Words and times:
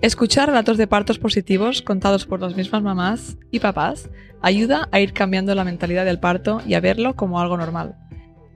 Escuchar 0.00 0.48
relatos 0.48 0.78
de 0.78 0.86
partos 0.86 1.18
positivos 1.18 1.82
contados 1.82 2.24
por 2.24 2.40
las 2.40 2.54
mismas 2.54 2.84
mamás 2.84 3.36
y 3.50 3.58
papás 3.58 4.08
ayuda 4.40 4.88
a 4.92 5.00
ir 5.00 5.12
cambiando 5.12 5.56
la 5.56 5.64
mentalidad 5.64 6.04
del 6.04 6.20
parto 6.20 6.62
y 6.64 6.74
a 6.74 6.80
verlo 6.80 7.16
como 7.16 7.40
algo 7.40 7.56
normal. 7.56 7.96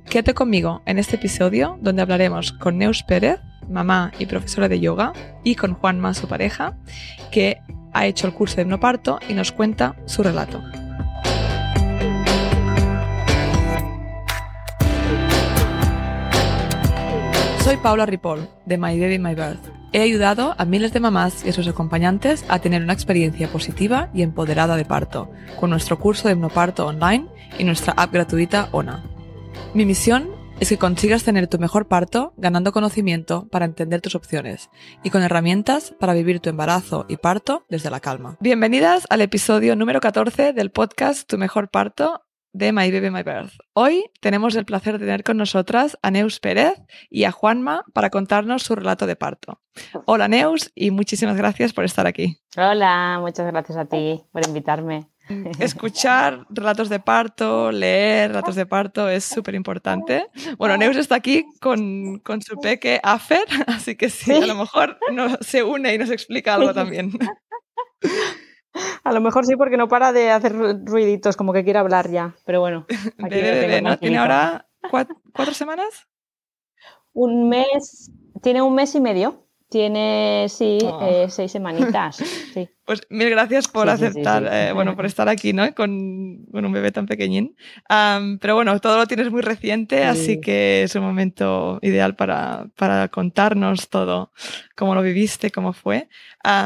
Quédate 0.08 0.34
conmigo 0.34 0.82
en 0.86 1.00
este 1.00 1.16
episodio 1.16 1.78
donde 1.80 2.00
hablaremos 2.00 2.52
con 2.52 2.78
Neus 2.78 3.02
Pérez, 3.02 3.40
mamá 3.68 4.12
y 4.20 4.26
profesora 4.26 4.68
de 4.68 4.78
yoga, 4.78 5.14
y 5.42 5.56
con 5.56 5.74
Juanma, 5.74 6.14
su 6.14 6.28
pareja, 6.28 6.78
que 7.32 7.58
ha 7.92 8.06
hecho 8.06 8.28
el 8.28 8.34
curso 8.34 8.54
de 8.56 8.62
hipnoparto 8.62 9.18
y 9.28 9.34
nos 9.34 9.50
cuenta 9.50 9.96
su 10.06 10.22
relato. 10.22 10.62
Soy 17.64 17.76
Paula 17.78 18.06
Ripoll, 18.06 18.48
de 18.64 18.78
My 18.78 19.00
Baby 19.00 19.18
My 19.18 19.34
Birth. 19.34 19.81
He 19.94 20.00
ayudado 20.00 20.54
a 20.56 20.64
miles 20.64 20.94
de 20.94 21.00
mamás 21.00 21.44
y 21.44 21.50
a 21.50 21.52
sus 21.52 21.68
acompañantes 21.68 22.46
a 22.48 22.60
tener 22.60 22.82
una 22.82 22.94
experiencia 22.94 23.48
positiva 23.48 24.08
y 24.14 24.22
empoderada 24.22 24.76
de 24.76 24.86
parto, 24.86 25.30
con 25.60 25.68
nuestro 25.68 25.98
curso 25.98 26.28
de 26.28 26.32
hipnoparto 26.32 26.86
online 26.86 27.26
y 27.58 27.64
nuestra 27.64 27.92
app 27.92 28.10
gratuita 28.10 28.70
ONA. 28.72 29.04
Mi 29.74 29.84
misión 29.84 30.30
es 30.60 30.70
que 30.70 30.78
consigas 30.78 31.24
tener 31.24 31.46
tu 31.46 31.58
mejor 31.58 31.88
parto 31.88 32.32
ganando 32.38 32.72
conocimiento 32.72 33.48
para 33.50 33.66
entender 33.66 34.00
tus 34.00 34.14
opciones 34.14 34.70
y 35.02 35.10
con 35.10 35.22
herramientas 35.22 35.92
para 36.00 36.14
vivir 36.14 36.40
tu 36.40 36.48
embarazo 36.48 37.04
y 37.06 37.18
parto 37.18 37.66
desde 37.68 37.90
la 37.90 38.00
calma. 38.00 38.38
Bienvenidas 38.40 39.04
al 39.10 39.20
episodio 39.20 39.76
número 39.76 40.00
14 40.00 40.54
del 40.54 40.70
podcast 40.70 41.28
Tu 41.28 41.36
mejor 41.36 41.68
parto 41.68 42.22
de 42.52 42.72
My 42.72 42.90
Baby 42.90 43.10
My 43.10 43.22
Birth. 43.22 43.52
Hoy 43.72 44.04
tenemos 44.20 44.54
el 44.56 44.64
placer 44.64 44.94
de 44.94 45.06
tener 45.06 45.24
con 45.24 45.36
nosotras 45.36 45.98
a 46.02 46.10
Neus 46.10 46.40
Pérez 46.40 46.74
y 47.08 47.24
a 47.24 47.32
Juanma 47.32 47.84
para 47.92 48.10
contarnos 48.10 48.62
su 48.62 48.74
relato 48.74 49.06
de 49.06 49.16
parto. 49.16 49.60
Hola 50.06 50.28
Neus 50.28 50.70
y 50.74 50.90
muchísimas 50.90 51.36
gracias 51.36 51.72
por 51.72 51.84
estar 51.84 52.06
aquí. 52.06 52.38
Hola, 52.56 53.18
muchas 53.20 53.46
gracias 53.50 53.78
a 53.78 53.86
ti 53.86 54.22
por 54.32 54.46
invitarme. 54.46 55.08
Escuchar 55.60 56.44
relatos 56.50 56.88
de 56.88 57.00
parto, 57.00 57.72
leer 57.72 58.30
relatos 58.30 58.56
de 58.56 58.66
parto 58.66 59.08
es 59.08 59.24
súper 59.24 59.54
importante. 59.54 60.26
Bueno, 60.58 60.76
Neus 60.76 60.96
está 60.96 61.14
aquí 61.14 61.44
con, 61.60 62.18
con 62.18 62.42
su 62.42 62.58
peque 62.58 63.00
Afer, 63.02 63.46
así 63.68 63.96
que 63.96 64.10
sí, 64.10 64.32
a 64.32 64.46
lo 64.46 64.56
mejor 64.56 64.98
no, 65.12 65.36
se 65.40 65.62
une 65.62 65.94
y 65.94 65.98
nos 65.98 66.10
explica 66.10 66.54
algo 66.54 66.74
también. 66.74 67.12
A 69.04 69.12
lo 69.12 69.20
mejor 69.20 69.44
sí, 69.46 69.56
porque 69.56 69.76
no 69.76 69.88
para 69.88 70.12
de 70.12 70.30
hacer 70.30 70.54
ruiditos, 70.84 71.36
como 71.36 71.52
que 71.52 71.64
quiere 71.64 71.78
hablar 71.78 72.10
ya. 72.10 72.34
Pero 72.44 72.60
bueno. 72.60 72.86
¿no? 73.82 73.98
¿Tiene 73.98 74.18
ahora 74.18 74.66
cuatro, 74.90 75.54
semanas? 75.54 76.08
Un 77.12 77.48
mes, 77.48 78.10
tiene 78.42 78.62
un 78.62 78.74
mes 78.74 78.94
y 78.94 79.00
medio. 79.00 79.46
Tiene, 79.72 80.48
sí, 80.50 80.76
oh. 80.84 81.00
eh, 81.02 81.30
seis 81.30 81.50
semanitas. 81.50 82.22
Sí. 82.52 82.68
Pues 82.84 83.00
mil 83.08 83.30
gracias 83.30 83.66
por 83.66 83.88
aceptar, 83.88 84.46
eh, 84.52 84.72
bueno, 84.74 84.94
por 84.94 85.06
estar 85.06 85.26
aquí, 85.26 85.54
¿no? 85.54 85.74
Con, 85.74 85.90
un 86.52 86.72
bebé 86.72 86.92
tan 86.92 87.06
pequeñín. 87.06 87.56
pero 87.88 88.54
bueno, 88.54 88.78
todo 88.80 88.98
lo 88.98 89.06
tienes 89.06 89.30
muy 89.30 89.40
reciente, 89.40 90.04
así 90.04 90.38
que 90.38 90.82
es 90.82 90.94
un 90.94 91.02
momento 91.02 91.78
ideal 91.80 92.14
para, 92.14 92.66
para 92.76 93.08
contarnos 93.08 93.88
todo, 93.88 94.32
cómo 94.76 94.94
lo 94.94 95.00
viviste, 95.00 95.50
cómo 95.50 95.72
fue. 95.72 96.08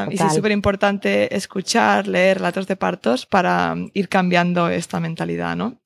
y 0.09 0.17
sí, 0.17 0.25
es 0.25 0.35
súper 0.35 0.51
importante 0.51 1.33
escuchar, 1.33 2.07
leer 2.07 2.39
relatos 2.39 2.67
de 2.67 2.75
partos 2.75 3.25
para 3.25 3.75
ir 3.93 4.09
cambiando 4.09 4.67
esta 4.67 4.99
mentalidad, 4.99 5.55
¿no? 5.55 5.79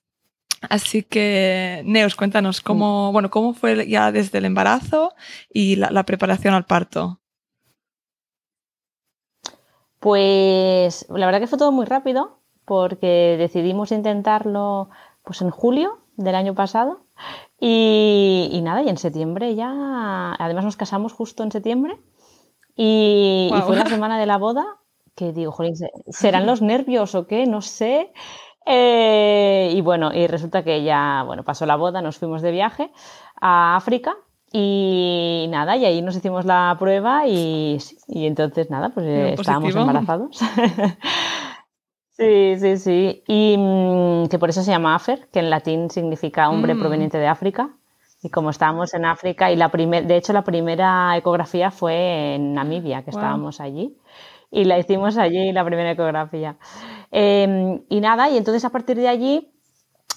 Así 0.61 1.03
que, 1.03 1.81
Neos, 1.85 2.15
cuéntanos 2.15 2.61
cómo, 2.61 3.11
bueno, 3.11 3.29
cómo 3.29 3.53
fue 3.53 3.87
ya 3.87 4.11
desde 4.11 4.37
el 4.37 4.45
embarazo 4.45 5.13
y 5.51 5.75
la 5.75 6.03
preparación 6.03 6.53
al 6.53 6.65
parto. 6.65 7.21
Pues 10.01 11.05
la 11.09 11.27
verdad 11.27 11.39
que 11.39 11.45
fue 11.45 11.59
todo 11.59 11.71
muy 11.71 11.85
rápido 11.85 12.39
porque 12.65 13.35
decidimos 13.37 13.91
intentarlo 13.91 14.89
pues 15.23 15.43
en 15.43 15.51
julio 15.51 15.99
del 16.17 16.33
año 16.33 16.55
pasado 16.55 17.05
y, 17.59 18.59
nada, 18.63 18.81
y 18.81 18.89
en 18.89 18.97
septiembre 18.97 19.53
ya, 19.53 20.33
además 20.39 20.65
nos 20.65 20.75
casamos 20.75 21.13
justo 21.13 21.43
en 21.43 21.51
septiembre 21.51 21.99
y, 22.75 23.51
fue 23.63 23.75
la 23.75 23.85
semana 23.85 24.19
de 24.19 24.25
la 24.25 24.37
boda 24.37 24.79
que 25.15 25.33
digo, 25.33 25.51
jolín, 25.51 25.75
¿serán 26.09 26.47
los 26.47 26.63
nervios 26.63 27.13
o 27.13 27.27
qué? 27.27 27.45
No 27.45 27.61
sé. 27.61 28.11
Eh, 28.65 29.71
y 29.73 29.81
bueno, 29.81 30.11
y 30.13 30.27
resulta 30.27 30.63
que 30.63 30.83
ya, 30.83 31.23
bueno, 31.25 31.43
pasó 31.43 31.65
la 31.65 31.75
boda, 31.75 32.01
nos 32.01 32.17
fuimos 32.17 32.41
de 32.41 32.51
viaje 32.51 32.91
a 33.39 33.75
África 33.75 34.15
y 34.53 35.47
nada, 35.49 35.77
y 35.77 35.85
ahí 35.85 36.01
nos 36.01 36.15
hicimos 36.15 36.45
la 36.45 36.75
prueba 36.77 37.25
y, 37.25 37.77
y 38.07 38.27
entonces 38.27 38.69
nada, 38.69 38.89
pues 38.89 39.05
eh, 39.05 39.33
estábamos 39.33 39.75
embarazados. 39.75 40.37
sí, 42.11 42.55
sí, 42.59 42.77
sí. 42.77 43.23
Y 43.27 43.55
mm, 43.57 44.27
que 44.27 44.37
por 44.37 44.49
eso 44.49 44.61
se 44.61 44.71
llama 44.71 44.95
Afer, 44.95 45.29
que 45.31 45.39
en 45.39 45.49
latín 45.49 45.89
significa 45.89 46.49
hombre 46.49 46.75
mm. 46.75 46.79
proveniente 46.79 47.17
de 47.17 47.27
África. 47.27 47.69
Y 48.23 48.29
como 48.29 48.51
estábamos 48.51 48.93
en 48.93 49.05
África, 49.05 49.51
y 49.51 49.55
la 49.55 49.69
primer, 49.69 50.05
de 50.05 50.17
hecho 50.17 50.31
la 50.31 50.43
primera 50.43 51.17
ecografía 51.17 51.71
fue 51.71 52.35
en 52.35 52.53
Namibia, 52.53 53.03
que 53.03 53.09
estábamos 53.09 53.59
allí. 53.59 53.97
Y 54.51 54.65
la 54.65 54.77
hicimos 54.77 55.17
allí, 55.17 55.51
la 55.53 55.65
primera 55.65 55.91
ecografía. 55.91 56.57
Em, 57.11 57.81
y 57.89 57.99
nada, 57.99 58.29
y 58.29 58.37
entonces 58.37 58.63
a 58.63 58.69
partir 58.69 58.97
de 58.97 59.09
allí 59.09 59.51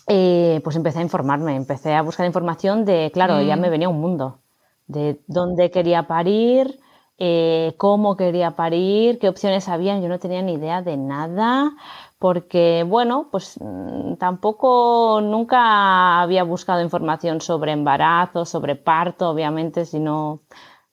eh, 0.07 0.61
pues 0.63 0.77
empecé 0.77 0.99
a 0.99 1.03
informarme, 1.03 1.57
empecé 1.57 1.95
a 1.95 2.03
buscar 2.03 2.27
información 2.27 2.85
de, 2.85 3.11
claro, 3.13 3.41
ya 3.43 3.57
me 3.57 3.69
mm. 3.69 3.71
venía 3.71 3.89
un 3.89 4.01
mundo, 4.01 4.41
de 4.87 5.21
dónde 5.27 5.71
quería 5.71 6.07
parir, 6.07 6.79
eh, 7.19 7.75
cómo 7.79 8.17
quería 8.17 8.53
parir, 8.53 9.19
qué 9.19 9.29
opciones 9.29 9.69
habían, 9.69 10.03
yo 10.03 10.09
no 10.09 10.19
tenía 10.19 10.43
ni 10.43 10.55
idea 10.55 10.83
de 10.83 10.97
nada, 10.97 11.73
porque 12.19 12.85
bueno, 12.87 13.29
pues 13.31 13.59
mm, 13.61 14.17
tampoco 14.17 15.21
nunca 15.23 16.21
había 16.21 16.45
buscado 16.45 16.83
información 16.83 17.41
sobre 17.41 17.73
embarazo, 17.73 18.45
sobre 18.45 18.77
parto, 18.77 19.31
obviamente, 19.31 19.87
si 19.87 20.01
no, 20.01 20.43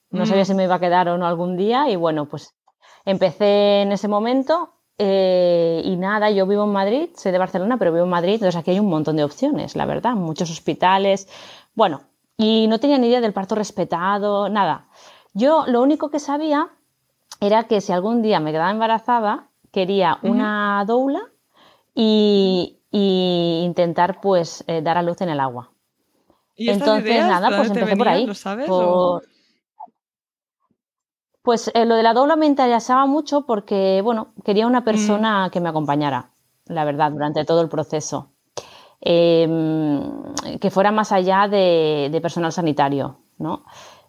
no 0.09 0.25
sabía 0.25 0.43
mm. 0.43 0.45
si 0.45 0.53
me 0.53 0.63
iba 0.63 0.75
a 0.75 0.79
quedar 0.79 1.09
o 1.09 1.17
no 1.17 1.27
algún 1.27 1.57
día, 1.57 1.89
y 1.89 1.97
bueno, 1.97 2.27
pues 2.27 2.55
empecé 3.03 3.81
en 3.81 3.91
ese 3.91 4.07
momento 4.07 4.73
eh, 4.97 5.81
y 5.83 5.95
nada, 5.95 6.29
yo 6.31 6.45
vivo 6.45 6.63
en 6.63 6.71
Madrid, 6.71 7.09
soy 7.15 7.31
de 7.31 7.37
Barcelona, 7.37 7.77
pero 7.77 7.91
vivo 7.91 8.05
en 8.05 8.11
Madrid, 8.11 8.33
entonces 8.33 8.55
aquí 8.55 8.71
hay 8.71 8.79
un 8.79 8.89
montón 8.89 9.15
de 9.15 9.23
opciones, 9.23 9.75
la 9.75 9.85
verdad, 9.85 10.13
muchos 10.13 10.51
hospitales. 10.51 11.27
Bueno, 11.73 12.01
y 12.37 12.67
no 12.67 12.79
tenía 12.79 12.97
ni 12.97 13.07
idea 13.07 13.21
del 13.21 13.33
parto 13.33 13.55
respetado, 13.55 14.49
nada. 14.49 14.87
Yo 15.33 15.65
lo 15.67 15.81
único 15.81 16.09
que 16.09 16.19
sabía 16.19 16.69
era 17.39 17.63
que 17.63 17.81
si 17.81 17.91
algún 17.91 18.21
día 18.21 18.39
me 18.39 18.51
quedaba 18.51 18.71
embarazada, 18.71 19.47
quería 19.71 20.19
una 20.21 20.83
doula 20.85 21.21
y, 21.95 22.77
intentar 22.91 24.19
pues 24.21 24.63
eh, 24.67 24.81
dar 24.81 24.97
a 24.97 25.01
luz 25.01 25.21
en 25.21 25.29
el 25.29 25.39
agua. 25.39 25.71
Entonces, 26.57 27.25
nada, 27.25 27.55
pues 27.55 27.69
empecé 27.69 27.95
por 27.95 28.07
ahí. 28.07 28.25
¿Lo 28.25 28.33
sabes? 28.33 28.67
Pues 31.41 31.71
eh, 31.73 31.85
lo 31.85 31.95
de 31.95 32.03
la 32.03 32.13
doula 32.13 32.35
me 32.35 32.45
interesaba 32.45 33.05
mucho 33.05 33.45
porque, 33.45 34.01
bueno, 34.03 34.29
quería 34.45 34.67
una 34.67 34.83
persona 34.83 35.47
mm. 35.47 35.49
que 35.51 35.59
me 35.59 35.69
acompañara, 35.69 36.29
la 36.65 36.85
verdad, 36.85 37.11
durante 37.11 37.45
todo 37.45 37.61
el 37.61 37.69
proceso. 37.69 38.29
Em, 39.03 39.99
que 40.59 40.69
fuera 40.69 40.91
más 40.91 41.11
allá 41.11 41.47
de, 41.47 42.19
personal 42.21 42.51
sanitario, 42.51 43.17
¿no? 43.39 43.63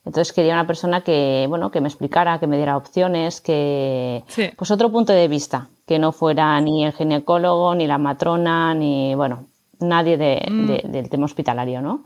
Entonces 0.05 0.35
quería 0.35 0.53
una 0.53 0.67
persona 0.67 1.01
que, 1.01 1.47
bueno, 1.49 1.71
que 1.71 1.81
me 1.81 1.89
explicara, 1.89 2.39
que 2.39 2.47
me 2.47 2.57
diera 2.57 2.77
opciones, 2.77 3.41
que, 3.41 4.23
pues 4.57 4.71
otro 4.71 4.91
punto 4.91 5.15
de 5.15 5.29
vista, 5.29 5.69
que 5.87 5.99
no 5.99 6.13
fuera 6.13 6.61
ni 6.61 6.85
el 6.85 6.93
ginecólogo, 6.93 7.75
ni 7.75 7.87
la 7.87 7.97
matrona, 7.97 8.75
ni, 8.75 9.15
bueno, 9.15 9.47
nadie 9.81 10.17
mm. 10.17 10.91
del 10.91 11.09
tema 11.09 11.25
hospitalario, 11.25 11.81
¿no? 11.81 12.05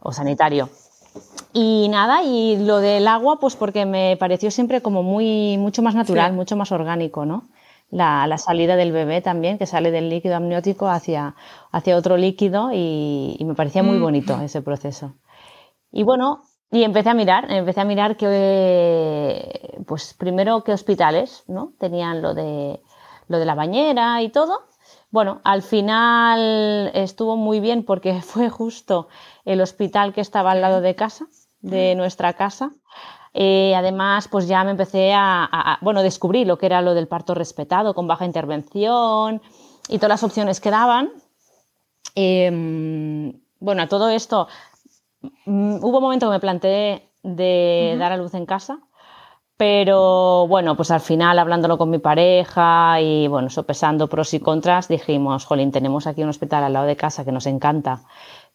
O 0.00 0.10
sanitario. 0.10 0.68
Y 1.52 1.88
nada, 1.88 2.24
y 2.24 2.56
lo 2.56 2.78
del 2.78 3.06
agua, 3.06 3.38
pues 3.38 3.54
porque 3.54 3.86
me 3.86 4.16
pareció 4.18 4.50
siempre 4.50 4.82
como 4.82 5.04
muy, 5.04 5.56
mucho 5.56 5.82
más 5.82 5.94
natural, 5.94 6.32
mucho 6.32 6.56
más 6.56 6.72
orgánico, 6.72 7.24
¿no? 7.24 7.48
La, 7.90 8.26
la, 8.26 8.38
salida 8.38 8.74
del 8.74 8.90
bebé 8.90 9.20
también, 9.20 9.56
que 9.56 9.66
sale 9.66 9.92
del 9.92 10.08
líquido 10.08 10.34
amniótico 10.34 10.88
hacia, 10.88 11.36
hacia 11.70 11.96
otro 11.96 12.16
líquido 12.16 12.70
y, 12.72 13.38
me 13.46 13.54
parecía 13.54 13.84
muy 13.84 13.98
mm. 13.98 14.02
bonito 14.02 14.40
ese 14.40 14.62
proceso. 14.62 15.14
Y 15.92 16.02
bueno, 16.02 16.42
y 16.72 16.82
empecé 16.82 17.10
a 17.10 17.14
mirar, 17.14 17.48
empecé 17.52 17.82
a 17.82 17.84
mirar 17.84 18.16
que, 18.16 19.78
pues 19.86 20.12
primero 20.14 20.64
qué 20.64 20.72
hospitales, 20.72 21.44
¿no? 21.46 21.72
Tenían 21.78 22.20
lo 22.20 22.34
de, 22.34 22.80
lo 23.28 23.38
de 23.38 23.44
la 23.44 23.54
bañera 23.54 24.20
y 24.22 24.30
todo. 24.30 24.64
Bueno, 25.12 25.40
al 25.44 25.62
final 25.62 26.90
estuvo 26.94 27.36
muy 27.36 27.60
bien 27.60 27.84
porque 27.84 28.20
fue 28.22 28.50
justo 28.50 29.06
el 29.44 29.60
hospital 29.60 30.12
que 30.12 30.20
estaba 30.20 30.52
al 30.52 30.60
lado 30.60 30.80
de 30.80 30.94
casa 30.94 31.26
de 31.60 31.94
nuestra 31.94 32.34
casa. 32.34 32.70
Eh, 33.32 33.74
además, 33.74 34.28
pues 34.28 34.46
ya 34.46 34.62
me 34.64 34.70
empecé 34.72 35.12
a, 35.14 35.78
bueno, 35.80 36.02
descubrí 36.02 36.44
lo 36.44 36.56
que 36.58 36.66
era 36.66 36.82
lo 36.82 36.94
del 36.94 37.08
parto 37.08 37.34
respetado 37.34 37.94
con 37.94 38.06
baja 38.06 38.24
intervención 38.26 39.42
y 39.88 39.96
todas 39.98 40.10
las 40.10 40.22
opciones 40.22 40.60
que 40.60 40.70
daban. 40.70 41.10
Em, 42.14 43.32
bueno, 43.58 43.82
a 43.82 43.88
todo 43.88 44.08
esto, 44.10 44.46
mm, 45.46 45.76
hubo 45.82 45.98
un 45.98 46.02
momento 46.02 46.26
que 46.26 46.32
me 46.32 46.40
planteé 46.40 47.10
de 47.22 47.96
dar 47.98 48.12
a 48.12 48.16
luz 48.16 48.34
en 48.34 48.46
casa, 48.46 48.78
Pero 49.56 50.48
bueno, 50.48 50.76
pues 50.76 50.90
al 50.90 51.00
final 51.00 51.38
hablándolo 51.38 51.78
con 51.78 51.88
mi 51.88 51.98
pareja 51.98 53.00
y 53.00 53.28
bueno, 53.28 53.50
sopesando 53.50 54.08
pros 54.08 54.34
y 54.34 54.40
contras, 54.40 54.88
dijimos, 54.88 55.44
jolín, 55.44 55.70
tenemos 55.70 56.06
aquí 56.08 56.22
un 56.24 56.30
hospital 56.30 56.64
al 56.64 56.72
lado 56.72 56.86
de 56.86 56.96
casa 56.96 57.24
que 57.24 57.30
nos 57.32 57.46
encanta, 57.46 58.02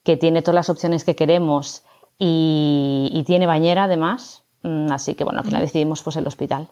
que 0.03 0.17
tiene 0.17 0.41
todas 0.41 0.55
las 0.55 0.69
opciones 0.69 1.03
que 1.03 1.15
queremos 1.15 1.83
y, 2.17 3.23
tiene 3.25 3.47
bañera 3.47 3.85
además. 3.85 4.43
Mm, 4.63 4.91
así 4.91 5.15
que 5.15 5.23
bueno, 5.23 5.39
al 5.39 5.45
final 5.45 5.61
decidimos 5.61 6.03
pues 6.03 6.15
el 6.17 6.27
hospital. 6.27 6.69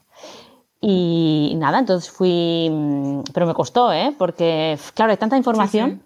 Y 0.80 1.54
nada, 1.58 1.80
entonces 1.80 2.12
fui, 2.12 2.70
mm, 2.72 3.22
pero 3.34 3.48
me 3.48 3.54
costó, 3.54 3.92
¿eh? 3.92 4.14
Porque 4.18 4.78
claro, 4.94 5.12
hay 5.12 5.18
tanta 5.18 5.38
información 5.38 6.04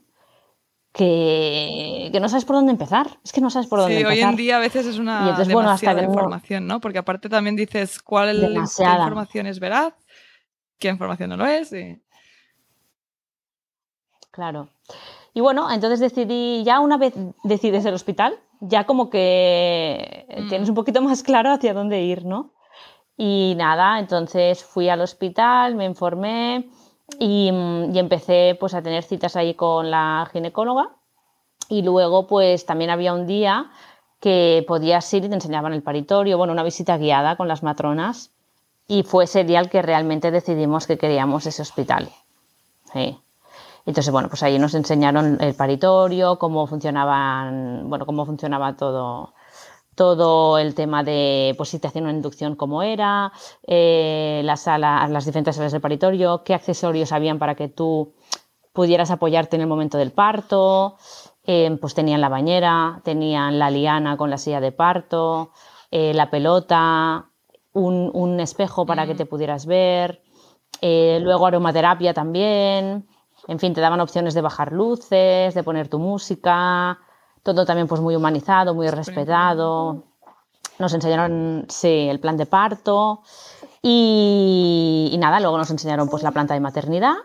que, 0.94 2.12
no 2.22 2.30
sabes 2.30 2.46
por 2.46 2.56
dónde 2.58 2.72
empezar. 2.72 3.08
Es 3.24 3.32
que 3.32 3.42
no 3.42 3.50
sabes 3.50 3.68
por 3.68 3.80
dónde 3.80 3.96
empezar. 3.96 4.16
Sí, 4.16 4.24
hoy 4.24 4.30
en 4.30 4.36
día 4.36 4.58
a 4.58 4.60
veces 4.60 4.86
es 4.86 4.98
una 4.98 5.30
entonces, 5.30 5.54
bueno, 5.54 5.72
hasta 5.72 6.04
información, 6.04 6.68
¿no? 6.68 6.80
Porque 6.80 7.00
aparte 7.00 7.30
también 7.30 7.56
dices 7.56 8.00
cuál 8.02 8.44
información 8.44 9.48
es 9.48 9.60
veraz, 9.60 9.94
qué 10.78 10.90
información 10.90 11.32
no 11.32 11.38
lo 11.38 11.46
es. 11.46 11.74
Claro. 14.32 14.70
Y 15.34 15.42
bueno, 15.42 15.72
entonces 15.72 16.00
decidí, 16.00 16.64
ya 16.64 16.80
una 16.80 16.98
vez 16.98 17.14
decides 17.44 17.86
el 17.86 17.94
hospital, 17.94 18.38
ya 18.60 18.86
como 18.86 19.10
que 19.10 20.26
tienes 20.50 20.68
mm. 20.68 20.72
un 20.72 20.76
poquito 20.76 21.02
más 21.02 21.24
claro 21.24 21.52
hacia 21.52 21.74
dónde 21.74 22.02
ir, 22.02 22.26
¿no? 22.26 22.52
Y 23.18 23.54
nada, 23.56 24.00
entonces 24.00 24.64
fui 24.64 24.90
al 24.90 25.02
hospital, 25.02 25.76
me 25.76 25.86
informé, 25.86 26.70
y, 27.20 27.50
empecé 27.50 28.56
pues 28.60 28.74
a 28.74 28.82
tener 28.82 29.04
citas 29.04 29.36
ahí 29.36 29.54
con 29.54 29.92
la 29.92 30.28
ginecóloga 30.32 30.90
y 31.70 31.82
luego 31.82 32.28
pues 32.28 32.66
también 32.66 32.90
había 32.90 33.14
un 33.14 33.28
día 33.28 33.72
que 34.20 34.64
podías 34.68 35.12
ir 35.14 35.26
y 35.26 35.30
te 35.30 35.36
enseñaban 35.36 35.74
el 35.74 35.82
paritorio, 35.82 36.38
bueno, 36.38 36.54
una 36.54 36.64
visita 36.64 36.98
guiada 36.98 37.36
con 37.36 37.48
las 37.48 37.64
matronas 37.64 38.32
y 38.88 39.04
fue 39.04 39.24
ese 39.24 39.44
día 39.44 39.60
el 39.60 39.70
que 39.70 39.82
realmente 39.82 40.32
decidimos 40.32 40.86
que 40.86 40.98
queríamos 40.98 41.46
ese 41.46 41.62
hospital. 41.62 42.10
Entonces, 43.86 44.12
bueno, 44.12 44.30
pues 44.30 44.44
ahí 44.44 44.60
nos 44.60 44.74
enseñaron 44.74 45.38
el 45.42 45.56
paritorio, 45.56 46.38
cómo 46.38 46.68
funcionaban, 46.68 47.90
bueno, 47.90 48.06
cómo 48.06 48.26
funcionaba 48.26 48.76
todo, 48.76 49.34
todo 49.96 50.58
el 50.58 50.74
tema 50.76 51.04
de 51.04 51.54
pues, 51.58 51.70
si 51.70 51.80
te 51.80 51.88
hacían 51.88 52.06
una 52.06 52.14
inducción 52.14 52.56
como 52.56 52.84
era, 52.84 53.32
eh, 53.68 54.42
las, 54.44 54.66
las 54.66 55.26
diferentes 55.26 55.56
salas 55.56 55.72
del 55.72 55.82
paritorio, 55.82 56.44
qué 56.44 56.54
accesorios 56.54 57.12
habían 57.12 57.40
para 57.40 57.56
que 57.56 57.68
tú 57.68 58.14
pudieras 58.74 59.12
apoyarte 59.12 59.58
en 59.58 59.64
el 59.64 59.68
momento 59.68 59.98
del 59.98 60.12
parto, 60.12 60.98
eh, 61.46 61.78
pues 61.82 61.94
tenían 61.94 62.22
la 62.22 62.30
bañera, 62.30 63.02
tenían 63.04 63.60
la 63.60 63.70
liana 63.70 64.16
con 64.16 64.30
la 64.30 64.38
silla 64.38 64.62
de 64.62 64.72
parto, 64.72 65.52
eh, 65.90 66.14
la 66.14 66.30
pelota, 66.30 67.30
un, 67.74 68.40
espejo 68.40 68.86
para 68.86 69.06
que 69.06 69.14
mm. 69.14 69.18
te 69.18 69.26
pudieras 69.26 69.66
ver, 69.66 70.22
luego 70.82 71.46
aromaterapia 71.46 72.14
también, 72.14 73.08
en 73.48 73.60
fin, 73.60 73.74
te 73.74 73.82
daban 73.82 74.02
opciones 74.02 74.34
de 74.34 74.42
bajar 74.42 74.72
luces, 74.72 75.54
de 75.54 75.64
poner 75.64 75.88
tu 75.88 76.00
música, 76.00 77.00
todo 77.44 77.66
también 77.66 77.88
pues 77.88 78.02
muy 78.02 78.16
humanizado, 78.16 78.74
muy 78.74 78.90
respetado. 78.90 80.04
Nos 80.80 80.94
enseñaron, 80.94 81.66
sí, 81.70 82.08
el 82.10 82.20
plan 82.20 82.38
de 82.38 82.46
parto 82.46 83.22
y, 83.82 85.16
nada, 85.20 85.40
luego 85.40 85.58
nos 85.58 85.72
enseñaron 85.72 86.08
pues 86.10 86.24
la 86.24 86.32
planta 86.32 86.54
de 86.54 86.60
maternidad 86.60 87.16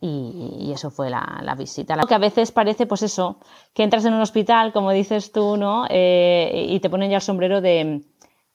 y, 0.00 0.70
eso 0.72 0.90
fue 0.90 1.08
la, 1.08 1.54
visita. 1.56 1.96
Lo 1.96 2.06
que 2.06 2.14
a 2.14 2.18
veces 2.18 2.52
parece, 2.52 2.86
pues 2.86 3.02
eso, 3.02 3.38
que 3.72 3.82
entras 3.84 4.04
en 4.04 4.14
un 4.14 4.20
hospital, 4.20 4.72
como 4.72 4.90
dices 4.90 5.32
tú, 5.32 5.56
¿no? 5.56 5.86
Eh, 5.88 6.66
y 6.68 6.80
te 6.80 6.90
ponen 6.90 7.10
ya 7.10 7.16
el 7.16 7.22
sombrero 7.22 7.60
de, 7.60 8.04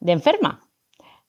enferma, 0.02 0.69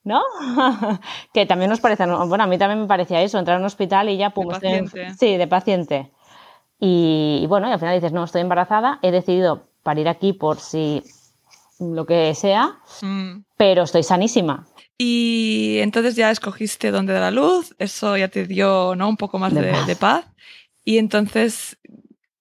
¿no? 0.03 0.21
que 1.33 1.45
también 1.45 1.69
nos 1.69 1.79
parece, 1.79 2.05
bueno, 2.05 2.43
a 2.43 2.47
mí 2.47 2.57
también 2.57 2.81
me 2.81 2.87
parecía 2.87 3.21
eso, 3.21 3.37
entrar 3.37 3.55
en 3.57 3.61
un 3.61 3.67
hospital 3.67 4.09
y 4.09 4.17
ya, 4.17 4.31
pum, 4.31 4.47
de 4.47 4.53
paciente. 4.53 5.13
sí, 5.17 5.37
de 5.37 5.47
paciente. 5.47 6.11
Y, 6.79 7.45
bueno, 7.47 7.69
y 7.69 7.71
al 7.71 7.79
final 7.79 7.95
dices, 7.95 8.11
no, 8.11 8.23
estoy 8.23 8.41
embarazada, 8.41 8.99
he 9.03 9.11
decidido 9.11 9.67
parir 9.83 10.07
aquí 10.07 10.33
por 10.33 10.59
si 10.59 11.03
lo 11.79 12.05
que 12.05 12.33
sea, 12.33 12.79
mm. 13.01 13.43
pero 13.55 13.83
estoy 13.83 14.03
sanísima. 14.03 14.67
Y 14.97 15.77
entonces 15.79 16.15
ya 16.15 16.31
escogiste 16.31 16.91
dónde 16.91 17.13
da 17.13 17.21
la 17.21 17.31
luz, 17.31 17.75
eso 17.79 18.17
ya 18.17 18.27
te 18.27 18.45
dio 18.45 18.95
¿no? 18.95 19.09
un 19.09 19.17
poco 19.17 19.39
más 19.39 19.53
de, 19.53 19.95
paz. 19.95 20.25
Y 20.83 20.97
entonces, 20.97 21.77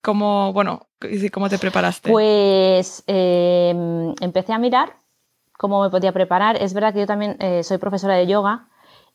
¿cómo, 0.03 0.53
bueno, 0.53 0.89
cómo 1.33 1.49
te 1.49 1.59
preparaste? 1.59 2.11
Pues 2.11 3.03
em, 3.07 4.15
empecé 4.21 4.53
a 4.53 4.59
mirar 4.59 4.97
cómo 5.61 5.83
me 5.83 5.91
podía 5.91 6.13
preparar. 6.13 6.57
Es 6.57 6.73
verdad 6.73 6.95
que 6.95 7.01
yo 7.01 7.07
también 7.07 7.37
eh, 7.39 7.63
soy 7.63 7.77
profesora 7.77 8.15
de 8.15 8.27
yoga 8.27 8.69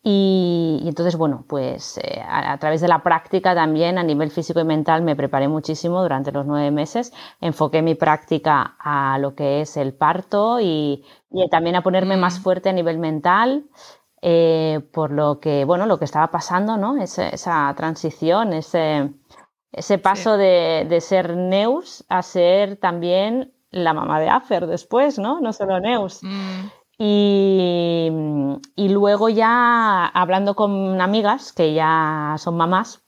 y, 0.03 0.83
entonces, 0.85 1.17
bueno, 1.17 1.43
pues 1.47 1.97
eh, 1.97 2.21
a, 2.23 2.55
través 2.59 2.81
de 2.81 2.87
la 2.87 3.01
práctica 3.01 3.55
también 3.55 3.97
a 3.97 4.03
nivel 4.03 4.29
físico 4.29 4.59
y 4.59 4.63
mental 4.63 5.01
me 5.01 5.15
preparé 5.15 5.47
muchísimo 5.47 6.03
durante 6.03 6.31
los 6.31 6.45
nueve 6.45 6.69
meses. 6.69 7.11
Enfoqué 7.41 7.81
mi 7.81 7.95
práctica 7.95 8.75
a 8.77 9.17
lo 9.17 9.33
que 9.33 9.61
es 9.61 9.75
el 9.75 9.95
parto 9.95 10.59
y, 10.61 11.03
también 11.49 11.77
a 11.77 11.81
ponerme 11.81 12.15
más 12.15 12.39
mm. 12.39 12.43
fuerte 12.43 12.69
a 12.69 12.73
nivel 12.73 12.99
mental. 12.99 13.65
Eh, 14.21 14.87
por 14.93 15.11
lo 15.11 15.39
que, 15.39 15.65
bueno, 15.65 15.87
lo 15.87 15.97
que 15.97 16.05
estaba 16.05 16.29
pasando, 16.29 16.77
¿no? 16.77 16.97
esa 17.01 17.73
transición, 17.75 18.53
ese, 18.53 19.11
ese 19.71 19.97
paso 19.97 20.37
de, 20.37 20.85
de, 20.87 21.01
ser 21.01 21.35
Neus 21.35 22.05
a 22.09 22.21
ser 22.21 22.77
también 22.77 23.54
la 23.75 23.93
mamá 23.93 24.19
de 24.19 24.29
Afer 24.29 24.67
después, 24.67 25.19
¿no? 25.19 25.41
No 25.41 25.51
solo 25.51 25.79
Neus. 25.79 26.23
Mm. 26.23 26.67
Y, 26.97 28.09
luego 28.77 29.27
ya 29.27 30.05
hablando 30.05 30.55
con 30.55 31.01
amigas 31.01 31.51
que 31.51 31.73
ya 31.73 32.35
son 32.37 32.55
mamás, 32.55 33.03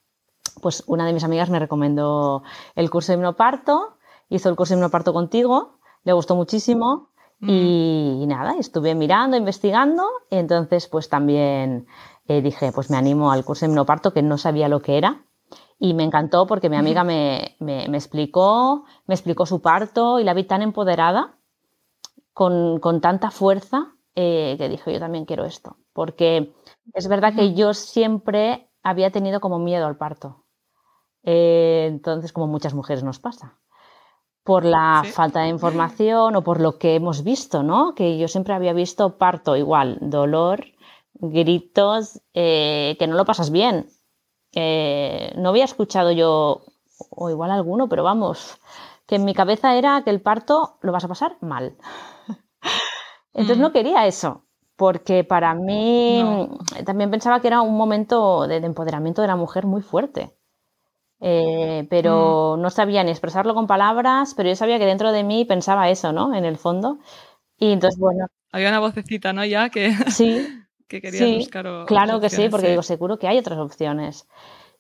pues 0.62 0.84
una 0.88 1.06
de 1.06 1.14
mis 1.14 1.24
amigas 1.24 1.50
me 1.50 1.60
recomendó 1.60 2.44
el 2.76 2.90
curso 2.90 3.14
de 3.14 3.18
hipnoparto, 3.18 3.98
hizo 4.28 4.50
el 4.50 4.58
curso 4.58 4.74
de 4.74 4.80
hipnoparto 4.80 5.14
contigo, 5.14 5.80
le 6.04 6.12
gustó 6.12 6.36
muchísimo 6.36 7.12
mm. 7.40 7.50
y, 7.50 8.26
nada, 8.28 8.56
estuve 8.60 8.94
mirando, 8.94 9.38
investigando 9.38 10.04
y 10.30 10.36
entonces 10.36 10.88
pues 10.88 11.08
también 11.08 11.88
eh, 12.28 12.42
dije, 12.42 12.74
pues 12.74 12.90
me 12.90 12.98
animo 12.98 13.32
al 13.32 13.46
curso 13.46 13.66
de 13.66 13.72
hipnoparto 13.72 14.12
que 14.12 14.22
no 14.22 14.38
sabía 14.38 14.68
lo 14.68 14.82
que 14.82 14.98
era 14.98 15.22
y 15.80 15.94
me 15.94 16.04
encantó 16.04 16.48
porque 16.48 16.70
mi 16.70 16.76
amiga 16.78 17.04
me, 17.04 17.56
me 17.60 17.86
explicó, 17.98 18.86
me 19.06 19.16
explicó 19.16 19.46
su 19.46 19.62
parto 19.62 20.20
y 20.20 20.24
la 20.24 20.34
vi 20.34 20.44
tan 20.44 20.62
empoderada 20.62 21.38
con, 22.38 23.02
tanta 23.02 23.32
fuerza 23.32 23.96
eh, 24.14 24.56
que 24.60 24.70
dije, 24.70 24.94
yo 24.94 25.00
también 25.00 25.26
quiero 25.26 25.46
esto. 25.46 25.78
Porque 25.92 26.54
es 26.94 27.08
verdad 27.08 27.34
que 27.34 27.56
yo 27.56 27.74
siempre 27.74 28.70
había 28.84 29.12
tenido 29.12 29.40
como 29.40 29.58
miedo 29.58 29.88
al 29.88 29.98
parto. 29.98 30.46
Eh, 31.24 31.86
entonces, 31.88 32.32
como 32.32 32.46
muchas 32.46 32.76
mujeres 32.76 33.04
nos 33.04 33.18
pasa. 33.18 33.58
Por 34.44 34.66
la 34.66 35.04
falta 35.12 35.42
de 35.42 35.48
información 35.48 36.36
o 36.36 36.44
por 36.44 36.62
lo 36.62 36.78
que 36.78 36.94
hemos 36.94 37.24
visto, 37.24 37.64
¿no? 37.64 37.96
Que 37.96 38.20
yo 38.20 38.28
siempre 38.28 38.54
había 38.54 38.74
visto 38.74 39.18
parto 39.18 39.56
igual, 39.56 39.98
dolor, 40.00 40.64
gritos, 41.16 42.22
eh, 42.36 42.96
que 43.00 43.08
no 43.08 43.16
lo 43.16 43.26
pasas 43.26 43.50
bien. 43.50 43.88
No 45.36 45.50
había 45.50 45.66
escuchado 45.66 46.12
yo, 46.12 46.62
o 47.10 47.30
igual 47.30 47.52
alguno, 47.52 47.88
pero 47.90 48.04
vamos, 48.04 48.60
que 49.06 49.16
en 49.16 49.26
mi 49.26 49.34
cabeza 49.34 49.76
era 49.76 50.04
que 50.04 50.10
el 50.10 50.22
parto 50.22 50.78
lo 50.82 50.92
vas 50.92 51.06
a 51.06 51.08
pasar 51.08 51.38
mal. 51.42 51.76
Entonces 53.34 53.58
no 53.58 53.70
mm. 53.70 53.74
quería 53.74 54.08
eso, 54.08 54.44
porque 54.76 55.24
para 55.24 55.54
mí 55.54 56.50
también 56.86 57.10
pensaba 57.10 57.40
que 57.40 57.48
era 57.48 57.62
un 57.62 57.78
momento 57.78 58.48
de, 58.48 58.58
empoderamiento 58.58 59.22
de 59.22 59.28
la 59.28 59.36
mujer 59.36 59.66
muy 59.66 59.82
fuerte. 59.82 60.34
Eh, 61.20 61.88
pero 61.90 62.56
mm. 62.58 62.62
no 62.62 62.70
sabía 62.70 63.04
ni 63.04 63.12
expresarlo 63.12 63.56
con 63.56 63.66
palabras, 63.66 64.34
pero 64.36 64.50
yo 64.50 64.56
sabía 64.56 64.78
que 64.78 64.86
dentro 64.86 65.12
de 65.12 65.24
mí 65.24 65.46
pensaba 65.46 65.90
eso, 65.90 66.12
¿no? 66.14 66.34
En 66.34 66.46
el 66.46 66.58
fondo. 66.58 67.00
Y 67.58 67.72
entonces, 67.72 68.00
bueno. 68.00 68.28
Había 68.52 68.70
una 68.70 68.80
vocecita, 68.80 69.34
¿no? 69.34 69.44
Ya 69.46 69.70
que, 69.70 69.94
sí, 70.10 70.48
que 70.88 71.02
quería 71.02 71.38
buscar. 71.38 71.86
Claro 71.86 72.20
que 72.20 72.30
sí, 72.30 72.50
porque 72.50 72.70
digo, 72.70 72.84
seguro 72.84 73.18
que 73.18 73.28
hay 73.28 73.38
otras 73.38 73.60
opciones. 73.60 74.28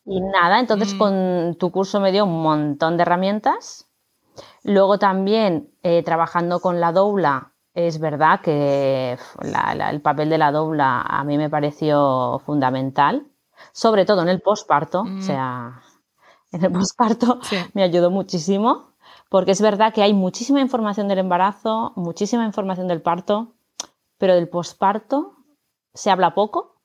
Y 0.05 0.21
nada, 0.21 0.59
entonces 0.59 0.93
mm. 0.93 0.97
con 0.97 1.55
tu 1.59 1.71
curso 1.71 1.99
me 1.99 2.11
dio 2.11 2.25
un 2.25 2.41
montón 2.41 2.97
de 2.97 3.03
herramientas. 3.03 3.87
Luego 4.63 4.99
también 4.99 5.69
eh, 5.83 6.03
trabajando 6.03 6.59
con 6.59 6.79
la 6.79 6.91
doula 6.91 7.53
es 7.77 7.99
verdad 7.99 8.41
que 8.41 9.17
el 9.41 10.01
papel 10.01 10.29
de 10.29 10.39
la 10.39 10.51
dobla 10.51 11.01
a 11.01 11.23
mí 11.23 11.37
me 11.37 11.47
pareció 11.47 12.41
fundamental, 12.43 13.27
sobre 13.71 14.03
todo 14.03 14.23
en 14.23 14.29
el 14.29 14.41
posparto, 14.41 15.01
o 15.01 15.05
mm. 15.05 15.21
sea, 15.21 15.83
en 16.51 16.65
el 16.65 16.71
posparto 16.71 17.39
me 17.75 17.83
ayudó 17.83 18.09
muchísimo, 18.09 18.93
porque 19.29 19.51
es 19.51 19.61
verdad 19.61 19.93
que 19.93 20.01
hay 20.01 20.15
muchísima 20.15 20.59
información 20.59 21.07
del 21.07 21.19
embarazo, 21.19 21.93
muchísima 21.95 22.45
información 22.45 22.87
del 22.87 23.03
parto, 23.03 23.53
pero 24.17 24.33
del 24.33 24.49
posparto 24.49 25.36
se 25.97 26.09
habla 26.11 26.33
poco. 26.33 26.75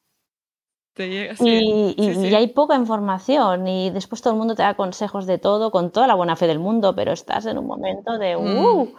y, 0.99 2.35
hay 2.35 2.47
poca 2.49 2.75
información 2.75 3.69
y 3.69 3.90
después 3.90 4.21
todo 4.21 4.33
el 4.33 4.38
mundo 4.38 4.54
te 4.54 4.62
da 4.62 4.75
consejos 4.75 5.26
de 5.26 5.38
todo 5.38 5.71
con 5.71 5.92
toda 5.92 6.07
la 6.07 6.14
buena 6.14 6.37
fe 6.37 6.47
del 6.47 6.59
mundo, 6.59 6.95
pero 6.95 7.12
estás 7.12 7.47
en 7.47 7.59
un 7.59 7.66
momento 7.66 8.19
de... 8.19 8.37
Mm. 8.37 8.64
Uh, 8.64 8.95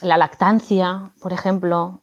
la 0.00 0.16
lactancia, 0.16 1.12
por 1.20 1.32
ejemplo, 1.32 2.02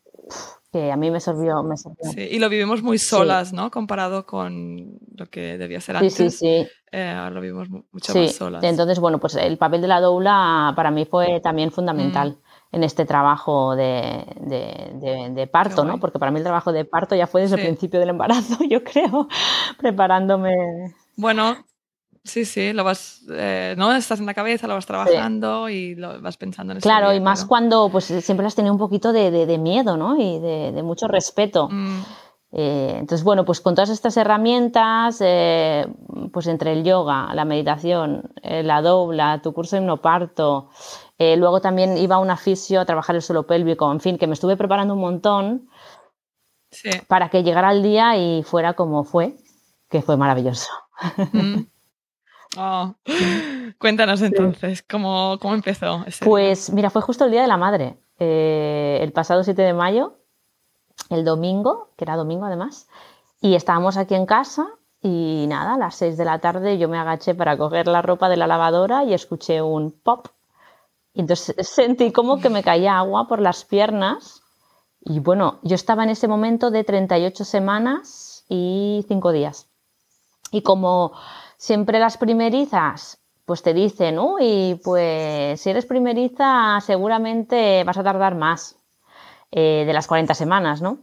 que 0.72 0.92
a 0.92 0.96
mí 0.96 1.12
me 1.12 1.20
sirvió. 1.20 1.64
Me 1.64 1.76
Sí, 1.78 2.22
y 2.32 2.40
lo 2.40 2.50
vivimos 2.50 2.84
muy 2.84 2.98
solas, 2.98 3.54
¿no? 3.54 3.72
Comparado 3.72 4.26
con 4.26 5.00
lo 5.16 5.30
que 5.30 5.58
debía 5.58 5.82
ser 5.82 5.98
antes. 5.98 6.14
Sí, 6.14 6.30
sí, 6.30 6.38
sí. 6.38 6.68
Eh, 6.92 7.30
lo 7.32 7.42
vivimos 7.42 7.70
mucho 7.70 8.14
más 8.16 8.34
solas. 8.34 8.64
Entonces, 8.64 9.00
bueno, 9.00 9.20
pues 9.20 9.36
el 9.36 9.58
papel 9.58 9.82
de 9.82 9.88
la 9.88 10.00
doula 10.00 10.74
para 10.76 10.92
mí 10.92 11.06
fue 11.06 11.40
también 11.40 11.72
fundamental. 11.72 12.32
Mm. 12.32 12.49
En 12.72 12.84
este 12.84 13.06
trabajo 13.06 13.76
de, 13.76 14.26
de, 14.42 15.50
parto, 15.52 15.84
¿no? 15.84 16.00
Porque 16.00 16.20
para 16.20 16.32
mí 16.32 16.38
el 16.38 16.44
trabajo 16.44 16.72
de 16.72 16.86
parto 16.86 17.16
ya 17.16 17.26
fue 17.26 17.42
desde 17.42 17.56
el 17.56 17.62
principio 17.62 18.00
del 18.00 18.10
embarazo, 18.10 18.60
yo 18.70 18.84
creo, 18.84 19.28
preparándome. 19.80 20.54
Bueno, 21.16 21.58
Sí, 22.24 22.46
sí, 22.46 22.74
lo 22.74 22.84
vas, 22.84 23.24
eh, 23.32 23.76
¿no? 23.78 23.94
Estás 23.94 24.20
en 24.20 24.26
la 24.26 24.34
cabeza, 24.34 24.68
lo 24.68 24.76
vas 24.76 24.86
trabajando 24.86 25.70
y 25.70 25.96
lo 25.96 26.22
vas 26.22 26.38
pensando 26.38 26.74
en 26.74 26.78
eso. 26.78 26.84
Claro, 26.84 27.14
y 27.14 27.20
más 27.20 27.46
cuando 27.46 27.90
pues 27.90 28.06
siempre 28.06 28.46
has 28.46 28.56
tenido 28.56 28.74
un 28.74 28.80
poquito 28.80 29.14
de, 29.14 29.58
miedo, 29.58 29.98
¿no? 29.98 30.16
Y 30.16 30.40
de, 30.40 30.84
mucho 30.84 31.08
respeto. 31.08 31.70
Mm. 31.70 32.02
Eh, 32.52 32.96
entonces, 33.00 33.24
bueno, 33.24 33.46
pues 33.46 33.62
con 33.62 33.74
todas 33.74 33.90
estas 33.90 34.18
herramientas, 34.18 35.20
eh, 35.22 35.88
pues 36.32 36.48
entre 36.48 36.74
el 36.74 36.84
yoga, 36.84 37.34
la 37.34 37.46
meditación, 37.46 38.32
la 38.44 38.82
dobla, 38.82 39.42
tu 39.42 39.54
curso 39.54 39.76
de 39.76 39.82
hipnoparto, 39.82 40.70
luego 41.20 41.62
también 41.62 41.98
iba 41.98 42.16
a 42.16 42.20
un 42.20 42.30
aficio 42.30 42.80
a 42.80 42.86
trabajar 42.86 43.16
el 43.16 43.22
suelo 43.22 43.46
pélvico, 43.46 43.92
en 43.92 44.00
fin, 44.00 44.18
que 44.18 44.28
me 44.28 44.34
estuve 44.34 44.56
preparando 44.56 44.94
un 44.94 45.02
montón 45.02 45.70
para 47.08 47.30
que 47.30 47.44
llegara 47.44 47.72
el 47.72 47.84
día 47.84 48.18
y 48.18 48.44
fuera 48.44 48.74
como 48.74 49.04
fue, 49.04 49.36
que 49.90 50.02
fue 50.02 50.18
maravilloso. 50.18 50.72
Mm. 51.34 51.64
Oh. 52.58 52.96
Cuéntanos 53.78 54.22
entonces, 54.24 54.82
¿cómo, 54.82 55.38
¿cómo, 55.40 55.54
empezó? 55.54 56.04
pues 56.24 56.72
mira, 56.72 56.90
fue 56.90 57.02
justo 57.02 57.26
el 57.26 57.32
Día 57.32 57.44
de 57.44 57.48
la 57.48 57.58
Madre, 57.58 58.00
eh, 58.18 58.98
el 59.02 59.12
pasado 59.12 59.44
7 59.44 59.62
de 59.62 59.74
mayo, 59.74 60.16
el 61.10 61.24
domingo, 61.24 61.92
que 61.96 62.06
era 62.06 62.16
domingo 62.16 62.46
además, 62.46 62.88
y 63.40 63.54
estábamos 63.54 63.98
aquí 63.98 64.16
en 64.16 64.26
casa 64.26 64.68
y 65.02 65.46
nada, 65.48 65.76
a 65.76 65.78
las 65.78 65.96
6 65.96 66.18
de 66.18 66.26
la 66.26 66.40
tarde 66.40 66.78
yo 66.78 66.90
me 66.90 66.98
agaché 66.98 67.36
para 67.36 67.56
coger 67.56 67.88
la 67.88 68.02
ropa 68.02 68.30
de 68.30 68.38
la 68.38 68.48
lavadora 68.48 69.04
y 69.04 69.14
escuché 69.14 69.62
un 69.62 69.92
pop. 69.92 70.28
Y 71.20 71.22
entonces 71.22 71.54
sentí 71.68 72.14
como 72.14 72.40
que 72.40 72.50
me 72.50 72.64
caía 72.64 72.98
agua 72.98 73.28
por 73.28 73.42
las 73.42 73.66
piernas. 73.66 74.42
Y 75.02 75.20
bueno, 75.20 75.60
yo 75.64 75.76
estaba 75.76 76.06
en 76.06 76.12
ese 76.12 76.30
momento 76.30 76.72
de 76.72 76.86
38 76.86 77.44
semanas 77.44 78.46
y 78.48 79.04
5 79.06 79.34
días. 79.34 79.68
Y 80.54 80.62
como 80.62 81.12
siempre 81.58 82.00
las 82.00 82.18
primerizas, 82.18 83.20
pues 83.44 83.64
te 83.64 83.74
dicen, 83.74 84.18
uy, 84.18 84.80
pues 84.82 85.60
si 85.60 85.70
eres 85.70 85.86
primeriza 85.86 86.80
seguramente 86.80 87.84
vas 87.84 87.98
a 87.98 88.04
tardar 88.04 88.36
más 88.36 88.78
eh, 89.52 89.84
de 89.86 89.92
las 89.92 90.08
40 90.08 90.34
semanas, 90.34 90.82
¿no? 90.82 91.00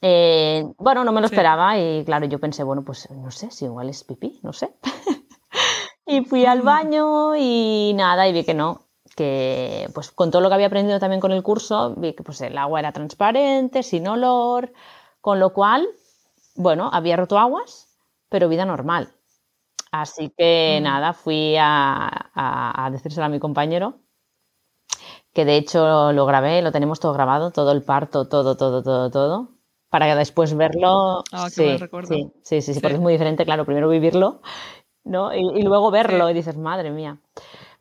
Eh, 0.00 0.64
bueno, 0.78 1.04
no 1.04 1.12
me 1.12 1.20
lo 1.20 1.26
esperaba 1.26 1.78
y 1.78 2.04
claro, 2.06 2.24
yo 2.24 2.38
pensé, 2.38 2.64
bueno, 2.64 2.84
pues 2.84 3.10
no 3.10 3.30
sé, 3.30 3.50
si 3.50 3.66
igual 3.66 3.90
es 3.90 4.02
pipí, 4.02 4.40
no 4.42 4.54
sé. 4.54 4.74
y 6.06 6.24
fui 6.24 6.46
al 6.46 6.62
baño 6.62 7.36
y 7.36 7.92
nada, 7.94 8.26
y 8.26 8.32
vi 8.32 8.44
que 8.44 8.54
no, 8.54 8.86
que 9.16 9.88
pues 9.94 10.10
con 10.10 10.30
todo 10.30 10.42
lo 10.42 10.48
que 10.48 10.54
había 10.54 10.66
aprendido 10.66 10.98
también 10.98 11.20
con 11.20 11.32
el 11.32 11.42
curso, 11.42 11.94
vi 11.96 12.14
que 12.14 12.22
pues 12.22 12.40
el 12.40 12.56
agua 12.58 12.80
era 12.80 12.92
transparente, 12.92 13.82
sin 13.82 14.08
olor, 14.08 14.72
con 15.20 15.38
lo 15.38 15.52
cual, 15.52 15.86
bueno, 16.56 16.90
había 16.92 17.16
roto 17.16 17.38
aguas, 17.38 17.88
pero 18.28 18.48
vida 18.48 18.64
normal. 18.64 19.12
Así 19.92 20.32
que 20.36 20.78
mm. 20.80 20.84
nada, 20.84 21.12
fui 21.12 21.54
a, 21.58 22.30
a, 22.34 22.90
decírselo 22.90 23.26
a 23.26 23.28
mi 23.28 23.38
compañero, 23.38 24.00
que 25.34 25.44
de 25.44 25.56
hecho 25.56 26.12
lo 26.12 26.26
grabé, 26.26 26.62
lo 26.62 26.72
tenemos 26.72 26.98
todo 26.98 27.12
grabado, 27.12 27.50
todo 27.50 27.72
el 27.72 27.82
parto, 27.82 28.26
todo, 28.26 28.56
todo, 28.56 28.82
todo, 28.82 29.10
todo, 29.10 29.48
para 29.90 30.14
después 30.16 30.54
verlo. 30.54 31.22
Ah, 31.30 31.50
sí, 31.50 31.76
sí, 32.08 32.32
sí, 32.42 32.62
sí, 32.62 32.80
porque 32.80 32.94
es 32.94 33.00
muy 33.00 33.12
diferente, 33.12 33.44
claro, 33.44 33.66
primero 33.66 33.90
vivirlo, 33.90 34.40
¿no? 35.04 35.34
Y, 35.34 35.62
luego 35.62 35.90
verlo 35.90 36.30
y 36.30 36.34
dices, 36.34 36.56
madre 36.56 36.90
mía. 36.90 37.18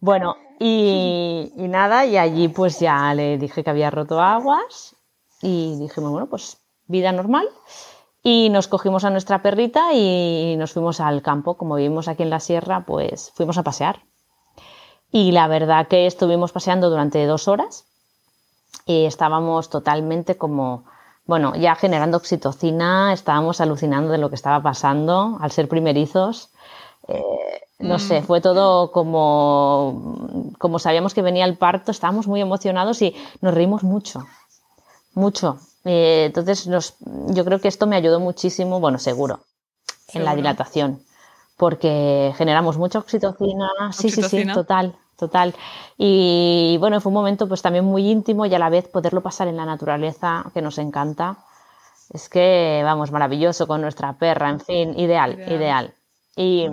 Bueno, 0.01 0.35
y, 0.63 1.51
y, 1.57 1.67
nada, 1.67 2.05
y 2.05 2.17
allí 2.17 2.47
pues 2.47 2.79
ya 2.79 3.15
le 3.15 3.39
dije 3.39 3.63
que 3.63 3.69
había 3.71 3.89
roto 3.89 4.21
aguas 4.21 4.95
y 5.41 5.75
dije, 5.79 5.99
bueno, 6.01 6.27
pues 6.27 6.57
vida 6.85 7.11
normal. 7.11 7.49
Y 8.21 8.49
nos 8.49 8.67
cogimos 8.67 9.03
a 9.03 9.09
nuestra 9.09 9.41
perrita 9.41 9.93
y 9.93 10.55
nos 10.57 10.73
fuimos 10.73 10.99
al 10.99 11.23
campo. 11.23 11.57
Como 11.57 11.75
vivimos 11.75 12.07
aquí 12.07 12.21
en 12.21 12.29
la 12.29 12.39
sierra, 12.39 12.85
pues 12.85 13.31
fuimos 13.33 13.57
a 13.57 13.63
pasear. 13.63 14.03
Y 15.11 15.31
la 15.31 15.47
verdad 15.47 15.87
que 15.87 16.05
estuvimos 16.05 16.51
paseando 16.51 16.91
durante 16.91 17.25
dos 17.25 17.47
horas 17.47 17.85
y 18.85 19.05
estábamos 19.05 19.71
totalmente 19.71 20.37
como, 20.37 20.85
bueno, 21.25 21.55
ya 21.55 21.73
generando 21.73 22.17
oxitocina, 22.17 23.13
estábamos 23.13 23.61
alucinando 23.61 24.11
de 24.11 24.19
lo 24.19 24.29
que 24.29 24.35
estaba 24.35 24.61
pasando 24.61 25.39
al 25.41 25.49
ser 25.49 25.67
primerizos. 25.67 26.51
Eh, 27.07 27.23
no 27.81 27.99
sé, 27.99 28.21
mm. 28.21 28.23
fue 28.23 28.41
todo 28.41 28.91
como, 28.91 30.53
como 30.57 30.79
sabíamos 30.79 31.13
que 31.13 31.21
venía 31.21 31.45
el 31.45 31.57
parto, 31.57 31.91
estábamos 31.91 32.27
muy 32.27 32.41
emocionados 32.41 33.01
y 33.01 33.15
nos 33.41 33.53
reímos 33.53 33.83
mucho, 33.83 34.25
mucho. 35.13 35.59
Eh, 35.83 36.25
entonces, 36.27 36.69
yo 37.27 37.45
creo 37.45 37.59
que 37.59 37.67
esto 37.67 37.87
me 37.87 37.95
ayudó 37.95 38.19
muchísimo, 38.19 38.79
bueno, 38.79 38.99
seguro, 38.99 39.41
en 40.13 40.25
la 40.25 40.35
dilatación, 40.35 41.01
porque 41.57 42.33
generamos 42.37 42.77
mucha 42.77 42.99
oxitocina. 42.99 43.69
Sí, 43.91 44.09
sí, 44.09 44.21
sí, 44.23 44.45
total, 44.45 44.95
total. 45.17 45.55
Y 45.97 46.77
bueno, 46.79 47.01
fue 47.01 47.09
un 47.09 47.15
momento 47.15 47.47
pues 47.47 47.61
también 47.61 47.85
muy 47.85 48.09
íntimo 48.09 48.45
y 48.45 48.53
a 48.53 48.59
la 48.59 48.69
vez 48.69 48.87
poderlo 48.87 49.21
pasar 49.21 49.47
en 49.47 49.57
la 49.57 49.65
naturaleza, 49.65 50.45
que 50.53 50.61
nos 50.61 50.77
encanta. 50.77 51.37
Es 52.13 52.27
que, 52.27 52.81
vamos, 52.83 53.11
maravilloso 53.11 53.67
con 53.67 53.81
nuestra 53.81 54.13
perra, 54.13 54.49
en 54.49 54.59
fin, 54.59 54.99
ideal, 54.99 55.39
ideal. 55.47 55.93
Y, 56.35 56.67
y 56.67 56.69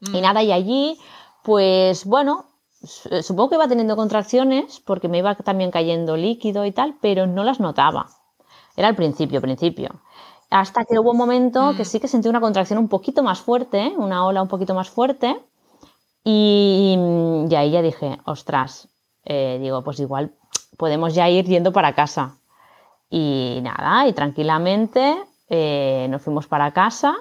mm. 0.00 0.20
nada, 0.20 0.42
y 0.42 0.52
allí, 0.52 0.98
pues 1.42 2.04
bueno, 2.04 2.46
supongo 3.22 3.50
que 3.50 3.54
iba 3.56 3.68
teniendo 3.68 3.96
contracciones 3.96 4.80
porque 4.80 5.08
me 5.08 5.18
iba 5.18 5.34
también 5.34 5.70
cayendo 5.70 6.16
líquido 6.16 6.64
y 6.64 6.72
tal, 6.72 6.96
pero 7.00 7.26
no 7.26 7.44
las 7.44 7.60
notaba. 7.60 8.08
Era 8.76 8.88
al 8.88 8.96
principio, 8.96 9.40
principio. 9.40 10.00
Hasta 10.50 10.84
que 10.84 10.98
hubo 10.98 11.12
un 11.12 11.16
momento 11.16 11.74
que 11.76 11.82
mm. 11.82 11.86
sí 11.86 12.00
que 12.00 12.08
sentí 12.08 12.28
una 12.28 12.40
contracción 12.40 12.78
un 12.78 12.88
poquito 12.88 13.22
más 13.22 13.40
fuerte, 13.40 13.92
una 13.96 14.26
ola 14.26 14.42
un 14.42 14.48
poquito 14.48 14.74
más 14.74 14.90
fuerte. 14.90 15.40
Y, 16.24 16.96
ahí 17.56 17.70
ya 17.70 17.82
dije, 17.82 18.18
ostras, 18.24 18.88
eh, 19.24 19.58
digo, 19.60 19.82
pues 19.82 20.00
igual 20.00 20.34
podemos 20.76 21.14
ya 21.14 21.28
ir 21.28 21.46
yendo 21.46 21.72
para 21.72 21.94
casa. 21.94 22.36
Y 23.08 23.60
nada, 23.62 24.06
y 24.06 24.12
tranquilamente 24.12 25.16
eh, 25.48 26.06
nos 26.10 26.22
fuimos 26.22 26.46
para 26.46 26.72
casa. 26.72 27.16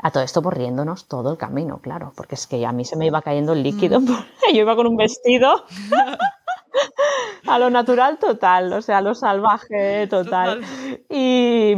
A 0.00 0.12
todo 0.12 0.22
esto 0.22 0.42
por 0.42 0.56
riéndonos 0.56 1.06
todo 1.08 1.32
el 1.32 1.38
camino, 1.38 1.78
claro, 1.78 2.12
porque 2.16 2.36
es 2.36 2.46
que 2.46 2.64
a 2.64 2.72
mí 2.72 2.84
se 2.84 2.96
me 2.96 3.06
iba 3.06 3.20
cayendo 3.20 3.52
el 3.52 3.64
líquido. 3.64 4.00
Mm. 4.00 4.06
Yo 4.54 4.60
iba 4.60 4.76
con 4.76 4.86
un 4.86 4.96
vestido. 4.96 5.64
a 7.46 7.58
lo 7.58 7.70
natural 7.70 8.18
total, 8.18 8.72
o 8.72 8.82
sea, 8.82 8.98
a 8.98 9.02
lo 9.02 9.14
salvaje 9.14 10.06
total. 10.06 10.62
Y, 11.08 11.74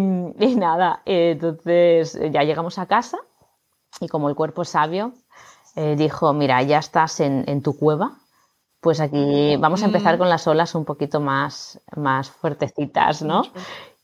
nada, 0.56 1.02
entonces 1.04 2.18
ya 2.30 2.42
llegamos 2.42 2.78
a 2.78 2.86
casa 2.86 3.18
y 4.00 4.08
como 4.08 4.28
el 4.28 4.34
cuerpo 4.34 4.62
es 4.62 4.70
sabio, 4.70 5.12
eh, 5.76 5.94
dijo, 5.96 6.32
mira, 6.32 6.62
ya 6.62 6.78
estás 6.78 7.20
en, 7.20 7.62
tu 7.62 7.78
cueva, 7.78 8.18
pues 8.80 9.00
aquí 9.00 9.56
vamos 9.56 9.82
a 9.82 9.86
empezar 9.86 10.16
mm. 10.16 10.18
con 10.18 10.28
las 10.28 10.46
olas 10.46 10.74
un 10.74 10.84
poquito 10.84 11.20
más, 11.20 11.80
más 11.96 12.30
fuertecitas, 12.30 13.22
¿no? 13.22 13.42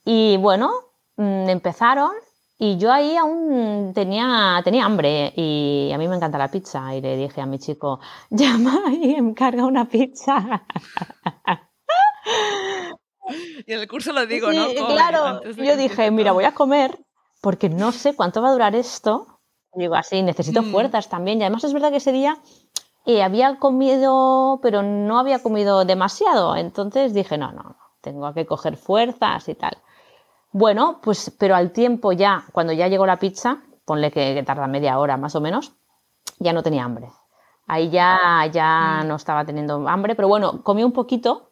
Y 0.04 0.37
bueno, 0.38 0.70
mm, 1.16 1.49
empezaron 1.49 2.12
y 2.58 2.78
yo 2.78 2.92
ahí 2.92 3.16
aún 3.16 3.92
tenía, 3.94 4.60
tenía 4.64 4.86
hambre 4.86 5.32
y 5.36 5.90
a 5.92 5.98
mí 5.98 6.08
me 6.08 6.16
encanta 6.16 6.38
la 6.38 6.50
pizza 6.50 6.94
y 6.94 7.00
le 7.00 7.16
dije 7.16 7.40
a 7.40 7.46
mi 7.46 7.58
chico, 7.58 8.00
llama 8.30 8.92
y 8.92 9.14
encarga 9.14 9.64
una 9.64 9.86
pizza. 9.86 10.64
Y 13.66 13.72
en 13.72 13.80
el 13.80 13.88
curso 13.88 14.12
lo 14.12 14.25
digo, 14.26 14.52
¿no? 14.52 14.66
claro, 14.86 15.42
yo 15.42 15.76
dije, 15.76 16.10
mira, 16.10 16.32
voy 16.32 16.44
a 16.44 16.54
comer 16.54 16.98
porque 17.40 17.68
no 17.68 17.92
sé 17.92 18.14
cuánto 18.14 18.40
va 18.40 18.48
a 18.48 18.52
durar 18.52 18.75
esto. 18.75 19.40
Digo 19.75 19.94
así, 19.94 20.22
necesito 20.22 20.62
mm. 20.62 20.70
fuerzas 20.72 21.08
también. 21.08 21.40
Y 21.40 21.42
además 21.42 21.64
es 21.64 21.72
verdad 21.72 21.90
que 21.90 21.96
ese 21.96 22.12
día 22.12 22.38
eh, 23.04 23.22
había 23.22 23.58
comido, 23.58 24.60
pero 24.62 24.82
no 24.82 25.18
había 25.18 25.42
comido 25.42 25.84
demasiado. 25.84 26.56
Entonces 26.56 27.12
dije, 27.12 27.36
no, 27.36 27.52
no, 27.52 27.76
tengo 28.00 28.32
que 28.32 28.46
coger 28.46 28.76
fuerzas 28.76 29.48
y 29.48 29.54
tal. 29.54 29.76
Bueno, 30.58 31.00
pues, 31.02 31.36
pero 31.38 31.54
al 31.54 31.70
tiempo 31.70 32.12
ya, 32.12 32.46
cuando 32.50 32.72
ya 32.72 32.88
llegó 32.88 33.04
la 33.04 33.18
pizza, 33.18 33.58
ponle 33.84 34.10
que, 34.10 34.42
tarda 34.42 34.66
media 34.66 34.98
hora 34.98 35.18
más 35.18 35.34
o 35.34 35.40
menos, 35.42 35.75
ya 36.38 36.54
no 36.54 36.62
tenía 36.62 36.82
hambre. 36.82 37.10
Ahí 37.66 37.90
ya, 37.90 38.48
ya 38.50 39.04
no 39.04 39.16
estaba 39.16 39.44
teniendo 39.44 39.86
hambre, 39.86 40.14
pero 40.14 40.28
bueno, 40.28 40.62
comí 40.62 40.82
un 40.82 40.92
poquito, 40.92 41.50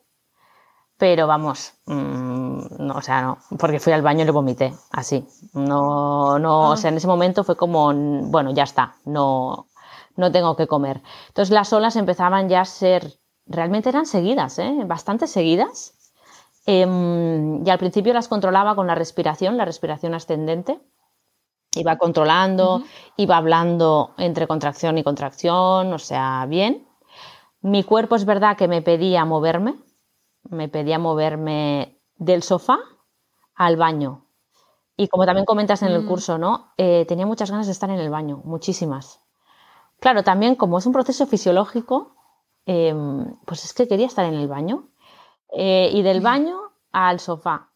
pero 0.97 1.27
vamos, 1.27 1.75
mm, 1.85 2.77
no, 2.79 2.95
o 2.95 3.03
sea, 3.03 3.21
no, 3.21 3.39
porque 3.59 3.79
fui 3.79 3.93
al 3.93 4.01
baño 4.01 4.23
y 4.23 4.25
le 4.25 4.31
vomité, 4.31 4.73
así. 4.91 5.27
No, 5.53 6.39
no, 6.39 6.71
o 6.71 6.77
sea, 6.79 6.89
en 6.89 6.97
ese 6.97 7.07
momento 7.07 7.45
fue 7.45 7.59
como, 7.59 7.93
bueno, 8.31 8.53
ya 8.53 8.63
está, 8.63 8.95
no, 9.05 9.67
no 10.17 10.33
tengo 10.33 10.57
que 10.57 10.67
comer. 10.67 11.03
Entonces 11.29 11.53
las 11.53 11.75
olas 11.75 11.97
empezaban 11.97 12.49
ya 12.49 12.63
a 12.63 12.65
ser, 12.65 13.19
realmente 13.45 13.91
eran 13.91 14.07
seguidas, 14.07 14.59
¿eh? 14.59 14.79
bastante 14.87 15.27
seguidas 15.27 15.95
Em, 16.67 17.67
y 17.67 17.71
al 17.71 17.79
principio 17.79 18.15
las 18.15 18.29
controlaba 18.29 18.75
con 18.75 18.87
la 18.87 18.95
respiración, 18.95 19.57
la 19.57 19.65
respiración 19.65 20.15
ascendente. 20.15 20.81
Iba 21.77 21.99
controlando, 21.99 22.85
iba 23.17 23.37
hablando 23.37 24.15
entre 24.17 24.47
contracción 24.47 24.97
y 24.97 25.03
contracción, 25.03 25.93
o 25.93 25.99
sea, 25.99 26.47
bien. 26.49 26.87
Mi 27.61 27.83
cuerpo 27.83 28.17
es 28.17 28.25
verdad 28.25 28.57
que 28.57 28.69
me 28.69 28.83
pedía 28.83 29.25
moverme, 29.25 29.75
me 30.45 30.69
pedía 30.69 30.99
moverme 30.99 31.99
del 32.17 32.43
sofá 32.43 32.79
al 33.55 33.77
baño. 33.77 34.27
Y 34.97 35.09
como 35.09 35.27
también 35.27 35.45
comentas 35.45 35.83
en 35.83 35.89
el 35.89 36.03
mm. 36.03 36.07
curso, 36.07 36.39
¿no? 36.39 36.73
Eh, 36.77 37.05
tenía 37.09 37.27
muchas 37.27 37.51
ganas 37.51 37.67
de 37.67 37.73
estar 37.73 37.91
en 37.91 37.99
el 37.99 38.11
baño, 38.11 38.41
muchísimas. 38.45 39.21
Claro, 39.99 40.23
también 40.23 40.55
como 40.55 40.79
es 40.79 40.87
un 40.87 40.93
proceso 40.93 41.27
fisiológico, 41.27 42.15
em, 42.67 43.35
pues 43.45 43.65
es 43.65 43.73
que 43.73 43.89
quería 43.89 44.07
estar 44.07 44.25
en 44.25 44.35
el 44.35 44.47
baño. 44.47 44.89
Eh, 45.57 45.91
y 45.93 46.03
del 46.03 46.21
baño 46.21 46.73
al 46.93 47.21
sofá. 47.21 47.69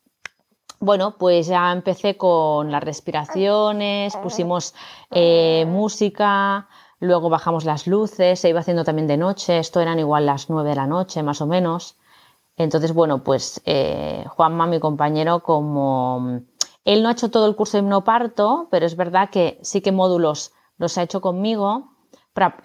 Bueno, 0.81 1.17
pues 1.19 1.47
ya 1.47 1.73
empecé 1.73 2.17
con 2.17 2.71
las 2.71 2.83
respiraciones, 2.83 4.17
pusimos 4.17 4.75
eh, 5.11 5.65
música, 5.67 6.69
luego 7.01 7.29
bajamos 7.29 7.65
las 7.65 7.87
luces, 7.87 8.39
se 8.39 8.49
iba 8.49 8.61
haciendo 8.61 8.85
también 8.85 9.09
de 9.09 9.17
noche, 9.17 9.59
esto 9.59 9.81
eran 9.81 9.99
igual 9.99 10.27
las 10.27 10.49
nueve 10.51 10.71
de 10.71 10.77
la 10.77 10.87
noche 10.87 11.23
más 11.23 11.41
o 11.41 11.47
menos. 11.47 11.97
Entonces, 12.57 12.93
bueno, 12.93 13.25
pues 13.25 13.61
eh, 13.65 14.25
Juanma, 14.29 14.67
mi 14.67 14.79
compañero, 14.81 15.41
como 15.41 16.43
él 16.85 17.03
no 17.03 17.09
ha 17.09 17.13
hecho 17.13 17.31
todo 17.31 17.47
el 17.47 17.57
curso 17.57 17.77
de 17.77 17.83
hipnoparto, 17.85 18.69
pero 18.71 18.87
es 18.87 18.97
verdad 18.97 19.31
que 19.31 19.59
sí 19.63 19.81
que 19.81 19.93
módulos 19.93 20.53
los 20.77 20.97
ha 20.97 21.03
hecho 21.03 21.21
conmigo 21.21 21.98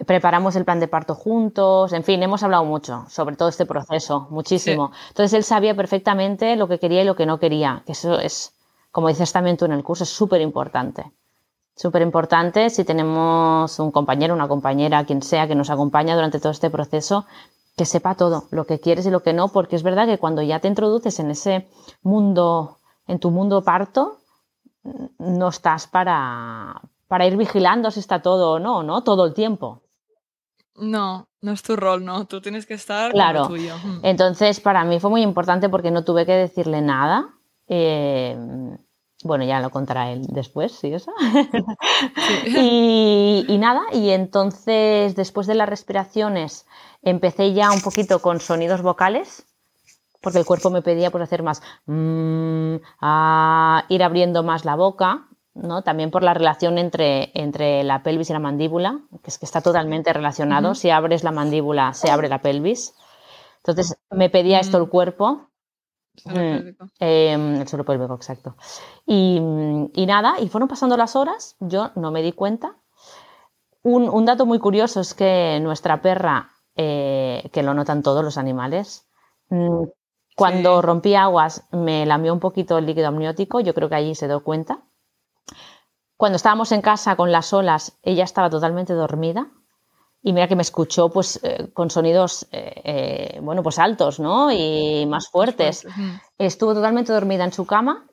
preparamos 0.06 0.56
el 0.56 0.64
plan 0.64 0.80
de 0.80 0.88
parto 0.88 1.14
juntos, 1.14 1.92
en 1.92 2.04
fin, 2.04 2.22
hemos 2.22 2.42
hablado 2.42 2.64
mucho 2.64 3.04
sobre 3.08 3.36
todo 3.36 3.48
este 3.48 3.66
proceso, 3.66 4.26
muchísimo. 4.30 4.92
Entonces 5.08 5.32
él 5.32 5.44
sabía 5.44 5.74
perfectamente 5.74 6.56
lo 6.56 6.68
que 6.68 6.78
quería 6.78 7.02
y 7.02 7.04
lo 7.04 7.16
que 7.16 7.26
no 7.26 7.38
quería, 7.38 7.82
que 7.86 7.92
eso 7.92 8.18
es, 8.18 8.54
como 8.90 9.08
dices 9.08 9.32
también 9.32 9.56
tú 9.56 9.64
en 9.64 9.72
el 9.72 9.82
curso, 9.82 10.04
es 10.04 10.10
súper 10.10 10.40
importante. 10.40 11.12
Súper 11.76 12.02
importante 12.02 12.70
si 12.70 12.84
tenemos 12.84 13.78
un 13.80 13.90
compañero, 13.90 14.34
una 14.34 14.46
compañera, 14.46 15.04
quien 15.04 15.22
sea 15.22 15.48
que 15.48 15.56
nos 15.56 15.70
acompaña 15.70 16.14
durante 16.14 16.38
todo 16.38 16.52
este 16.52 16.70
proceso, 16.70 17.26
que 17.76 17.84
sepa 17.84 18.14
todo, 18.14 18.44
lo 18.50 18.66
que 18.66 18.78
quieres 18.78 19.06
y 19.06 19.10
lo 19.10 19.22
que 19.22 19.32
no, 19.32 19.48
porque 19.48 19.74
es 19.74 19.82
verdad 19.82 20.06
que 20.06 20.18
cuando 20.18 20.42
ya 20.42 20.60
te 20.60 20.68
introduces 20.68 21.18
en 21.18 21.32
ese 21.32 21.68
mundo, 22.02 22.78
en 23.08 23.18
tu 23.18 23.30
mundo 23.30 23.64
parto, 23.64 24.18
no 25.18 25.48
estás 25.48 25.86
para, 25.88 26.80
para 27.08 27.26
ir 27.26 27.36
vigilando 27.36 27.90
si 27.90 28.00
está 28.00 28.22
todo 28.22 28.52
o 28.52 28.58
no, 28.58 28.82
¿no? 28.82 29.02
Todo 29.02 29.26
el 29.26 29.34
tiempo. 29.34 29.82
No, 30.76 31.28
no 31.40 31.52
es 31.52 31.62
tu 31.62 31.76
rol, 31.76 32.04
¿no? 32.04 32.26
Tú 32.26 32.40
tienes 32.40 32.66
que 32.66 32.74
estar 32.74 33.12
claro. 33.12 33.46
tuyo. 33.46 33.76
Hmm. 33.76 34.00
Entonces, 34.02 34.60
para 34.60 34.84
mí 34.84 34.98
fue 34.98 35.10
muy 35.10 35.22
importante 35.22 35.68
porque 35.68 35.90
no 35.90 36.04
tuve 36.04 36.26
que 36.26 36.32
decirle 36.32 36.82
nada. 36.82 37.28
Eh, 37.68 38.36
bueno, 39.22 39.44
ya 39.44 39.60
lo 39.60 39.70
contará 39.70 40.10
él 40.10 40.26
después, 40.28 40.72
¿sí? 40.72 40.92
Eso? 40.92 41.12
y, 42.46 43.44
y, 43.48 43.58
nada, 43.58 43.82
y 43.92 44.10
entonces 44.10 45.14
después 45.14 45.46
de 45.46 45.54
las 45.54 45.68
respiraciones 45.68 46.66
empecé 47.02 47.52
ya 47.52 47.70
un 47.72 47.80
poquito 47.80 48.20
con 48.20 48.40
sonidos 48.40 48.82
vocales, 48.82 49.46
porque 50.20 50.38
el 50.38 50.46
cuerpo 50.46 50.70
me 50.70 50.82
pedía 50.82 51.10
pues 51.10 51.22
hacer 51.22 51.42
más, 51.42 51.62
mmm, 51.86 52.76
ir 53.88 54.02
abriendo 54.02 54.42
más 54.42 54.64
la 54.64 54.74
boca, 54.74 55.28
también 55.84 56.10
por 56.10 56.22
la 56.22 56.34
relación 56.34 56.78
entre, 56.78 57.30
entre 57.34 57.84
la 57.84 58.02
pelvis 58.02 58.30
y 58.30 58.32
la 58.32 58.40
mandíbula, 58.40 59.00
que 59.22 59.30
es 59.30 59.38
que 59.38 59.46
está 59.46 59.60
totalmente 59.60 60.12
relacionado. 60.12 60.74
Si 60.74 60.90
abres 60.90 61.22
la 61.22 61.30
mandíbula, 61.30 61.94
se 61.94 62.10
abre 62.10 62.28
la 62.28 62.40
pelvis. 62.40 62.94
Entonces 63.58 63.96
me 64.10 64.30
pedía 64.30 64.58
esto 64.58 64.78
el 64.78 64.84
mm. 64.84 64.88
cuerpo. 64.88 65.48
Mm, 66.24 66.76
em, 67.00 67.54
el 67.60 67.68
suelo 67.68 67.84
pélvico, 67.84 68.14
exacto. 68.14 68.56
Y, 69.06 69.40
nada, 70.06 70.34
y 70.40 70.48
fueron 70.48 70.68
pasando 70.68 70.96
las 70.96 71.16
horas, 71.16 71.56
yo 71.60 71.90
no 71.94 72.10
me 72.10 72.22
di 72.22 72.32
cuenta. 72.32 72.76
Un, 73.82 74.24
dato 74.24 74.46
muy 74.46 74.58
curioso 74.58 75.00
es 75.00 75.12
que 75.14 75.60
nuestra 75.60 76.00
perra, 76.00 76.50
eh, 76.74 77.48
que 77.52 77.62
lo 77.62 77.74
notan 77.74 78.02
todos 78.02 78.24
los 78.24 78.38
animales, 78.38 79.06
mm, 79.50 79.84
cuando 80.36 80.82
rompí 80.82 81.14
aguas 81.14 81.68
me 81.70 82.06
lamió 82.06 82.32
un 82.32 82.40
poquito 82.40 82.78
el 82.78 82.86
líquido 82.86 83.08
amniótico, 83.08 83.60
yo 83.60 83.74
creo 83.74 83.88
que 83.88 83.94
allí 83.94 84.14
se 84.14 84.26
dio 84.26 84.42
cuenta 84.42 84.82
cuando 86.16 86.36
estábamos 86.36 86.72
en 86.72 86.80
casa 86.80 87.16
con 87.16 87.32
las 87.32 87.52
olas, 87.52 87.98
ella 88.02 88.24
estaba 88.24 88.50
totalmente 88.50 88.92
dormida. 88.92 89.48
Y 90.22 90.32
mira 90.32 90.48
que 90.48 90.56
me 90.56 90.62
escuchó 90.62 91.10
pues 91.10 91.38
eh, 91.42 91.68
con 91.74 91.90
sonidos 91.90 92.46
eh, 92.50 92.80
eh, 92.84 93.40
bueno 93.42 93.62
pues 93.62 93.78
altos 93.78 94.20
¿no? 94.20 94.50
y 94.50 95.04
más 95.06 95.28
fuertes. 95.28 95.86
Estuvo 96.38 96.72
totalmente 96.72 97.12
dormida 97.12 97.44
en 97.44 97.52
su 97.52 97.66
cama 97.66 98.06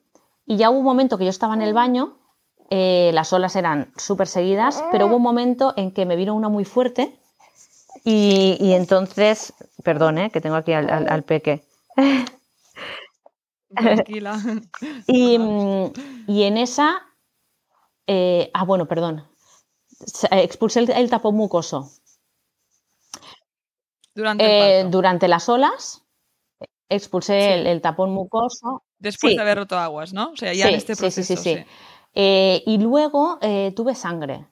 y 0.45 0.57
ya 0.57 0.69
hubo 0.69 0.79
un 0.79 0.85
momento 0.85 1.17
que 1.17 1.23
yo 1.23 1.29
estaba 1.29 1.53
en 1.53 1.61
el 1.61 1.73
baño, 1.73 2.17
las 2.69 3.31
olas 3.31 3.55
eran 3.55 3.93
súper 3.95 4.27
seguidas, 4.27 4.83
pero 4.91 5.07
hubo 5.07 5.17
un 5.17 5.21
momento 5.21 5.73
en 5.77 5.91
que 5.91 6.05
me 6.05 6.15
vino 6.15 6.35
una 6.35 6.49
muy 6.49 6.65
fuerte 6.65 7.17
y, 8.03 8.73
entonces, 8.73 9.53
perdón, 9.83 10.29
que 10.31 10.41
tengo 10.41 10.55
aquí 10.55 10.73
al, 10.73 11.23
peque. 11.23 11.63
Tranquila. 13.75 14.39
y, 15.07 15.37
y 16.27 16.43
en 16.43 16.57
esa 16.57 17.03
eh, 18.13 18.51
ah, 18.53 18.65
bueno, 18.65 18.87
perdón. 18.87 19.25
Eh, 20.31 20.43
expulsé 20.43 20.81
el, 20.81 21.09
tapón 21.09 21.35
mucoso. 21.35 21.91
Durante, 24.13 24.81
eh, 24.81 24.83
durante 24.83 25.29
las 25.29 25.47
olas, 25.47 26.03
expulsé 26.89 27.71
el, 27.71 27.79
tapón 27.79 28.11
mucoso. 28.11 28.83
Después 28.99 29.37
de 29.37 29.41
haber 29.41 29.59
roto 29.59 29.79
aguas, 29.79 30.11
¿no? 30.11 30.31
O 30.31 30.35
sea, 30.35 30.53
ya 30.53 30.67
en 30.67 30.75
este 30.75 30.97
proceso. 30.97 31.23
Sí, 31.23 31.37
sí, 31.37 31.65
sí. 32.13 32.63
y 32.65 32.77
luego 32.79 33.39
tuve 33.75 33.95
sangre. 33.95 34.45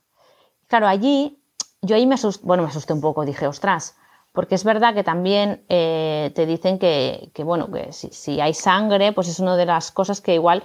Claro, 0.68 0.88
allí, 0.88 1.38
yo 1.82 1.98
ahí 1.98 2.06
me 2.06 2.16
asusté, 2.16 2.46
bueno, 2.46 2.64
me 2.64 2.70
asusté 2.70 2.94
un 2.94 3.02
poco, 3.02 3.26
dije, 3.26 3.46
ostras, 3.46 3.98
porque 4.32 4.56
es 4.56 4.64
verdad 4.64 4.94
que 4.94 5.04
también 5.04 5.66
te 5.68 6.46
dicen 6.48 6.80
que, 6.80 7.30
bueno, 7.44 7.70
que 7.70 7.92
si, 7.92 8.08
si, 8.12 8.40
hay 8.40 8.54
sangre, 8.54 9.12
pues 9.12 9.28
es 9.28 9.40
una 9.40 9.58
de 9.58 9.66
las 9.66 9.92
cosas 9.92 10.22
que 10.22 10.36
igual 10.36 10.64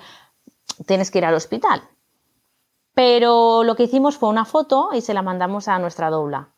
tienes 0.86 1.10
que 1.10 1.18
ir 1.18 1.24
al 1.24 1.34
hospital. 1.34 1.82
Pero 2.94 3.64
lo 3.64 3.74
que 3.74 3.84
hicimos 3.84 4.16
fue 4.16 4.28
una 4.28 4.44
foto 4.44 4.90
y 4.92 5.00
se 5.00 5.14
la 5.14 5.22
mandamos 5.22 5.68
a 5.68 5.78
nuestra 5.78 6.10
doula. 6.10 6.50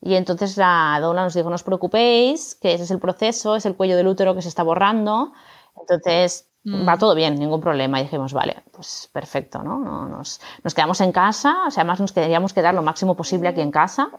Y 0.00 0.14
entonces 0.16 0.56
la 0.56 0.98
doula 1.00 1.24
nos 1.24 1.34
dijo, 1.34 1.48
no 1.48 1.54
os 1.54 1.62
preocupéis, 1.62 2.54
que 2.54 2.74
ese 2.74 2.84
es 2.84 2.90
el 2.90 2.98
proceso, 2.98 3.56
es 3.56 3.66
el 3.66 3.74
cuello 3.74 3.96
del 3.96 4.06
útero 4.06 4.34
que 4.34 4.42
se 4.42 4.48
está 4.48 4.62
borrando. 4.62 5.32
Entonces 5.80 6.48
mm. 6.64 6.86
va 6.86 6.98
todo 6.98 7.14
bien, 7.14 7.36
ningún 7.36 7.60
problema. 7.60 8.00
Y 8.00 8.04
dijimos, 8.04 8.32
vale, 8.34 8.62
pues 8.70 9.08
perfecto, 9.12 9.62
¿no? 9.62 9.78
Nos, 9.78 10.40
nos, 10.62 10.74
quedamos 10.74 11.00
en 11.00 11.10
casa, 11.10 11.64
o 11.66 11.70
sea, 11.70 11.82
además 11.82 12.00
nos 12.00 12.12
queríamos 12.12 12.52
quedar 12.52 12.74
lo 12.74 12.82
máximo 12.82 13.16
posible 13.16 13.48
aquí 13.48 13.62
en 13.62 13.70
casa. 13.70 14.10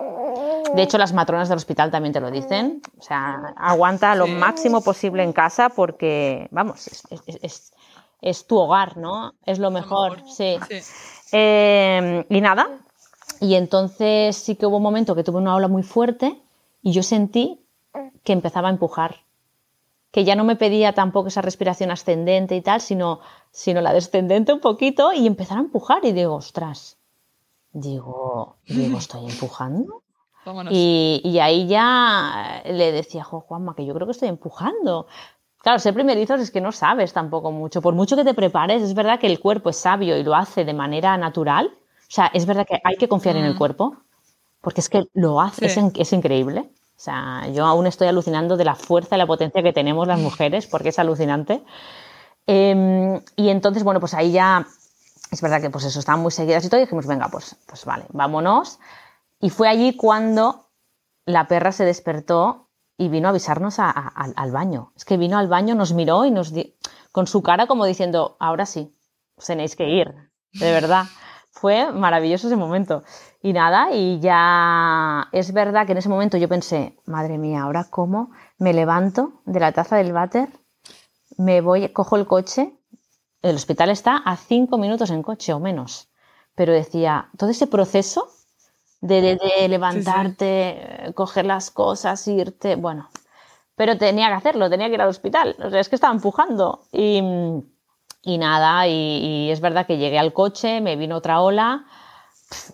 De 0.74 0.82
hecho, 0.82 0.98
las 0.98 1.14
matronas 1.14 1.50
del 1.50 1.58
hospital 1.58 1.92
también 1.92 2.14
te 2.14 2.20
lo 2.20 2.32
dicen. 2.32 2.82
O 2.98 3.02
sea, 3.02 3.54
aguanta 3.56 4.16
lo 4.16 4.28
máximo 4.28 4.82
posible 4.82 5.24
en 5.24 5.34
casa 5.34 5.70
porque, 5.70 6.50
vamos, 6.52 6.88
es, 6.88 7.72
es, 8.22 8.48
tu 8.48 8.58
hogar, 8.58 8.98
¿no? 8.98 9.36
Es 9.46 9.60
lo 9.60 9.70
mejor, 9.70 10.24
sí. 10.28 10.58
sí. 10.68 10.82
Em, 11.32 12.24
y 12.30 12.42
nada, 12.42 12.68
y 13.42 13.56
entonces 13.56 14.36
sí 14.36 14.56
que 14.56 14.66
hubo 14.66 14.78
un 14.78 14.84
momento 14.84 15.16
que 15.16 15.24
tuve 15.24 15.38
una 15.38 15.56
ola 15.56 15.68
muy 15.68 15.84
fuerte 15.84 16.42
y 16.82 16.92
yo 16.92 17.04
sentí 17.04 17.60
que 18.24 18.34
empezaba 18.34 18.68
a 18.68 18.72
empujar, 18.72 19.22
que 20.12 20.24
ya 20.24 20.36
no 20.36 20.44
me 20.44 20.56
pedía 20.56 20.94
tampoco 20.94 21.28
esa 21.28 21.42
respiración 21.42 21.92
ascendente 21.92 22.56
y 22.56 22.62
tal, 22.62 22.82
sino, 22.82 23.20
sino 23.52 23.82
la 23.82 23.94
descendente 23.94 24.54
un 24.54 24.60
poquito 24.60 25.14
y 25.14 25.28
empezar 25.28 25.58
a 25.58 25.62
empujar. 25.62 26.06
Y 26.06 26.14
digo, 26.14 26.36
ostras, 26.36 26.98
digo, 27.72 28.58
digo, 28.68 28.98
estoy 28.98 29.30
empujando. 29.30 30.02
Y, 30.70 31.22
y, 31.24 31.40
ahí 31.40 31.66
ya 31.66 32.62
le 32.66 32.92
decía, 32.92 33.24
jo, 33.24 33.40
Juanma, 33.40 33.74
que 33.76 33.84
yo 33.84 33.96
creo 33.96 34.06
que 34.06 34.12
estoy 34.12 34.30
empujando. 34.30 35.08
Claro, 35.66 35.80
ser 35.80 35.96
primerizos 35.96 36.40
es 36.40 36.52
que 36.52 36.62
no 36.62 36.72
sabes 36.72 37.12
tampoco 37.12 37.52
mucho. 37.52 37.82
Por 37.82 37.96
mucho 37.96 38.16
que 38.16 38.24
te 38.24 38.36
prepares, 38.36 38.84
es 38.84 38.94
verdad 38.94 39.20
que 39.20 39.26
el 39.26 39.40
cuerpo 39.40 39.72
es 39.72 39.78
sabio 39.78 40.16
y 40.16 40.22
lo 40.22 40.36
hace 40.36 40.64
de 40.64 40.76
manera 40.76 41.18
natural. 41.18 41.74
O 41.76 42.08
sea, 42.08 42.28
es 42.36 42.46
verdad 42.46 42.68
que 42.68 42.80
hay 42.84 42.98
que 42.98 43.08
confiar 43.08 43.36
en 43.36 43.46
el 43.46 43.56
mm. 43.56 43.58
cuerpo, 43.58 43.98
porque 44.62 44.82
es 44.82 44.90
que 44.90 45.08
lo 45.16 45.42
hace, 45.42 45.66
es, 45.66 46.14
increíble. 46.14 46.60
O 46.60 47.00
sea, 47.00 47.48
yo 47.52 47.66
aún 47.66 47.88
estoy 47.88 48.08
alucinando 48.08 48.58
de 48.58 48.64
la 48.64 48.76
fuerza 48.76 49.16
y 49.16 49.18
la 49.18 49.26
potencia 49.26 49.64
que 49.64 49.74
tenemos 49.74 50.08
las 50.08 50.20
mujeres, 50.20 50.68
porque 50.68 50.90
es 50.90 51.00
alucinante. 51.00 51.64
Em, 52.46 53.20
y 53.36 53.50
entonces, 53.50 53.84
bueno, 53.84 54.00
pues 54.00 54.14
ahí 54.14 54.34
ya 54.34 54.68
es 55.32 55.42
verdad 55.42 55.62
que 55.62 55.72
pues 55.72 55.86
eso, 55.86 55.98
estaban 55.98 56.22
muy 56.22 56.32
seguidas 56.32 56.64
y 56.64 56.70
todo, 56.70 56.80
y 56.80 56.84
dijimos, 56.84 57.08
venga, 57.08 57.28
pues, 57.30 57.56
pues 57.66 57.86
vale, 57.86 58.06
vámonos. 58.10 58.78
Y 59.42 59.50
fue 59.50 59.68
allí 59.68 59.96
cuando 59.96 60.68
la 61.26 61.48
perra 61.48 61.72
se 61.72 61.86
despertó 61.86 62.65
y 62.98 63.10
vino 63.10 63.28
a 63.28 63.32
avisarnos 63.32 63.78
al 63.80 64.52
baño. 64.52 64.92
Es 64.96 65.06
que 65.06 65.18
vino 65.18 65.38
al 65.38 65.48
baño, 65.48 65.76
nos 65.76 65.94
miró 65.94 66.26
y 66.26 66.32
nos 66.32 66.54
di 66.54 66.76
con 67.12 67.28
su 67.28 67.42
cara 67.42 67.68
como 67.68 67.86
diciendo, 67.86 68.36
ahora 68.40 68.66
sí, 68.66 68.94
tenéis 69.46 69.76
que 69.76 69.90
ir, 69.90 70.14
de 70.54 70.72
verdad. 70.72 71.06
Fue 71.52 71.92
maravilloso 71.94 72.48
ese 72.48 72.58
momento. 72.58 73.04
Y 73.42 73.54
nada, 73.54 73.92
y 73.94 74.20
ya 74.20 75.30
es 75.32 75.54
verdad 75.54 75.86
que 75.86 75.94
en 75.94 76.00
ese 76.00 76.10
momento 76.10 76.38
yo 76.38 76.50
pensé, 76.50 76.98
madre 77.06 77.38
mía, 77.38 77.62
ahora 77.62 77.86
cómo 77.90 78.32
me 78.58 78.74
levanto 78.74 79.42
de 79.46 79.60
la 79.60 79.72
taza 79.72 79.96
del 79.96 80.12
váter, 80.12 80.50
me 81.38 81.62
voy, 81.62 81.90
cojo 81.90 82.18
el 82.18 82.28
coche, 82.28 82.78
el 83.42 83.56
hospital 83.56 83.90
está 83.90 84.18
a 84.18 84.36
cinco 84.36 84.78
minutos 84.78 85.10
en 85.12 85.24
coche 85.24 85.54
o 85.54 85.60
menos, 85.60 86.10
pero 86.56 86.74
decía, 86.74 87.30
todo 87.38 87.50
ese 87.50 87.68
proceso 87.68 88.30
de, 89.08 89.68
levantarte, 89.68 91.12
coger 91.16 91.46
las 91.46 91.72
cosas, 91.72 92.28
irte, 92.28 92.76
bueno, 92.76 93.10
pero 93.76 93.98
tenía 93.98 94.28
que 94.28 94.34
hacerlo, 94.34 94.70
tenía 94.70 94.88
que 94.88 94.96
ir 94.96 95.02
al 95.02 95.10
hospital, 95.10 95.56
o 95.64 95.70
sea, 95.70 95.80
es 95.80 95.90
que 95.90 95.96
estaba 95.96 96.14
empujando. 96.14 96.82
Y, 96.92 97.22
nada, 98.38 98.88
y, 98.88 99.50
es 99.52 99.62
verdad 99.62 99.86
que 99.86 99.98
llegué 99.98 100.18
al 100.18 100.34
coche, 100.34 100.82
me 100.82 100.96
vino 100.96 101.18
otra 101.18 101.42
ola, 101.42 101.86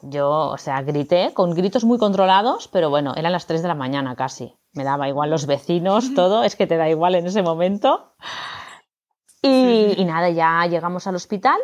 yo, 0.02 0.30
o 0.30 0.58
sea, 0.58 0.82
grité 0.82 1.34
con 1.34 1.54
gritos 1.54 1.84
muy 1.84 1.98
controlados, 1.98 2.68
pero 2.68 2.90
bueno, 2.90 3.14
eran 3.16 3.32
las 3.32 3.48
3 3.48 3.62
de 3.62 3.68
la 3.68 3.76
mañana 3.76 4.16
casi, 4.16 4.56
me 4.74 4.84
daba 4.84 5.10
igual 5.10 5.30
los 5.30 5.46
vecinos, 5.46 6.14
todo, 6.14 6.44
es 6.44 6.56
que 6.56 6.68
te 6.68 6.78
da 6.78 6.90
igual 6.90 7.16
en 7.16 7.28
ese 7.28 7.42
momento. 7.42 8.14
Y, 9.42 10.06
nada, 10.06 10.30
ya 10.30 10.68
llegamos 10.68 11.08
al 11.08 11.16
hospital. 11.16 11.60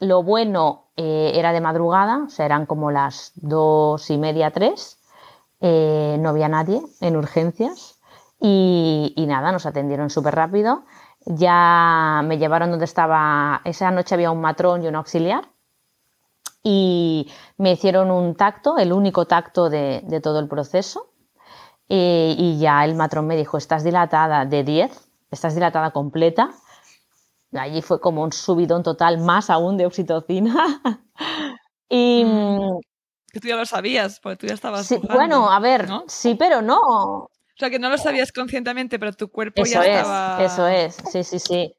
Lo 0.00 0.22
bueno 0.22 0.84
eh, 0.96 1.32
era 1.34 1.52
de 1.52 1.60
madrugada, 1.60 2.24
o 2.26 2.30
sea, 2.30 2.46
eran 2.46 2.66
como 2.66 2.90
las 2.90 3.32
dos 3.36 4.10
y 4.10 4.18
media, 4.18 4.50
tres. 4.50 4.98
Eh, 5.60 6.16
no 6.20 6.30
había 6.30 6.48
nadie 6.48 6.82
en 7.00 7.16
urgencias. 7.16 7.98
Y, 8.40 9.14
nada, 9.26 9.52
nos 9.52 9.64
atendieron 9.64 10.10
súper 10.10 10.34
rápido. 10.34 10.84
Ya 11.24 12.20
me 12.24 12.38
llevaron 12.38 12.70
donde 12.70 12.84
estaba. 12.84 13.62
Esa 13.64 13.90
noche 13.90 14.14
había 14.14 14.30
un 14.30 14.40
matrón 14.40 14.82
y 14.82 14.88
un 14.88 14.96
auxiliar. 14.96 15.48
Y 16.62 17.30
me 17.56 17.72
hicieron 17.72 18.10
un 18.10 18.34
tacto, 18.34 18.76
el 18.78 18.92
único 18.92 19.26
tacto 19.26 19.70
de, 19.70 20.20
todo 20.22 20.40
el 20.40 20.48
proceso. 20.48 21.08
Eh, 21.88 22.34
y 22.36 22.58
ya 22.58 22.84
el 22.84 22.94
matrón 22.94 23.26
me 23.26 23.36
dijo: 23.36 23.56
Estás 23.56 23.84
dilatada 23.84 24.44
de 24.44 24.64
10, 24.64 25.08
estás 25.30 25.54
dilatada 25.54 25.92
completa 25.92 26.50
Allí 27.54 27.82
fue 27.82 28.00
como 28.00 28.22
un 28.22 28.32
subidón 28.32 28.82
total, 28.82 29.18
más 29.18 29.50
aún 29.50 29.76
de 29.76 29.86
oxitocina. 29.86 30.80
y. 31.88 32.24
Mm, 32.24 32.80
que 33.32 33.40
tú 33.40 33.48
ya 33.48 33.56
lo 33.56 33.66
sabías, 33.66 34.20
porque 34.20 34.36
tú 34.36 34.46
ya 34.46 34.54
estabas. 34.54 34.86
Sí, 34.86 35.00
bueno, 35.12 35.50
a 35.50 35.58
ver, 35.58 35.88
sí, 36.06 36.36
pero 36.36 36.62
no. 36.62 36.78
O 36.78 37.56
sea, 37.56 37.70
que 37.70 37.78
no 37.78 37.88
lo 37.88 37.98
sabías 37.98 38.32
conscientemente, 38.32 38.98
pero 38.98 39.12
tu 39.12 39.28
cuerpo 39.28 39.62
eso 39.62 39.82
ya 39.82 39.84
es, 39.84 39.98
estaba. 39.98 40.44
Eso 40.44 40.68
es, 40.68 40.96
sí, 41.10 41.24
sí, 41.24 41.38
sí. 41.38 41.74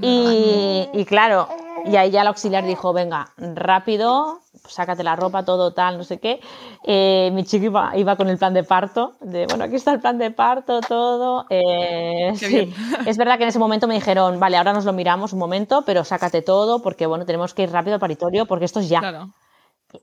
Y, 0.00 0.88
y, 0.92 1.04
claro, 1.04 1.48
y 1.90 1.96
ahí 1.96 2.10
ya 2.10 2.22
el 2.22 2.28
auxiliar 2.28 2.64
dijo, 2.64 2.92
venga, 2.92 3.32
rápido, 3.36 4.40
sácate 4.66 5.02
la 5.02 5.16
ropa, 5.16 5.44
todo 5.44 5.72
tal, 5.72 5.98
no 5.98 6.04
sé 6.04 6.18
qué. 6.18 6.40
Eh, 6.84 7.30
mi 7.32 7.44
chico 7.44 7.66
iba, 7.66 7.96
iba, 7.96 8.16
con 8.16 8.28
el 8.28 8.38
plan 8.38 8.54
de 8.54 8.64
parto, 8.64 9.16
de, 9.20 9.46
bueno, 9.46 9.64
aquí 9.64 9.76
está 9.76 9.92
el 9.92 10.00
plan 10.00 10.18
de 10.18 10.30
parto, 10.30 10.80
todo. 10.80 11.46
Eh, 11.50 12.32
sí. 12.36 12.72
Es 13.06 13.16
verdad 13.16 13.36
que 13.36 13.44
en 13.44 13.48
ese 13.50 13.58
momento 13.58 13.86
me 13.86 13.94
dijeron, 13.94 14.38
vale, 14.38 14.56
ahora 14.56 14.72
nos 14.72 14.84
lo 14.84 14.92
miramos 14.92 15.32
un 15.32 15.38
momento, 15.38 15.82
pero 15.82 16.04
sácate 16.04 16.42
todo, 16.42 16.82
porque 16.82 17.06
bueno, 17.06 17.24
tenemos 17.26 17.54
que 17.54 17.62
ir 17.62 17.70
rápido 17.70 17.94
al 17.94 18.00
paritorio, 18.00 18.46
porque 18.46 18.64
esto 18.64 18.80
es 18.80 18.88
ya. 18.88 19.00
Claro. 19.00 19.32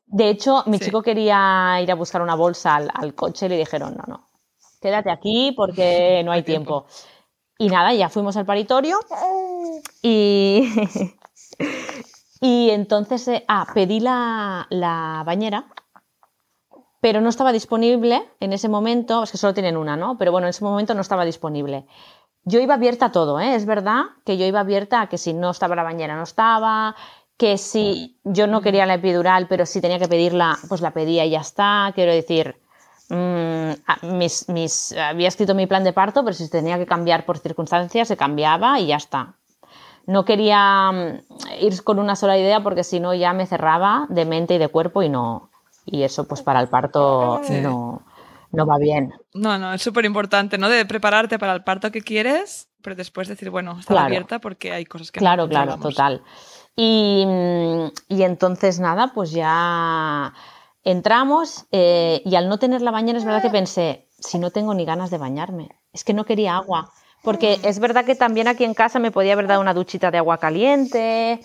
De 0.07 0.29
hecho, 0.29 0.63
mi 0.65 0.79
chico 0.79 1.01
quería 1.01 1.79
ir 1.81 1.91
a 1.91 1.95
buscar 1.95 2.21
una 2.21 2.35
bolsa 2.35 2.75
al, 2.75 3.13
coche 3.13 3.45
y 3.45 3.49
le 3.49 3.57
dijeron, 3.57 3.95
no, 3.95 4.03
no, 4.07 4.29
quédate 4.81 5.11
aquí 5.11 5.53
porque 5.55 6.21
no 6.25 6.31
hay 6.31 6.43
tiempo. 6.43 6.85
Y 7.57 7.69
nada, 7.69 7.93
ya 7.93 8.09
fuimos 8.09 8.35
al 8.35 8.45
paritorio 8.45 8.99
y, 10.01 10.67
y 12.41 12.69
entonces, 12.71 13.27
eh, 13.27 13.45
ah, 13.47 13.67
pedí 13.73 13.99
la, 13.99 14.67
la, 14.69 15.23
bañera, 15.25 15.65
pero 17.01 17.21
no 17.21 17.29
estaba 17.29 17.51
disponible 17.51 18.23
en 18.39 18.53
ese 18.53 18.69
momento, 18.69 19.23
es 19.23 19.31
que 19.31 19.37
solo 19.37 19.53
tienen 19.53 19.77
una, 19.77 19.95
¿no? 19.95 20.17
Pero 20.17 20.31
bueno, 20.31 20.47
en 20.47 20.49
ese 20.49 20.63
momento 20.63 20.93
no 20.93 21.01
estaba 21.01 21.25
disponible. 21.25 21.85
Yo 22.43 22.59
iba 22.59 22.75
abierta 22.75 23.07
a 23.07 23.11
todo, 23.11 23.39
¿eh? 23.39 23.55
Es 23.55 23.65
verdad 23.65 24.03
que 24.25 24.37
yo 24.37 24.45
iba 24.45 24.59
abierta 24.59 25.01
a 25.01 25.09
que 25.09 25.17
si 25.17 25.33
no 25.33 25.51
estaba 25.51 25.75
la 25.75 25.83
bañera 25.83 26.15
no 26.15 26.23
estaba, 26.23 26.95
que 27.37 27.57
si 27.57 28.19
yo 28.23 28.47
no 28.47 28.61
quería 28.61 28.85
la 28.85 28.95
epidural, 28.95 29.47
pero 29.47 29.65
si 29.65 29.81
tenía 29.81 29.99
que 29.99 30.07
pedirla, 30.07 30.57
pues 30.69 30.81
la 30.81 30.91
pedía 30.91 31.25
y 31.25 31.31
ya 31.31 31.41
está. 31.41 31.91
Quiero 31.95 32.11
decir, 32.11 32.55
mmm, 33.09 33.71
mis, 34.17 34.47
mis, 34.49 34.93
había 34.93 35.27
escrito 35.27 35.55
mi 35.55 35.67
plan 35.67 35.83
de 35.83 35.93
parto, 35.93 36.23
pero 36.23 36.33
si 36.33 36.49
tenía 36.49 36.77
que 36.77 36.85
cambiar 36.85 37.25
por 37.25 37.39
circunstancias, 37.39 38.07
se 38.07 38.17
cambiaba 38.17 38.79
y 38.79 38.87
ya 38.87 38.97
está 38.97 39.35
no 40.07 40.25
quería 40.25 40.91
mm, 40.91 41.61
ir 41.61 41.83
con 41.83 41.99
una 41.99 42.15
sola 42.15 42.37
idea 42.37 42.61
porque 42.61 42.83
si 42.83 42.99
no 42.99 43.13
ya 43.13 43.33
me 43.33 43.45
cerraba 43.45 44.05
de 44.09 44.25
mente 44.25 44.55
y 44.55 44.57
de 44.57 44.67
cuerpo 44.67 45.03
y 45.03 45.09
no 45.09 45.49
y 45.85 46.03
eso 46.03 46.27
pues 46.27 46.41
para 46.41 46.59
el 46.59 46.67
parto 46.67 47.41
no, 47.61 48.01
no 48.51 48.65
va 48.65 48.77
bien. 48.77 49.13
No, 49.33 49.57
no, 49.57 49.73
es 49.73 49.81
súper 49.81 50.05
importante, 50.05 50.57
¿no? 50.57 50.69
De 50.69 50.85
prepararte 50.85 51.37
para 51.37 51.53
el 51.53 51.63
parto 51.63 51.91
que 51.91 52.01
quieres, 52.01 52.69
pero 52.81 52.95
después 52.95 53.27
decir, 53.27 53.49
bueno, 53.49 53.77
está 53.79 54.05
abierta 54.05 54.39
porque 54.39 54.73
hay 54.73 54.85
cosas 54.85 55.11
que 55.11 55.19
Claro, 55.19 55.47
claro, 55.47 55.77
total. 55.77 56.23
Y, 56.75 57.23
mm, 57.25 57.87
y, 58.09 58.23
entonces 58.23 58.79
nada, 58.79 59.11
pues 59.13 59.31
ya 59.31 60.33
entramos 60.83 61.65
eh, 61.71 62.21
y 62.25 62.35
al 62.35 62.49
no 62.49 62.59
tener 62.59 62.81
la 62.81 62.91
bañera 62.91 63.17
es 63.17 63.25
verdad 63.25 63.41
que 63.41 63.49
pensé, 63.49 64.07
si 64.19 64.39
no 64.39 64.51
tengo 64.51 64.73
ni 64.73 64.85
ganas 64.85 65.09
de 65.09 65.17
bañarme, 65.17 65.69
es 65.93 66.03
que 66.03 66.13
no 66.13 66.25
quería 66.25 66.57
agua. 66.57 66.91
Porque 67.25 67.59
es 67.63 67.79
verdad 67.79 68.05
que 68.05 68.15
también 68.15 68.47
aquí 68.47 68.63
en 68.63 68.75
casa 68.75 68.99
me 68.99 69.11
podía 69.11 69.33
haber 69.33 69.47
dado 69.47 69.59
una 69.59 69.73
duchita 69.73 70.11
de 70.11 70.19
agua 70.19 70.37
caliente, 70.37 71.41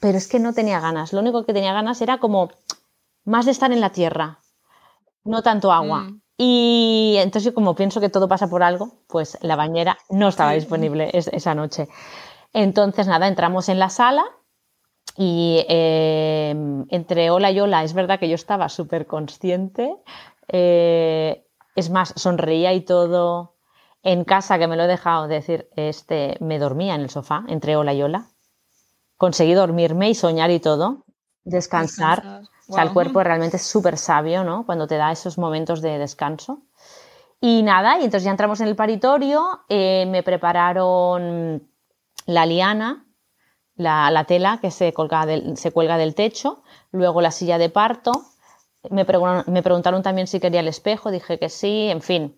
pero 0.00 0.18
es 0.18 0.28
que 0.28 0.38
no 0.38 0.52
tenía 0.52 0.80
ganas. 0.80 1.14
Lo 1.14 1.20
único 1.20 1.44
que 1.44 1.54
tenía 1.54 1.72
ganas 1.72 2.00
era 2.02 2.18
como 2.18 2.50
más 3.24 3.46
de 3.46 3.52
estar 3.52 3.72
en 3.72 3.80
la 3.80 3.90
tierra, 3.90 4.38
no 5.24 5.42
tanto 5.42 5.72
agua. 5.72 6.00
Mm. 6.00 6.20
Y 6.36 7.16
entonces, 7.18 7.52
como 7.52 7.74
pienso 7.74 8.00
que 8.00 8.10
todo 8.10 8.28
pasa 8.28 8.48
por 8.48 8.62
algo, 8.62 8.92
pues 9.08 9.38
la 9.40 9.56
bañera 9.56 9.98
no 10.10 10.28
estaba 10.28 10.52
disponible 10.52 11.10
esa 11.12 11.54
noche. 11.54 11.88
Entonces, 12.52 13.06
nada, 13.08 13.26
entramos 13.26 13.68
en 13.68 13.78
la 13.78 13.90
sala 13.90 14.24
y 15.16 15.64
em, 15.68 16.86
entre 16.90 17.30
hola 17.30 17.50
y 17.50 17.58
hola, 17.58 17.82
es 17.82 17.92
verdad 17.92 18.20
que 18.20 18.28
yo 18.28 18.36
estaba 18.36 18.68
súper 18.68 19.06
consciente. 19.06 19.96
Eh, 20.46 21.44
es 21.74 21.90
más, 21.90 22.12
sonreía 22.14 22.72
y 22.74 22.82
todo 22.82 23.57
en 24.02 24.24
casa, 24.24 24.58
que 24.58 24.68
me 24.68 24.76
lo 24.76 24.84
he 24.84 24.88
dejado 24.88 25.28
decir, 25.28 25.68
este, 25.76 26.36
me 26.40 26.58
dormía 26.58 26.94
en 26.94 27.02
el 27.02 27.10
sofá, 27.10 27.44
entre 27.48 27.76
ola 27.76 27.94
y 27.94 28.02
ola. 28.02 28.26
Conseguí 29.16 29.54
dormirme 29.54 30.10
y 30.10 30.14
soñar 30.14 30.50
y 30.50 30.60
todo, 30.60 31.04
descansar. 31.44 32.42
O 32.68 32.74
sea, 32.74 32.84
el 32.84 32.92
cuerpo 32.92 33.22
realmente 33.22 33.56
es 33.56 33.62
súper 33.62 33.96
sabio, 33.96 34.44
¿no? 34.44 34.66
Cuando 34.66 34.86
te 34.86 34.96
da 34.96 35.10
esos 35.10 35.38
momentos 35.38 35.80
de 35.80 35.98
descanso. 35.98 36.62
Y 37.40 37.62
nada, 37.62 37.98
y 37.98 38.04
entonces 38.04 38.24
ya 38.24 38.30
entramos 38.30 38.60
en 38.60 38.68
el 38.68 38.76
paritorio, 38.76 39.60
eh, 39.68 40.06
me 40.06 40.22
prepararon 40.22 41.68
la 42.26 42.46
liana, 42.46 43.06
la, 43.76 44.24
tela 44.24 44.58
que 44.60 44.70
se, 44.70 44.92
colga 44.92 45.24
del, 45.24 45.56
se 45.56 45.70
cuelga 45.70 45.96
del 45.98 46.14
techo, 46.14 46.62
luego 46.90 47.20
la 47.20 47.30
silla 47.30 47.58
de 47.58 47.70
parto, 47.70 48.12
me, 48.90 49.06
me 49.46 49.62
preguntaron 49.62 50.02
también 50.02 50.26
si 50.26 50.40
quería 50.40 50.60
el 50.60 50.68
espejo, 50.68 51.10
dije 51.10 51.38
que 51.38 51.48
sí, 51.48 51.88
en 51.90 52.02
fin, 52.02 52.37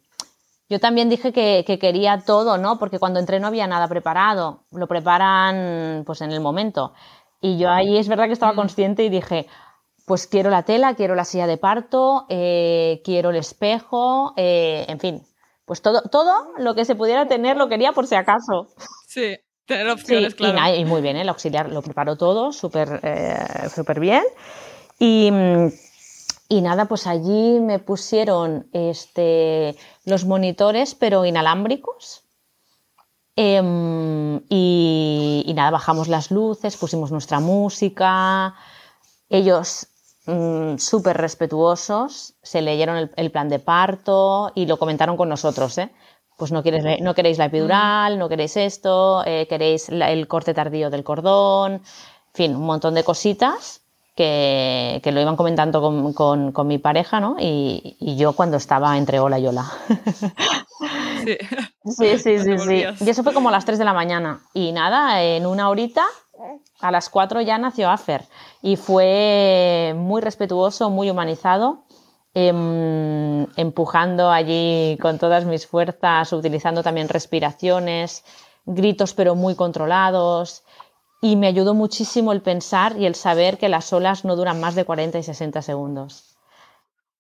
yo 0.70 0.78
también 0.78 1.08
dije 1.08 1.32
que, 1.32 1.64
quería 1.80 2.22
todo, 2.24 2.56
¿no? 2.56 2.78
Porque 2.78 3.00
cuando 3.00 3.18
entré 3.18 3.40
no 3.40 3.48
había 3.48 3.66
nada 3.66 3.88
preparado, 3.88 4.62
lo 4.70 4.86
preparan 4.86 6.04
pues 6.06 6.20
en 6.20 6.30
el 6.30 6.40
momento. 6.40 6.94
Y 7.40 7.58
yo 7.58 7.70
ahí 7.70 7.98
es 7.98 8.06
verdad 8.06 8.26
que 8.26 8.32
estaba 8.32 8.52
mm. 8.52 8.56
consciente 8.56 9.02
y 9.02 9.08
dije, 9.08 9.48
pues 10.06 10.28
quiero 10.28 10.48
la 10.48 10.62
tela, 10.62 10.94
quiero 10.94 11.16
la 11.16 11.24
silla 11.24 11.48
de 11.48 11.58
parto, 11.58 12.26
eh, 12.28 13.02
quiero 13.04 13.30
el 13.30 13.36
espejo, 13.36 14.32
eh, 14.36 14.84
en 14.88 15.00
fin, 15.00 15.22
pues 15.64 15.82
todo, 15.82 16.02
todo 16.02 16.52
lo 16.58 16.76
que 16.76 16.84
se 16.84 16.94
pudiera 16.94 17.26
tener 17.26 17.56
lo 17.56 17.68
quería 17.68 17.90
por 17.90 18.06
si 18.06 18.14
acaso. 18.14 18.68
Sí, 19.08 19.36
tener 19.66 19.88
opciones, 19.88 20.36
claro. 20.36 20.72
Y, 20.72 20.84
muy 20.84 21.02
bien, 21.02 21.16
¿eh? 21.16 21.22
el 21.22 21.28
auxiliar 21.28 21.68
lo 21.68 21.82
preparó 21.82 22.14
todo 22.14 22.52
súper 22.52 23.00
súper 23.74 23.98
bien. 23.98 24.22
Y 25.00 25.32
mm, 25.32 25.68
y 26.52 26.62
nada, 26.62 26.86
pues 26.86 27.06
allí 27.06 27.60
me 27.60 27.78
pusieron 27.78 28.66
este, 28.72 29.76
los 30.04 30.24
monitores, 30.24 30.96
pero 30.96 31.24
inalámbricos. 31.24 32.24
Em, 33.36 34.40
y, 34.48 35.52
nada, 35.54 35.70
bajamos 35.70 36.08
las 36.08 36.32
luces, 36.32 36.76
pusimos 36.76 37.12
nuestra 37.12 37.38
música. 37.38 38.56
Ellos 39.28 39.86
mm, 40.26 40.78
súper 40.78 41.18
respetuosos, 41.18 42.34
se 42.42 42.62
leyeron 42.62 43.10
el, 43.14 43.30
plan 43.30 43.48
de 43.48 43.60
parto 43.60 44.50
y 44.56 44.66
lo 44.66 44.76
comentaron 44.76 45.16
con 45.16 45.28
nosotros. 45.28 45.78
¿eh? 45.78 45.92
Pues 46.36 46.50
no, 46.50 46.64
queréis, 46.64 47.00
no 47.00 47.14
queréis 47.14 47.38
la 47.38 47.44
epidural, 47.44 48.18
no 48.18 48.28
queréis 48.28 48.56
esto, 48.56 49.22
eh, 49.24 49.46
queréis 49.48 49.88
el 49.88 50.26
corte 50.26 50.52
tardío 50.52 50.90
del 50.90 51.04
cordón, 51.04 51.74
en 51.74 51.82
fin, 52.34 52.56
un 52.56 52.66
montón 52.66 52.94
de 52.94 53.04
cositas 53.04 53.79
que, 54.20 55.12
lo 55.12 55.20
iban 55.20 55.36
comentando 55.36 55.80
con, 56.14 56.66
mi 56.66 56.78
pareja, 56.78 57.20
¿no? 57.20 57.36
Y, 57.38 58.16
yo 58.18 58.34
cuando 58.34 58.58
estaba 58.58 58.96
entre 58.98 59.18
hola 59.20 59.38
y 59.38 59.46
hola. 59.46 59.70
Sí, 61.22 61.36
sí, 61.84 62.18
sí, 62.18 62.38
sí, 62.38 62.58
sí. 62.58 62.84
Y 63.04 63.10
eso 63.10 63.22
fue 63.22 63.34
como 63.34 63.50
a 63.50 63.52
las 63.52 63.66
3 63.66 63.78
de 63.78 63.84
la 63.84 63.92
mañana. 63.92 64.40
Y 64.54 64.72
nada, 64.72 65.22
en 65.22 65.44
una 65.44 65.68
horita, 65.68 66.06
a 66.80 66.90
las 66.90 67.10
4 67.10 67.42
ya 67.42 67.58
nació 67.58 67.90
Afer. 67.90 68.24
Y 68.62 68.76
fue 68.76 69.92
muy 69.94 70.22
respetuoso, 70.22 70.88
muy 70.88 71.10
humanizado. 71.10 71.84
Em, 72.32 73.46
empujando 73.56 74.30
allí 74.30 74.96
con 75.02 75.18
todas 75.18 75.44
mis 75.44 75.66
fuerzas, 75.66 76.32
utilizando 76.32 76.82
también 76.82 77.10
respiraciones, 77.10 78.24
gritos 78.64 79.12
pero 79.12 79.34
muy 79.34 79.54
controlados. 79.56 80.62
Y 81.20 81.36
me 81.36 81.46
ayudó 81.46 81.74
muchísimo 81.74 82.32
el 82.32 82.40
pensar 82.40 82.96
y 82.98 83.06
el 83.06 83.14
saber 83.14 83.58
que 83.58 83.68
las 83.68 83.92
olas 83.92 84.24
no 84.24 84.36
duran 84.36 84.60
más 84.60 84.74
de 84.74 84.84
40 84.84 85.18
y 85.18 85.22
60 85.22 85.62
segundos. 85.62 86.36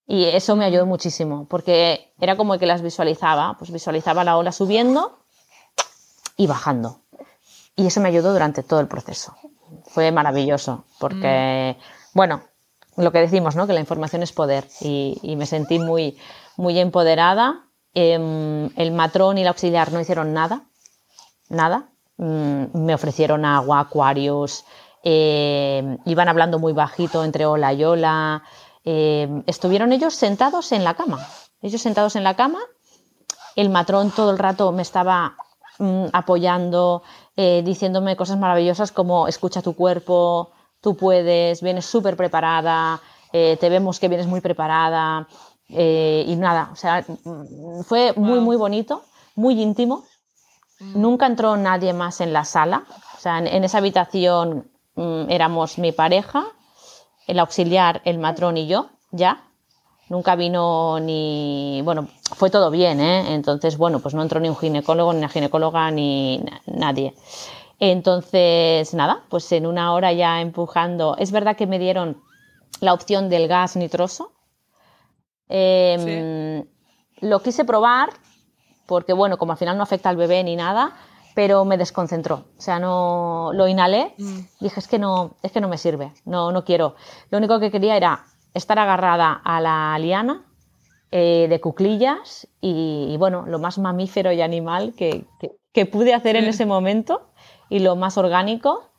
Y 0.06 0.24
eso 0.24 0.56
me 0.56 0.64
ayudó 0.64 0.86
muchísimo, 0.86 1.46
porque 1.48 2.12
era 2.20 2.36
como 2.36 2.58
que 2.58 2.66
las 2.66 2.82
visualizaba, 2.82 3.56
pues 3.58 3.70
visualizaba 3.70 4.24
la 4.24 4.36
ola 4.36 4.50
subiendo 4.50 5.20
y 6.36 6.48
bajando. 6.48 7.02
Y 7.76 7.86
eso 7.86 8.00
me 8.00 8.08
ayudó 8.08 8.32
durante 8.32 8.62
todo 8.62 8.80
el 8.80 8.88
proceso. 8.88 9.36
Fue 9.84 10.10
maravilloso, 10.10 10.84
porque, 10.98 11.76
mm. 11.78 11.82
bueno, 12.14 12.42
lo 12.96 13.12
que 13.12 13.20
decimos, 13.20 13.56
¿no? 13.56 13.66
Que 13.66 13.72
la 13.72 13.80
información 13.80 14.22
es 14.22 14.32
poder. 14.32 14.66
Y, 14.80 15.34
me 15.36 15.46
sentí 15.46 15.78
muy, 15.78 16.18
muy 16.56 16.78
empoderada. 16.78 17.66
Em, 17.94 18.70
el 18.76 18.92
matrón 18.92 19.38
y 19.38 19.42
el 19.42 19.48
auxiliar 19.48 19.92
no 19.92 20.00
hicieron 20.00 20.32
nada, 20.32 20.64
nada. 21.48 21.88
Mm, 22.20 22.84
me 22.84 22.94
ofrecieron 22.94 23.46
agua, 23.46 23.80
acuarios, 23.80 24.66
em, 25.02 25.96
iban 26.04 26.28
hablando 26.28 26.58
muy 26.58 26.74
bajito 26.74 27.24
entre 27.24 27.46
ola 27.46 27.72
y 27.72 27.82
ola. 27.82 28.42
Em, 28.84 29.42
estuvieron 29.46 29.90
ellos 29.92 30.14
sentados 30.14 30.72
en 30.72 30.84
la 30.84 30.92
cama. 30.94 31.26
Ellos 31.62 31.80
sentados 31.80 32.16
en 32.16 32.24
la 32.24 32.34
cama. 32.36 32.58
El 33.56 33.70
matrón 33.70 34.10
todo 34.10 34.30
el 34.32 34.38
rato 34.38 34.70
me 34.70 34.82
estaba 34.82 35.34
mm, 35.78 36.08
apoyando, 36.12 37.02
eh, 37.36 37.62
diciéndome 37.64 38.16
cosas 38.16 38.36
maravillosas 38.36 38.92
como 38.92 39.26
escucha 39.26 39.62
tu 39.62 39.74
cuerpo, 39.74 40.50
tú 40.82 40.96
puedes, 40.96 41.62
vienes 41.62 41.86
súper 41.86 42.16
preparada, 42.16 43.00
eh, 43.32 43.56
te 43.58 43.70
vemos 43.70 43.98
que 43.98 44.08
vienes 44.08 44.26
muy 44.26 44.42
preparada. 44.42 45.26
Eh, 45.70 46.24
y 46.26 46.36
nada, 46.36 46.68
o 46.72 46.76
sea, 46.76 47.02
mm, 47.24 47.80
fue 47.84 48.12
muy, 48.14 48.40
muy 48.40 48.56
bonito, 48.56 49.04
muy 49.36 49.60
íntimo. 49.62 50.04
Mm. 50.80 51.00
Nunca 51.00 51.26
entró 51.26 51.56
nadie 51.56 51.92
más 51.92 52.20
en 52.20 52.32
la 52.32 52.44
sala. 52.44 52.84
O 53.16 53.20
sea, 53.20 53.38
en, 53.38 53.64
esa 53.64 53.78
habitación 53.78 54.70
mm, 54.96 55.30
éramos 55.30 55.78
mi 55.78 55.92
pareja, 55.92 56.44
el 57.26 57.38
auxiliar, 57.38 58.00
el 58.04 58.18
matrón 58.18 58.56
y 58.56 58.66
yo, 58.66 58.90
ya. 59.10 59.44
Nunca 60.08 60.34
vino 60.34 60.98
ni. 60.98 61.82
Bueno, 61.84 62.08
fue 62.34 62.50
todo 62.50 62.72
bien, 62.72 63.00
¿eh? 63.00 63.32
Entonces, 63.32 63.78
bueno, 63.78 64.00
pues 64.00 64.12
no 64.12 64.22
entró 64.22 64.40
ni 64.40 64.48
un 64.48 64.56
ginecólogo, 64.56 65.12
ni 65.12 65.18
una 65.18 65.28
ginecóloga, 65.28 65.90
ni 65.92 66.44
nadie. 66.66 67.14
Entonces, 67.78 68.92
nada, 68.92 69.22
pues 69.28 69.50
en 69.52 69.66
una 69.66 69.94
hora 69.94 70.12
ya 70.12 70.40
empujando. 70.40 71.16
Es 71.16 71.30
verdad 71.30 71.56
que 71.56 71.68
me 71.68 71.78
dieron 71.78 72.20
la 72.80 72.92
opción 72.92 73.28
del 73.28 73.46
gas 73.46 73.76
nitroso. 73.76 74.32
Em, 75.48 76.64
lo 77.20 77.40
quise 77.40 77.64
probar 77.64 78.10
porque, 78.90 79.12
bueno, 79.12 79.38
como 79.38 79.52
al 79.52 79.58
final 79.58 79.76
no 79.76 79.84
afecta 79.84 80.08
al 80.08 80.16
bebé 80.16 80.42
ni 80.42 80.56
nada, 80.56 80.96
pero 81.36 81.64
me 81.64 81.78
desconcentró. 81.78 82.46
O 82.58 82.60
sea, 82.60 82.80
no 82.80 83.52
lo 83.54 83.68
inhalé. 83.68 84.14
y 84.18 84.24
mm. 84.24 84.48
Dije, 84.58 84.80
es 84.80 84.88
que 84.88 84.98
no, 84.98 85.36
es 85.44 85.52
que 85.52 85.60
no 85.60 85.68
me 85.68 85.78
sirve, 85.78 86.12
no, 86.24 86.50
no 86.50 86.64
quiero. 86.64 86.96
Lo 87.30 87.38
único 87.38 87.60
que 87.60 87.70
quería 87.70 87.96
era 87.96 88.24
estar 88.52 88.80
agarrada 88.80 89.40
a 89.44 89.60
la 89.60 89.96
liana 90.00 90.44
eh, 91.12 91.46
de 91.48 91.60
cuclillas 91.60 92.48
y, 92.60 93.14
bueno, 93.16 93.44
lo 93.46 93.60
más 93.60 93.78
mamífero 93.78 94.32
y 94.32 94.42
animal 94.42 94.92
que, 94.96 95.24
pude 95.92 96.12
hacer 96.12 96.34
en 96.34 96.46
ese 96.46 96.66
momento 96.66 97.30
y 97.68 97.78
lo 97.78 97.94
más 97.94 98.18
orgánico. 98.18 98.90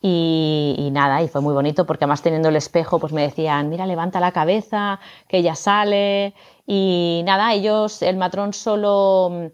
Y, 0.00 0.90
nada, 0.92 1.22
y 1.22 1.28
fue 1.28 1.40
muy 1.40 1.54
bonito 1.54 1.86
porque 1.86 2.04
además 2.04 2.22
teniendo 2.22 2.50
el 2.50 2.56
espejo, 2.56 3.00
pues 3.00 3.12
me 3.12 3.22
decían, 3.22 3.68
mira, 3.68 3.84
levanta 3.84 4.20
la 4.20 4.30
cabeza, 4.30 5.00
que 5.26 5.38
ella 5.38 5.56
sale. 5.56 6.34
Y 6.72 7.22
nada, 7.24 7.52
ellos, 7.52 8.00
el 8.00 8.16
matrón 8.16 8.52
solo, 8.52 9.50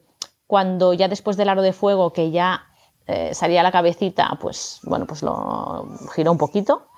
cuando 0.46 0.92
ya 0.92 1.08
después 1.08 1.38
del 1.38 1.48
aro 1.48 1.62
de 1.62 1.72
fuego, 1.72 2.12
que 2.12 2.30
ya 2.30 2.66
eh, 3.06 3.32
salía 3.32 3.62
la 3.62 3.72
cabecita, 3.72 4.36
pues 4.38 4.80
bueno, 4.82 5.06
pues 5.06 5.22
lo 5.22 5.88
giró 6.14 6.32
un 6.32 6.36
poquito. 6.36 6.88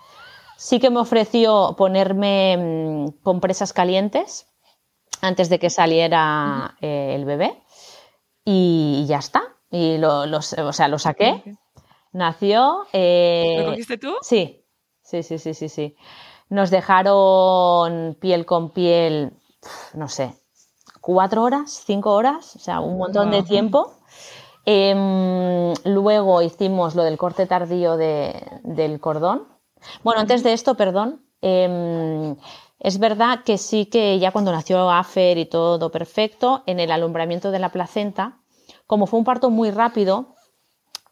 Sí 0.57 0.81
que 0.81 0.91
me 0.91 0.99
ofreció 0.99 1.77
ponerme 1.79 2.57
mm, 2.57 3.23
compresas 3.23 3.73
calientes 3.73 4.49
antes 5.21 5.51
de 5.51 5.61
que 5.61 5.71
saliera 5.71 6.77
eh, 6.81 7.13
el 7.15 7.25
bebé 7.25 7.63
y 8.45 9.07
ya 9.07 9.19
está. 9.19 9.55
Y 9.71 9.99
lo, 9.99 10.23
o 10.23 10.73
sea, 10.73 10.89
lo 10.89 10.99
saqué. 10.99 11.45
Nació. 12.11 12.89
Eh, 12.93 13.55
¿Lo 13.61 13.67
cogiste 13.67 13.99
tú? 13.99 14.17
Sí, 14.23 14.65
sí, 15.01 15.23
sí, 15.23 15.39
sí, 15.39 15.55
sí, 15.55 15.69
sí. 15.69 15.97
Nos 16.49 16.71
dejaron 16.71 18.17
piel 18.21 18.47
con 18.47 18.71
piel, 18.71 19.33
no 19.95 20.09
sé, 20.09 20.35
cuatro 21.01 21.43
horas, 21.43 21.83
cinco 21.85 22.15
horas, 22.15 22.57
o 22.57 22.59
sea, 22.59 22.81
un 22.81 22.99
montón 22.99 23.31
de 23.31 23.43
tiempo. 23.43 23.95
Em, 24.65 25.73
luego 25.85 26.43
hicimos 26.43 26.95
lo 26.95 27.03
del 27.03 27.17
corte 27.17 27.47
tardío 27.47 27.97
del 27.97 29.01
cordón. 29.01 29.49
Bueno, 30.03 30.21
antes 30.21 30.43
de 30.43 30.53
esto, 30.53 30.75
perdón, 30.75 31.23
em, 31.41 32.37
es 32.79 32.99
verdad 32.99 33.45
que 33.45 33.59
sí 33.59 33.87
que 33.87 34.19
ya 34.19 34.31
cuando 34.31 34.53
nació 34.53 34.91
Afer 34.91 35.39
y 35.39 35.47
todo 35.47 35.91
perfecto, 35.91 36.63
en 36.67 36.81
el 36.81 36.91
alumbramiento 36.91 37.51
de 37.51 37.59
la 37.59 37.71
placenta, 37.71 38.39
como 38.87 39.07
fue 39.07 39.19
un 39.19 39.25
parto 39.25 39.51
muy 39.51 39.71
rápido, 39.71 40.35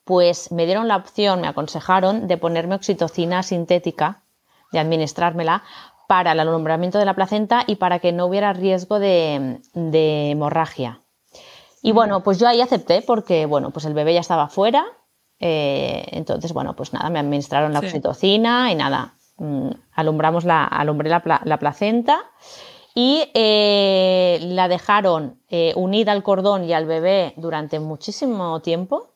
pues 0.05 0.53
me 0.53 0.67
dieron 0.67 0.87
la 0.87 0.97
opción, 0.97 1.41
me 1.41 1.49
aconsejaron 1.49 2.29
de 2.29 2.37
ponerme 2.37 2.77
oxitocina 2.77 3.43
sintética, 3.43 4.23
de 4.71 4.79
administrármela 4.79 5.63
para 6.07 6.33
el 6.33 6.41
alumbramiento 6.41 6.99
de 6.99 7.05
la 7.05 7.15
placenta 7.15 7.65
y 7.67 7.77
para 7.77 7.99
que 7.99 8.13
no 8.13 8.27
hubiera 8.27 8.53
riesgo 8.53 8.99
de, 8.99 9.61
hemorragia. 9.75 11.03
Y 11.83 11.93
bueno, 11.93 12.23
pues 12.23 12.39
yo 12.39 12.49
ahí 12.49 12.61
acepté 12.61 13.03
porque, 13.03 13.47
bueno, 13.47 13.71
pues 13.71 13.85
el 13.85 13.95
bebé 13.95 14.15
ya 14.15 14.21
estaba 14.21 14.49
fuera, 14.49 14.85
eh, 15.39 16.07
entonces, 16.13 16.53
bueno, 16.53 16.75
pues 16.75 16.93
nada, 16.93 17.11
me 17.11 17.19
administraron 17.19 17.73
la 17.73 17.81
oxitocina 17.81 18.73
y 18.73 18.75
nada, 18.75 19.15
mm, 19.37 19.71
alumbramos 19.93 20.45
la, 20.45 20.65
alumbré 20.65 21.11
la, 21.11 21.59
placenta 21.59 22.25
y 22.95 23.31
eh, 23.35 24.39
la 24.43 24.69
dejaron 24.69 25.41
eh, 25.49 25.75
unida 25.77 26.13
al 26.13 26.23
cordón 26.23 26.65
y 26.65 26.73
al 26.73 26.87
bebé 26.87 27.35
durante 27.37 27.79
muchísimo 27.79 28.61
tiempo, 28.63 29.16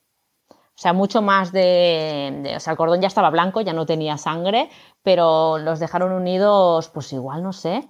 o 0.81 0.83
sea, 0.83 0.95
mucho 0.95 1.21
más 1.21 1.53
de, 1.53 2.55
O 2.57 2.59
sea, 2.59 2.71
el 2.71 2.79
cordón 2.79 3.03
ya 3.03 3.09
estaba 3.09 3.29
blanco, 3.29 3.61
ya 3.61 3.75
no 3.75 3.85
tenía 3.85 4.17
sangre, 4.17 4.71
pero 5.03 5.59
los 5.59 5.79
dejaron 5.79 6.11
unidos, 6.11 6.89
pues 6.89 7.13
igual, 7.13 7.43
no 7.43 7.53
sé. 7.53 7.87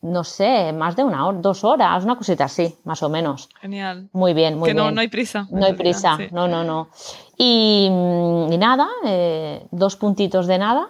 No 0.00 0.22
sé, 0.22 0.72
más 0.72 0.94
de 0.94 1.02
una 1.02 1.26
hora, 1.26 1.38
dos 1.40 1.64
horas, 1.64 2.04
una 2.04 2.16
cosita 2.16 2.44
así, 2.44 2.78
más 2.84 3.02
o 3.02 3.08
menos. 3.08 3.48
Genial. 3.60 4.10
Muy 4.12 4.32
bien, 4.32 4.56
muy 4.60 4.68
bien. 4.68 4.76
Que 4.76 4.80
no, 4.80 4.92
no 4.92 5.00
hay 5.00 5.08
prisa. 5.08 5.48
No 5.50 5.66
hay 5.66 5.72
prisa, 5.72 6.18
no, 6.30 6.46
no, 6.46 6.62
no. 6.62 6.90
Y, 7.36 7.88
nada, 7.90 8.86
eh, 9.04 9.66
dos 9.72 9.96
puntitos 9.96 10.46
de 10.46 10.58
nada, 10.58 10.88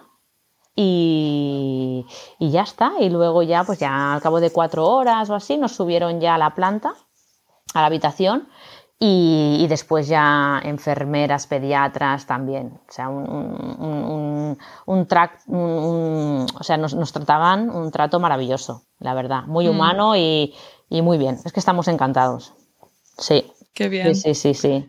y, 0.75 2.05
y, 2.37 2.51
ya 2.51 2.61
está. 2.61 2.91
Y 2.99 3.09
luego 3.09 3.41
ya, 3.41 3.63
pues 3.63 3.79
ya 3.79 4.13
al 4.13 4.21
cabo 4.21 4.41
de 4.41 4.51
cuatro 4.51 4.87
horas 4.87 5.27
o 5.31 5.33
así, 5.33 5.57
nos 5.57 5.71
subieron 5.71 6.21
ya 6.21 6.35
a 6.35 6.37
la 6.37 6.53
planta, 6.53 6.93
a 7.73 7.81
la 7.81 7.87
habitación, 7.87 8.47
y, 9.03 9.65
después 9.67 10.07
ya 10.07 10.61
enfermeras, 10.63 11.47
pediatras 11.47 12.27
también. 12.27 12.73
O 12.87 12.91
sea, 12.91 13.09
un, 13.09 13.27
un, 14.85 15.07
un, 15.47 16.45
o 16.53 16.63
sea 16.63 16.77
nos, 16.77 17.11
trataban 17.11 17.71
un 17.71 17.89
trato 17.89 18.19
maravilloso, 18.19 18.83
la 18.99 19.15
verdad. 19.15 19.45
Muy 19.47 19.65
mm. 19.65 19.69
humano 19.71 20.15
y, 20.15 20.53
y, 20.87 21.01
muy 21.01 21.17
bien. 21.17 21.39
Es 21.43 21.51
que 21.51 21.59
estamos 21.59 21.87
encantados. 21.87 22.53
Sí. 23.17 23.51
Qué 23.73 23.89
bien. 23.89 24.13
Sí, 24.13 24.35
sí, 24.35 24.53
sí, 24.53 24.87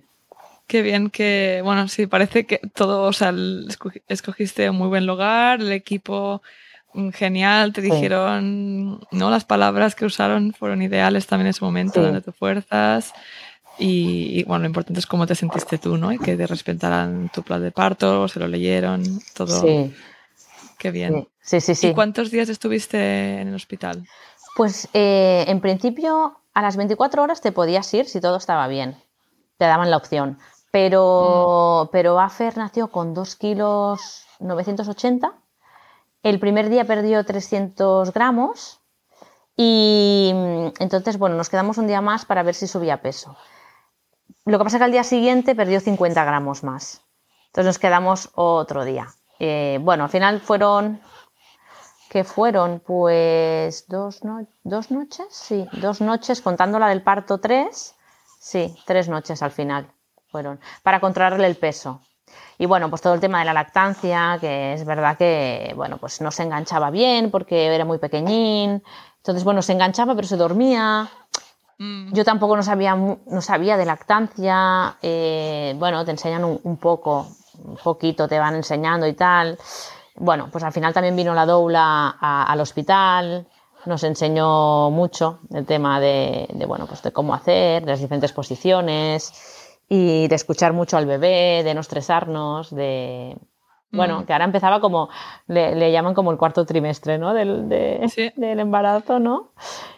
Qué 0.67 0.83
bien 0.83 1.09
que, 1.09 1.63
bueno, 1.65 1.89
sí, 1.89 2.07
parece 2.07 2.45
que 2.45 2.61
todo, 2.75 3.05
o 3.05 3.13
sea, 3.15 3.33
escogiste 4.09 4.69
un 4.69 4.77
muy 4.77 4.89
buen 4.89 5.07
lugar, 5.07 5.61
el 5.61 5.73
equipo 5.73 6.43
mm, 6.93 7.11
genial, 7.11 7.73
te 7.73 7.81
dijeron, 7.81 9.01
¿no? 9.11 9.31
Las 9.31 9.47
palabras 9.47 9.95
que 9.95 10.05
usaron 10.05 10.53
fueron 10.53 10.83
ideales 10.83 11.27
también 11.27 11.47
en 11.47 11.51
ese 11.51 11.65
momento, 11.65 12.03
donde 12.03 12.21
tus 12.21 12.37
fuerzas. 12.37 13.15
Y, 13.79 14.45
bueno, 14.45 14.63
lo 14.63 14.67
importante 14.67 15.01
es 15.01 15.07
cómo 15.07 15.27
te 15.27 15.35
sentiste 15.35 15.79
tú, 15.79 15.97
¿no? 15.97 16.13
Y 16.13 16.19
que 16.19 16.37
te 16.37 16.47
respetaran 16.47 17.31
tu 17.33 17.43
plan 17.43 17.63
de 17.63 17.73
parto, 17.73 18.29
se 18.29 18.39
lo 18.39 18.47
leyeron, 18.47 19.03
todo. 19.35 19.61
Sí. 19.61 19.95
Qué 20.79 20.91
bien. 20.91 21.29
Sí, 21.41 21.61
sí, 21.61 21.75
sí. 21.75 21.89
¿Y 21.89 21.95
cuántos 21.95 22.31
días 22.31 22.49
estuviste 22.49 23.41
en 23.41 23.49
el 23.49 23.55
hospital? 23.55 24.07
Pues 24.57 24.89
eh, 24.93 25.45
en 25.49 25.61
principio 25.61 26.39
a 26.55 26.63
las 26.63 26.77
24 26.77 27.23
horas 27.23 27.41
te 27.41 27.53
podías 27.53 27.93
ir 27.95 28.07
si 28.07 28.21
todo 28.21 28.37
estaba 28.37 28.69
bien. 28.69 28.97
Te 29.59 29.65
daban 29.65 29.91
la 29.91 29.97
opción. 29.97 30.39
Pero, 30.71 31.85
mm. 31.87 31.89
pero 31.93 32.21
Afer 32.21 32.57
nació 32.57 32.89
con 32.89 33.15
2 33.15 33.37
kilos 33.37 34.27
980. 34.41 35.33
El 36.23 36.39
primer 36.39 36.69
día 36.69 36.85
perdió 36.85 37.25
300 37.25 38.13
gramos. 38.13 38.81
Y 39.57 40.33
mm, 40.35 40.67
entonces, 40.81 41.19
bueno, 41.19 41.37
nos 41.37 41.49
quedamos 41.49 41.79
un 41.79 41.87
día 41.87 42.01
más 42.01 42.25
para 42.25 42.43
ver 42.43 42.55
si 42.55 42.67
subía 42.67 43.03
peso. 43.03 43.37
Lo 44.45 44.59
que 44.59 44.65
pasa 44.65 44.77
es 44.77 44.81
que 44.81 44.85
al 44.85 44.93
día 44.93 45.05
siguiente 45.05 45.55
perdió 45.55 45.81
50 45.81 46.25
gramos 46.25 46.65
más. 46.65 47.03
Entonces 47.47 47.67
nos 47.67 47.79
quedamos 47.79 48.31
otro 48.35 48.85
día. 48.85 49.09
Eh, 49.39 49.79
bueno, 49.83 50.05
al 50.05 50.11
final 50.11 50.41
fueron, 50.41 51.01
¿qué 52.09 52.25
fueron? 52.25 52.81
Pues 52.81 53.87
dos, 53.89 54.21
dos 54.65 54.91
noches, 54.91 55.27
sí, 55.31 55.69
dos 55.75 56.01
noches, 56.01 56.41
contando 56.41 56.79
la 56.79 56.89
del 56.89 57.03
parto 57.03 57.39
tres, 57.39 57.95
sí, 58.41 58.77
tres 58.85 59.09
noches 59.09 59.43
al 59.43 59.51
final. 59.53 59.93
fueron, 60.31 60.59
para 60.83 60.99
controlarle 61.01 61.47
el 61.47 61.57
peso. 61.57 62.01
Y 62.59 62.67
bueno, 62.67 62.89
pues 62.89 63.03
todo 63.03 63.15
el 63.15 63.21
tema 63.21 63.41
de 63.41 63.45
la 63.45 63.53
lactancia, 63.53 64.39
que 64.41 64.73
es 64.73 64.85
verdad 64.85 65.17
que, 65.17 65.73
bueno, 65.77 65.99
pues 65.99 66.21
no 66.21 66.31
se 66.31 66.43
enganchaba 66.43 66.91
bien 66.91 67.31
porque 67.31 67.67
era 67.67 67.85
muy 67.85 67.99
pequeñín. 67.99 68.83
Entonces, 69.19 69.45
bueno, 69.45 69.63
se 69.63 69.73
enganchaba 69.73 70.15
pero 70.15 70.27
se 70.27 70.37
dormía. 70.37 71.09
Yo 72.13 72.25
tampoco 72.25 72.57
no 72.57 72.63
sabía, 72.63 72.95
no 72.95 73.41
sabía 73.41 73.77
de 73.77 73.85
lactancia. 73.85 74.97
Eh, 75.03 75.75
bueno, 75.79 76.05
te 76.05 76.11
enseñan 76.11 76.45
un, 76.45 76.77
poco, 76.77 77.29
un 77.65 77.77
poquito 77.77 78.29
te 78.29 78.39
van 78.39 78.55
enseñando 78.55 79.07
y 79.07 79.15
tal. 79.15 79.59
Bueno, 80.17 80.49
pues 80.53 80.63
al 80.65 80.73
final 80.73 80.93
también 80.93 81.17
vino 81.17 81.35
la 81.35 81.47
doula 81.47 82.17
al 82.21 82.61
hospital, 82.61 83.47
nos 83.87 84.05
enseñó 84.05 84.91
mucho 84.91 85.41
el 85.53 85.65
tema 85.65 85.99
de, 85.99 86.47
de, 86.53 86.67
bueno, 86.67 86.87
pues 86.87 87.03
de 87.03 87.13
cómo 87.13 87.35
hacer, 87.35 87.85
de 87.85 87.91
las 87.91 88.01
diferentes 88.01 88.33
posiciones 88.33 89.33
y 89.89 90.29
de 90.29 90.35
escuchar 90.35 90.73
mucho 90.73 90.97
al 90.97 91.07
bebé, 91.07 91.63
de 91.65 91.75
no 91.75 91.81
estresarnos, 91.81 92.75
de... 92.75 93.37
Bueno, 93.93 94.21
mm. 94.21 94.25
que 94.25 94.33
ahora 94.33 94.47
empezaba 94.47 94.81
como, 94.81 95.11
le, 95.47 95.93
llaman 95.93 96.15
como 96.15 96.33
el 96.33 96.39
cuarto 96.39 96.65
trimestre, 96.65 97.19
¿no? 97.19 97.35
Del, 97.35 97.69
del 98.37 98.61
embarazo, 98.61 99.19
¿no? 99.19 99.53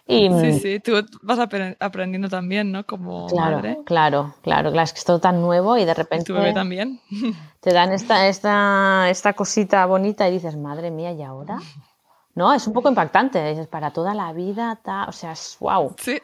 Y, 0.06 0.28
sí, 0.30 0.58
sí, 0.58 0.80
tú 0.80 0.92
vas 1.22 1.38
aprendiendo 1.38 2.28
también, 2.28 2.72
¿no? 2.72 2.84
Como 2.84 3.26
claro, 3.26 3.56
madre. 3.56 3.78
Claro, 3.86 4.34
claro, 4.42 4.70
claro, 4.70 4.84
es 4.84 4.92
que 4.92 4.98
es 4.98 5.04
todo 5.04 5.20
tan 5.20 5.40
nuevo 5.40 5.78
y 5.78 5.84
de 5.84 5.94
repente... 5.94 6.26
tu 6.26 6.34
bebé 6.34 6.52
también. 6.52 7.00
Te 7.60 7.72
dan 7.72 7.92
esta, 7.92 8.28
esta, 8.28 9.08
esta 9.08 9.32
cosita 9.32 9.86
bonita 9.86 10.28
y 10.28 10.32
dices, 10.32 10.56
madre 10.56 10.90
mía, 10.90 11.12
¿y 11.12 11.22
ahora? 11.22 11.58
No, 12.34 12.52
es 12.52 12.66
un 12.66 12.72
poco 12.72 12.88
impactante. 12.88 13.44
Dices, 13.48 13.68
para 13.68 13.92
toda 13.92 14.14
la 14.14 14.32
vida, 14.32 14.80
o 15.06 15.12
sea, 15.12 15.32
es 15.32 15.56
wow. 15.60 15.94
Sí. 15.98 16.20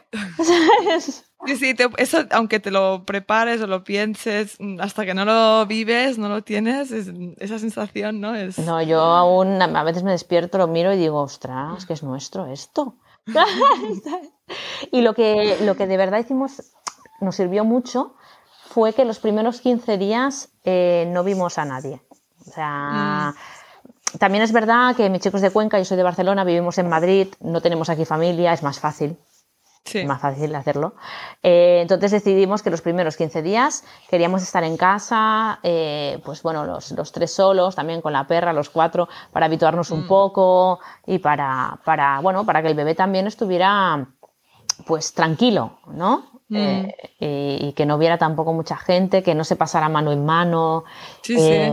sí, 1.45 1.55
sí, 1.55 1.75
eso, 1.97 2.25
aunque 2.31 2.59
te 2.59 2.69
lo 2.69 3.05
prepares 3.05 3.61
o 3.61 3.67
lo 3.67 3.83
pienses, 3.83 4.57
hasta 4.79 5.05
que 5.05 5.13
no 5.13 5.25
lo 5.25 5.65
vives, 5.65 6.17
no 6.17 6.29
lo 6.29 6.43
tienes, 6.43 6.91
esa 6.91 7.59
sensación, 7.59 8.19
¿no? 8.19 8.35
Es... 8.35 8.59
No, 8.59 8.81
yo 8.81 9.01
aún 9.01 9.61
a 9.61 9.83
veces 9.83 10.03
me 10.03 10.11
despierto, 10.11 10.57
lo 10.57 10.67
miro 10.67 10.93
y 10.93 10.97
digo, 10.97 11.21
ostras, 11.21 11.85
que 11.85 11.93
es 11.93 12.03
nuestro 12.03 12.45
esto. 12.45 12.95
y 14.91 15.01
lo 15.01 15.13
que, 15.13 15.57
lo 15.61 15.75
que 15.75 15.87
de 15.87 15.97
verdad 15.97 16.19
hicimos, 16.19 16.73
nos 17.21 17.35
sirvió 17.35 17.63
mucho, 17.63 18.15
fue 18.69 18.93
que 18.93 19.05
los 19.05 19.19
primeros 19.19 19.61
15 19.61 19.97
días 19.97 20.49
eh, 20.63 21.09
no 21.11 21.23
vimos 21.23 21.57
a 21.57 21.65
nadie. 21.65 22.01
O 22.45 22.51
sea. 22.51 23.33
Mm 23.33 23.60
también 24.19 24.43
es 24.43 24.51
verdad 24.51 24.95
que 24.95 25.09
mis 25.09 25.21
chicos 25.21 25.41
de 25.41 25.51
Cuenca, 25.51 25.77
yo 25.77 25.85
soy 25.85 25.97
de 25.97 26.03
Barcelona, 26.03 26.43
vivimos 26.43 26.77
en 26.77 26.89
Madrid, 26.89 27.27
no 27.39 27.61
tenemos 27.61 27.89
aquí 27.89 28.05
familia, 28.05 28.53
es 28.53 28.63
más 28.63 28.79
fácil. 28.79 29.17
Sí. 29.83 30.05
Más 30.05 30.21
fácil 30.21 30.53
hacerlo. 30.53 30.93
Eh, 31.41 31.79
entonces 31.81 32.11
decidimos 32.11 32.61
que 32.61 32.69
los 32.69 32.83
primeros 32.83 33.17
15 33.17 33.41
días 33.41 33.83
queríamos 34.11 34.43
estar 34.43 34.63
en 34.63 34.77
casa, 34.77 35.59
eh, 35.63 36.19
pues 36.23 36.43
bueno, 36.43 36.65
los, 36.65 36.91
los, 36.91 37.11
tres 37.11 37.33
solos, 37.33 37.75
también 37.75 37.99
con 37.99 38.13
la 38.13 38.27
perra, 38.27 38.53
los 38.53 38.69
cuatro, 38.69 39.09
para 39.31 39.47
habituarnos 39.47 39.89
un 39.89 40.05
mm. 40.05 40.07
poco 40.07 40.79
y 41.07 41.17
para, 41.17 41.79
para, 41.83 42.19
bueno, 42.19 42.45
para 42.45 42.61
que 42.61 42.67
el 42.67 42.75
bebé 42.75 42.93
también 42.93 43.25
estuviera 43.25 44.07
pues 44.85 45.13
tranquilo, 45.13 45.79
¿no? 45.87 46.29
Mm. 46.49 46.57
Eh, 47.19 47.57
y, 47.61 47.73
que 47.73 47.85
no 47.87 47.95
hubiera 47.95 48.19
tampoco 48.19 48.53
mucha 48.53 48.77
gente, 48.77 49.23
que 49.23 49.33
no 49.33 49.43
se 49.43 49.55
pasara 49.55 49.89
mano 49.89 50.11
en 50.11 50.25
mano. 50.25 50.83
Sí, 51.23 51.39
sí 51.39 51.71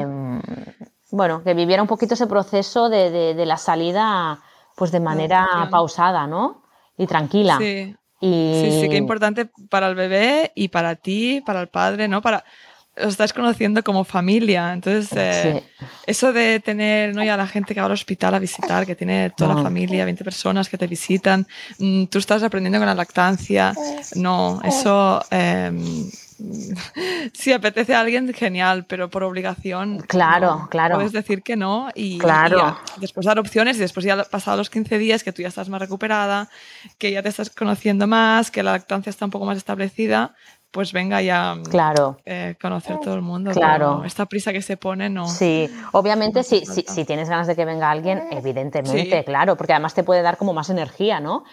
bueno, 1.11 1.43
que 1.43 1.55
viviera 1.55 1.83
un 1.83 1.89
poquito 1.89 2.15
ese 2.15 2.27
proceso 2.27 2.89
de, 2.89 3.35
de, 3.35 3.47
la 3.47 3.57
salida 3.57 4.41
pues 4.77 4.93
de 4.93 5.01
manera 5.01 5.69
pausada, 5.71 6.27
¿no? 6.27 6.63
Y 6.97 7.07
tranquila. 7.07 7.59
Sí. 7.59 7.95
Y... 8.21 8.61
Sí, 8.63 8.81
sí, 8.83 8.89
que 8.89 8.97
importante 8.97 9.47
para 9.69 9.89
el 9.89 9.95
bebé 9.95 10.53
y 10.55 10.69
para 10.69 10.97
ti, 10.97 11.43
para 11.45 11.61
el 11.61 11.69
padre, 11.69 12.09
¿no? 12.09 12.21
Para, 12.21 12.45
os 13.01 13.09
estás 13.09 13.33
conociendo 13.33 13.83
como 13.83 14.05
familia. 14.05 14.73
Entonces, 14.73 15.11
eh, 15.17 15.65
eso 16.07 16.33
de 16.33 16.61
tener 16.61 17.15
¿no? 17.15 17.23
ya 17.25 17.37
la 17.37 17.47
gente 17.47 17.75
que 17.75 17.81
va 17.81 17.87
al 17.87 17.93
hospital 17.93 18.35
a 18.35 18.39
visitar, 18.39 18.87
que 18.87 18.95
tiene 18.95 19.31
toda 19.31 19.55
la 19.55 19.63
familia, 19.63 20.05
20 20.05 20.25
personas 20.25 20.69
que 20.69 20.79
te 20.79 20.87
visitan, 20.87 21.47
mm, 21.79 22.05
tú 22.07 22.19
estás 22.19 22.43
aprendiendo 22.43 22.79
con 22.79 22.87
la 22.87 22.95
lactancia. 22.95 23.75
No, 24.17 24.61
eso. 24.65 25.23
Em, 25.31 26.11
si 27.35 27.53
apetece 27.53 27.95
a 27.95 28.01
alguien, 28.01 28.33
genial, 28.33 28.87
pero 28.87 29.11
por 29.11 29.23
obligación. 29.23 29.99
Claro, 30.01 30.69
claro. 30.71 30.97
Puedes 30.97 31.13
decir 31.13 31.43
que 31.43 31.57
no 31.57 31.89
y, 31.95 32.19
claro. 32.19 32.79
después 33.01 33.27
dar 33.27 33.39
opciones 33.39 33.77
y 33.77 33.81
después 33.81 34.05
ya 34.05 34.23
pasado 34.25 34.57
los 34.57 34.71
15 34.71 34.99
días 34.99 35.25
que 35.25 35.33
tú 35.33 35.43
ya 35.43 35.49
estás 35.49 35.69
más 35.69 35.81
recuperada, 35.81 36.49
que 36.99 37.13
ya 37.13 37.23
te 37.23 37.29
estás 37.29 37.51
conociendo 37.51 38.07
más, 38.07 38.51
que 38.51 38.63
la 38.63 38.73
lactancia 38.73 39.11
está 39.11 39.25
un 39.25 39.31
poco 39.31 39.47
más 39.47 39.57
establecida, 39.57 40.35
pues 40.71 40.93
venga 40.93 41.23
ya 41.23 41.57
claro. 41.71 42.19
Eh, 42.25 42.57
conocer 42.61 42.99
todo 43.01 43.15
el 43.15 43.23
mundo. 43.23 43.51
Claro. 43.53 44.05
Esta 44.05 44.27
prisa 44.27 44.53
que 44.53 44.63
se 44.63 44.77
pone, 44.77 45.09
no. 45.09 45.27
Sí, 45.27 45.71
obviamente 45.93 46.43
si, 46.43 46.65
si, 46.67 47.05
tienes 47.05 47.29
ganas 47.29 47.47
de 47.47 47.57
que 47.57 47.65
venga 47.65 47.91
alguien, 47.91 48.23
evidentemente, 48.31 49.25
claro, 49.25 49.57
porque 49.57 49.73
además 49.73 49.95
te 49.95 50.05
puede 50.05 50.23
dar 50.23 50.37
como 50.37 50.53
más 50.53 50.71
energía, 50.71 51.21
¿no? 51.21 51.45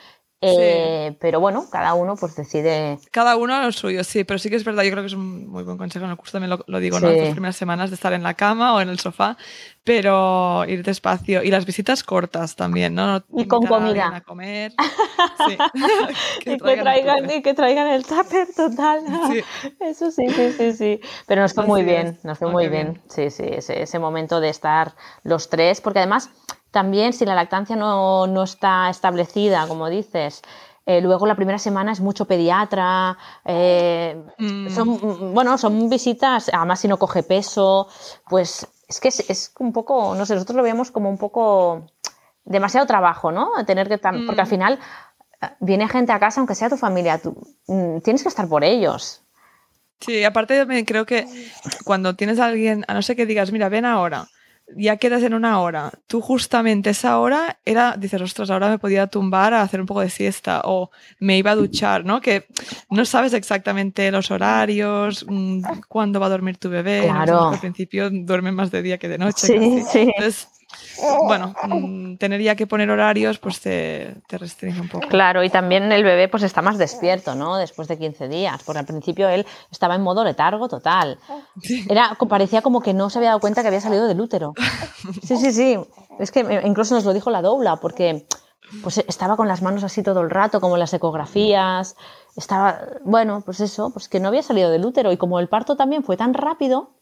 Eh, 0.41 1.17
pero 1.19 1.39
bueno, 1.39 1.65
cada 1.71 1.93
uno 1.93 2.15
pues 2.15 2.35
decide. 2.35 2.99
Cada 3.11 3.35
uno 3.35 3.61
lo 3.61 3.71
suyo, 3.71 4.03
sí, 4.03 4.23
pero 4.23 4.37
sí 4.37 4.49
que 4.49 4.57
es 4.57 4.63
verdad, 4.63 4.83
yo 4.83 4.91
creo 4.91 5.03
que 5.03 5.07
es 5.07 5.13
un 5.13 5.47
muy 5.47 5.63
buen 5.63 5.77
consejo. 5.77 6.05
En 6.05 6.11
el 6.11 6.17
curso 6.17 6.33
también 6.33 6.59
lo, 6.67 6.79
digo, 6.79 6.99
¿no? 6.99 7.09
Las 7.09 7.31
primeras 7.31 7.55
semanas 7.55 7.89
de 7.89 7.95
estar 7.95 8.13
en 8.13 8.21
la 8.21 8.33
cama 8.33 8.75
o 8.75 8.81
en 8.81 8.89
el 8.89 8.99
sofá, 8.99 9.37
pero 9.83 10.65
ir 10.65 10.83
despacio. 10.83 11.41
Y 11.41 11.49
las 11.49 11.65
visitas 11.65 12.03
cortas 12.03 12.55
también, 12.55 12.93
¿no? 12.95 13.23
y 13.33 13.45
con 13.45 13.65
comida. 13.65 14.11
A 14.15 14.21
comer. 14.21 14.73
Sí. 15.47 15.57
que 16.43 16.53
y, 16.53 16.57
que 16.57 16.77
traigan, 16.77 17.31
y 17.31 17.41
que 17.41 17.53
traigan 17.53 17.87
el 17.87 18.05
tupper 18.05 18.47
total. 18.55 19.01
Eso 19.79 20.11
sí, 20.11 20.27
sí, 20.29 20.51
sí, 20.51 20.73
sí. 20.73 20.99
Pero 21.27 21.41
nos 21.41 21.53
fue 21.53 21.65
muy 21.65 21.83
bien, 21.83 22.19
nos 22.23 22.37
fue 22.37 22.51
muy 22.51 22.67
bien. 22.67 23.01
Sí, 23.07 23.29
sí, 23.29 23.43
ese, 23.47 23.81
ese 23.81 23.99
momento 23.99 24.39
de 24.39 24.49
estar 24.49 24.95
los 25.23 25.49
tres, 25.49 25.81
porque 25.81 25.99
además 25.99 26.29
también 26.75 27.13
si 27.13 27.23
la 27.23 27.35
lactancia 27.35 27.77
no, 27.77 28.43
está 28.43 28.89
establecida, 28.89 29.65
como 29.65 29.89
dices, 29.89 30.41
eh, 30.85 30.99
luego 30.99 31.25
la 31.25 31.37
primera 31.37 31.57
semana 31.57 31.93
es 31.93 32.01
mucho 32.01 32.25
pediatra, 32.25 33.17
eh, 33.45 34.21
mm. 34.37 34.69
son, 34.71 35.33
bueno, 35.33 35.57
son 35.57 35.89
visitas, 35.89 36.51
además 36.51 36.81
si 36.81 36.89
no 36.89 36.99
coge 36.99 37.23
peso, 37.23 37.87
pues 38.27 38.67
es 38.89 38.99
que 38.99 39.07
es, 39.07 39.53
un 39.57 39.71
poco, 39.71 40.15
no 40.15 40.25
sé, 40.25 40.33
nosotros 40.33 40.57
lo 40.57 40.63
vemos 40.63 40.91
como 40.91 41.09
un 41.09 41.17
poco 41.17 41.87
demasiado 42.43 42.85
trabajo, 42.85 43.31
¿no? 43.31 43.51
Tener 43.65 43.87
que, 43.87 43.97
porque 43.97 44.41
al 44.41 44.47
mm. 44.47 44.49
final 44.49 44.79
eh, 45.41 45.47
viene 45.61 45.87
gente 45.87 46.11
a 46.11 46.19
casa, 46.19 46.41
aunque 46.41 46.55
sea 46.55 46.69
tu 46.69 46.75
familia, 46.75 47.21
tú 47.21 47.37
mm, 47.67 47.99
tienes 48.01 48.21
que 48.21 48.27
estar 48.27 48.49
por 48.49 48.65
ellos. 48.65 49.21
Sí, 50.01 50.25
aparte 50.25 50.83
creo 50.85 51.05
que 51.05 51.25
cuando 51.85 52.17
tienes 52.17 52.37
a 52.37 52.47
alguien, 52.47 52.83
a 52.89 52.93
no 52.93 53.01
ser 53.01 53.15
que 53.15 53.25
digas, 53.25 53.53
mira, 53.53 53.69
ven 53.69 53.85
ahora, 53.85 54.27
ya 54.75 54.97
quedas 54.97 55.23
en 55.23 55.33
una 55.33 55.59
hora. 55.59 55.91
Tú 56.07 56.21
justamente 56.21 56.89
esa 56.89 57.19
hora 57.19 57.59
era, 57.65 57.95
dices, 57.97 58.21
ostras, 58.21 58.49
ahora 58.49 58.69
me 58.69 58.79
podía 58.79 59.07
tumbar 59.07 59.53
a 59.53 59.61
hacer 59.61 59.79
un 59.79 59.85
poco 59.85 60.01
de 60.01 60.09
siesta 60.09 60.61
o 60.65 60.91
me 61.19 61.37
iba 61.37 61.51
a 61.51 61.55
duchar, 61.55 62.05
¿no? 62.05 62.21
Que 62.21 62.47
no 62.89 63.05
sabes 63.05 63.33
exactamente 63.33 64.11
los 64.11 64.31
horarios, 64.31 65.25
mm, 65.27 65.61
cuándo 65.87 66.19
va 66.19 66.27
a 66.27 66.29
dormir 66.29 66.57
tu 66.57 66.69
bebé. 66.69 67.03
Claro. 67.03 67.49
Al 67.49 67.59
principio 67.59 68.09
duerme 68.09 68.51
más 68.51 68.71
de 68.71 68.81
día 68.81 68.97
que 68.97 69.07
de 69.09 69.17
noche. 69.17 69.47
Sí, 69.47 69.83
sí 69.91 70.11
bueno, 71.25 71.53
mm, 71.67 72.17
tener 72.17 72.41
ya 72.41 72.55
que 72.55 72.67
poner 72.67 72.89
horarios 72.89 73.39
pues 73.39 73.59
te, 73.59 74.15
restringe 74.29 74.81
un 74.81 74.89
poco. 74.89 75.07
Claro, 75.07 75.43
y 75.43 75.49
también 75.49 75.91
el 75.91 76.03
bebé 76.03 76.27
pues 76.27 76.43
está 76.43 76.61
más 76.61 76.77
despierto, 76.77 77.35
¿no? 77.35 77.57
Después 77.57 77.87
de 77.87 77.97
15 77.97 78.27
días, 78.27 78.61
porque 78.63 78.79
al 78.79 78.85
principio 78.85 79.29
él 79.29 79.45
estaba 79.71 79.95
en 79.95 80.01
modo 80.01 80.23
letargo 80.23 80.67
total. 80.67 81.17
Era, 81.89 82.17
parecía 82.27 82.61
como 82.61 82.81
que 82.81 82.93
no 82.93 83.09
se 83.09 83.19
había 83.19 83.29
dado 83.29 83.39
cuenta 83.39 83.61
que 83.61 83.67
había 83.67 83.81
salido 83.81 84.07
del 84.07 84.19
útero. 84.21 84.53
Sí, 85.23 85.37
sí, 85.37 85.51
sí. 85.51 85.77
Es 86.19 86.31
que 86.31 86.61
incluso 86.65 86.95
nos 86.95 87.05
lo 87.05 87.13
dijo 87.13 87.29
la 87.29 87.41
doula, 87.41 87.77
porque 87.77 88.25
pues 88.81 88.97
estaba 88.97 89.35
con 89.35 89.47
las 89.47 89.61
manos 89.61 89.83
así 89.83 90.03
todo 90.03 90.21
el 90.21 90.29
rato, 90.29 90.59
como 90.59 90.75
en 90.75 90.79
las 90.79 90.93
ecografías. 90.93 91.95
Estaba, 92.35 92.79
bueno, 93.03 93.41
pues 93.45 93.59
eso, 93.59 93.91
pues 93.91 94.09
que 94.09 94.19
no 94.19 94.29
había 94.29 94.43
salido 94.43 94.69
del 94.69 94.85
útero. 94.85 95.11
Y 95.11 95.17
como 95.17 95.39
el 95.39 95.47
parto 95.47 95.75
también 95.75 96.03
fue 96.03 96.17
tan 96.17 96.33
rápido, 96.33 96.95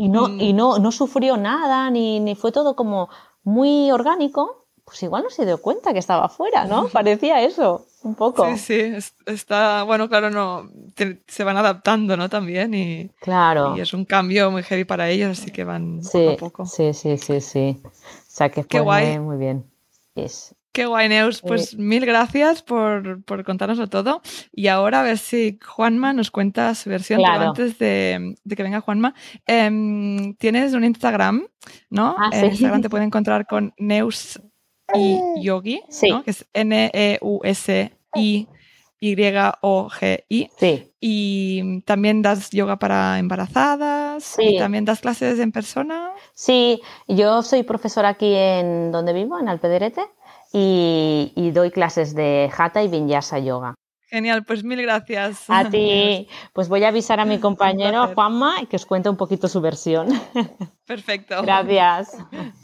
y 0.00 0.08
no, 0.08 0.28
y 0.28 0.54
no, 0.54 0.78
no 0.78 0.92
sufrió 0.92 1.36
nada, 1.36 1.90
ni, 1.90 2.20
ni, 2.20 2.34
fue 2.34 2.52
todo 2.52 2.74
como 2.74 3.10
muy 3.42 3.90
orgánico, 3.90 4.66
pues 4.84 5.02
igual 5.02 5.22
no 5.22 5.30
se 5.30 5.46
dio 5.46 5.60
cuenta 5.60 5.92
que 5.92 5.98
estaba 5.98 6.26
afuera, 6.26 6.64
¿no? 6.64 6.88
Parecía 6.88 7.42
eso, 7.42 7.86
un 8.02 8.14
poco. 8.14 8.46
Sí, 8.56 8.58
sí, 8.58 9.12
está, 9.26 9.84
bueno, 9.84 10.08
claro, 10.08 10.30
no, 10.30 10.68
se 11.26 11.44
van 11.44 11.56
adaptando, 11.56 12.16
¿no? 12.16 12.28
También 12.28 12.74
y, 12.74 13.08
claro. 13.20 13.76
y 13.76 13.80
es 13.80 13.92
un 13.94 14.04
cambio 14.04 14.50
muy 14.50 14.62
heavy 14.62 14.84
para 14.84 15.08
ellos, 15.08 15.38
así 15.38 15.50
que 15.50 15.64
van 15.64 16.00
poco 16.02 16.30
a 16.30 16.36
poco. 16.36 16.66
Sí, 16.66 16.92
sí, 16.92 17.18
sí, 17.18 17.40
sí. 17.40 17.80
O 17.84 17.90
sea 18.26 18.48
que 18.48 18.64
fue 18.64 18.82
Muy, 18.82 19.18
muy 19.18 19.36
bien. 19.36 19.64
Es, 20.14 20.54
Qué 20.72 20.86
guay, 20.86 21.08
Neus. 21.08 21.40
Pues 21.40 21.76
mil 21.76 22.06
gracias 22.06 22.62
por, 22.62 23.24
por 23.24 23.44
contárnoslo 23.44 23.88
todo. 23.88 24.22
Y 24.52 24.68
ahora 24.68 25.00
a 25.00 25.02
ver 25.02 25.18
si 25.18 25.58
Juanma 25.64 26.12
nos 26.12 26.30
cuenta 26.30 26.74
su 26.74 26.90
versión. 26.90 27.20
Pero 27.24 27.48
antes 27.48 27.78
de, 27.78 28.36
que 28.48 28.62
venga 28.62 28.80
Juanma, 28.80 29.14
em, 29.46 30.34
tienes 30.36 30.72
un 30.74 30.84
Instagram, 30.84 31.46
¿no? 31.88 32.14
Ah, 32.16 32.30
en 32.32 32.46
Instagram 32.46 32.82
te 32.82 32.90
pueden 32.90 33.08
encontrar 33.08 33.46
con 33.46 33.74
Neus 33.78 34.40
y 34.94 35.18
Yogi, 35.42 35.80
¿no? 36.08 36.22
que 36.22 36.30
es 36.30 36.46
N-E-U-S-I 36.52 37.96
Y-O-G-I. 39.00 40.50
Sí. 40.58 40.92
Y 41.00 41.80
también 41.82 42.20
das 42.20 42.50
yoga 42.50 42.78
para 42.78 43.18
embarazadas. 43.18 44.22
Sí. 44.22 44.56
Y 44.56 44.58
también 44.58 44.84
das 44.84 45.00
clases 45.00 45.38
en 45.38 45.52
persona. 45.52 46.10
Sí, 46.34 46.82
yo 47.08 47.42
soy 47.42 47.62
profesora 47.62 48.10
aquí 48.10 48.34
en 48.34 48.92
donde 48.92 49.14
vivo, 49.14 49.38
en 49.38 49.48
Alpederete, 49.48 50.02
y, 50.52 51.32
y 51.36 51.50
doy 51.50 51.70
clases 51.70 52.14
de 52.14 52.50
Hatha 52.56 52.82
y 52.82 52.88
Vinyasa 52.88 53.38
Yoga. 53.38 53.74
Genial, 54.10 54.44
pues 54.44 54.64
mil 54.64 54.82
gracias. 54.82 55.44
A 55.48 55.70
ti, 55.70 56.28
pues 56.52 56.68
voy 56.68 56.82
a 56.82 56.88
avisar 56.88 57.20
a 57.20 57.24
mi 57.24 57.38
compañero. 57.38 58.12
Juanma, 58.12 58.60
y 58.60 58.66
que 58.66 58.74
os 58.74 58.84
cuente 58.84 59.08
un 59.08 59.16
poquito 59.16 59.46
su 59.46 59.60
versión. 59.60 60.08
Perfecto. 60.84 61.40
Gracias. 61.44 62.16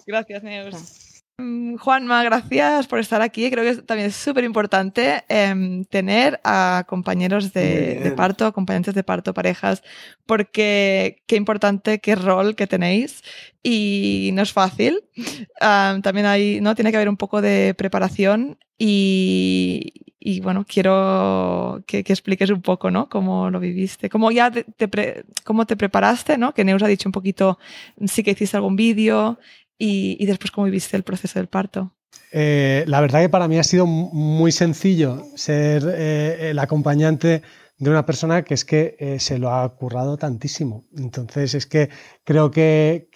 Gracias, 0.05 0.43
Neus. 0.43 0.96
Mm, 1.39 1.77
Juanma, 1.77 2.25
gracias 2.25 2.87
por 2.87 2.99
estar 2.99 3.21
aquí. 3.21 3.51
Creo 3.51 3.63
que 3.63 3.83
también 3.83 4.09
es 4.09 4.17
súper 4.17 4.45
importante 4.45 5.23
em, 5.29 5.85
tener 5.85 6.41
a 6.45 6.85
compañeros 6.89 7.53
de, 7.53 8.15
parto, 8.17 8.47
acompañantes 8.47 8.95
de 8.95 9.05
parto, 9.05 9.35
parejas, 9.35 9.83
porque 10.25 11.23
qué 11.27 11.37
importante, 11.37 11.99
qué 12.01 12.15
rol 12.15 12.57
que 12.57 12.67
tenéis 12.67 13.23
y 13.63 14.31
no 14.33 14.43
es 14.43 14.53
fácil. 14.53 15.05
Am, 15.61 16.01
también 16.01 16.27
hay, 16.27 16.61
¿no? 16.63 16.75
Tiene 16.75 16.91
que 16.91 16.97
haber 16.97 17.09
un 17.11 17.19
poco 17.19 17.43
de 17.43 17.75
preparación 17.77 18.59
y, 18.79 19.93
y, 20.19 20.41
bueno, 20.41 20.65
quiero 20.67 21.83
que, 21.87 22.03
que 22.03 22.13
expliques 22.15 22.49
un 22.51 22.63
poco, 22.63 22.91
¿no? 22.91 23.11
Cómo 23.11 23.51
lo 23.51 23.61
viviste, 23.61 24.09
cómo 24.09 24.31
ya 24.31 24.51
te, 24.51 24.65
te 24.65 24.89
pre- 24.89 25.25
cómo 25.45 25.67
te 25.67 25.77
preparaste, 25.77 26.39
¿no? 26.39 26.55
Que 26.55 26.65
Neus 26.65 26.83
ha 26.83 26.89
dicho 26.89 27.09
un 27.09 27.13
poquito, 27.13 27.59
sí 28.07 28.23
que 28.23 28.31
hiciste 28.31 28.57
algún 28.57 28.77
vídeo 28.77 29.39
y, 29.79 30.25
después 30.27 30.51
cómo 30.51 30.65
viviste 30.67 30.97
el 30.97 31.03
proceso 31.03 31.39
del 31.39 31.49
parto. 31.49 31.93
Eh, 32.33 32.85
la 32.87 33.01
verdad 33.01 33.21
que 33.21 33.29
para 33.29 33.49
mí 33.49 33.59
ha 33.59 33.65
sido 33.65 33.87
mu- 33.87 34.11
muy 34.13 34.53
sencillo 34.53 35.25
ser 35.37 35.85
eh, 35.87 36.51
el 36.51 36.59
acompañante 36.59 37.43
de 37.79 37.91
una 37.91 38.07
persona 38.07 38.43
que 38.43 38.55
es 38.55 38.65
que 38.65 38.97
eh, 38.99 39.21
se 39.21 39.39
lo 39.39 39.51
ha 39.51 39.77
currado 39.77 40.17
tantísimo. 40.17 40.87
Entonces 40.97 41.55
es 41.55 41.67
que 41.67 41.91
creo 42.25 42.51
que, 42.51 43.09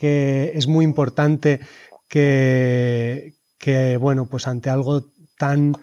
es 0.54 0.66
muy 0.66 0.84
importante 0.84 1.60
que, 2.08 3.34
que, 3.58 3.96
bueno, 3.96 4.26
pues 4.26 4.46
ante 4.46 4.68
algo 4.70 5.06
tan, 5.38 5.74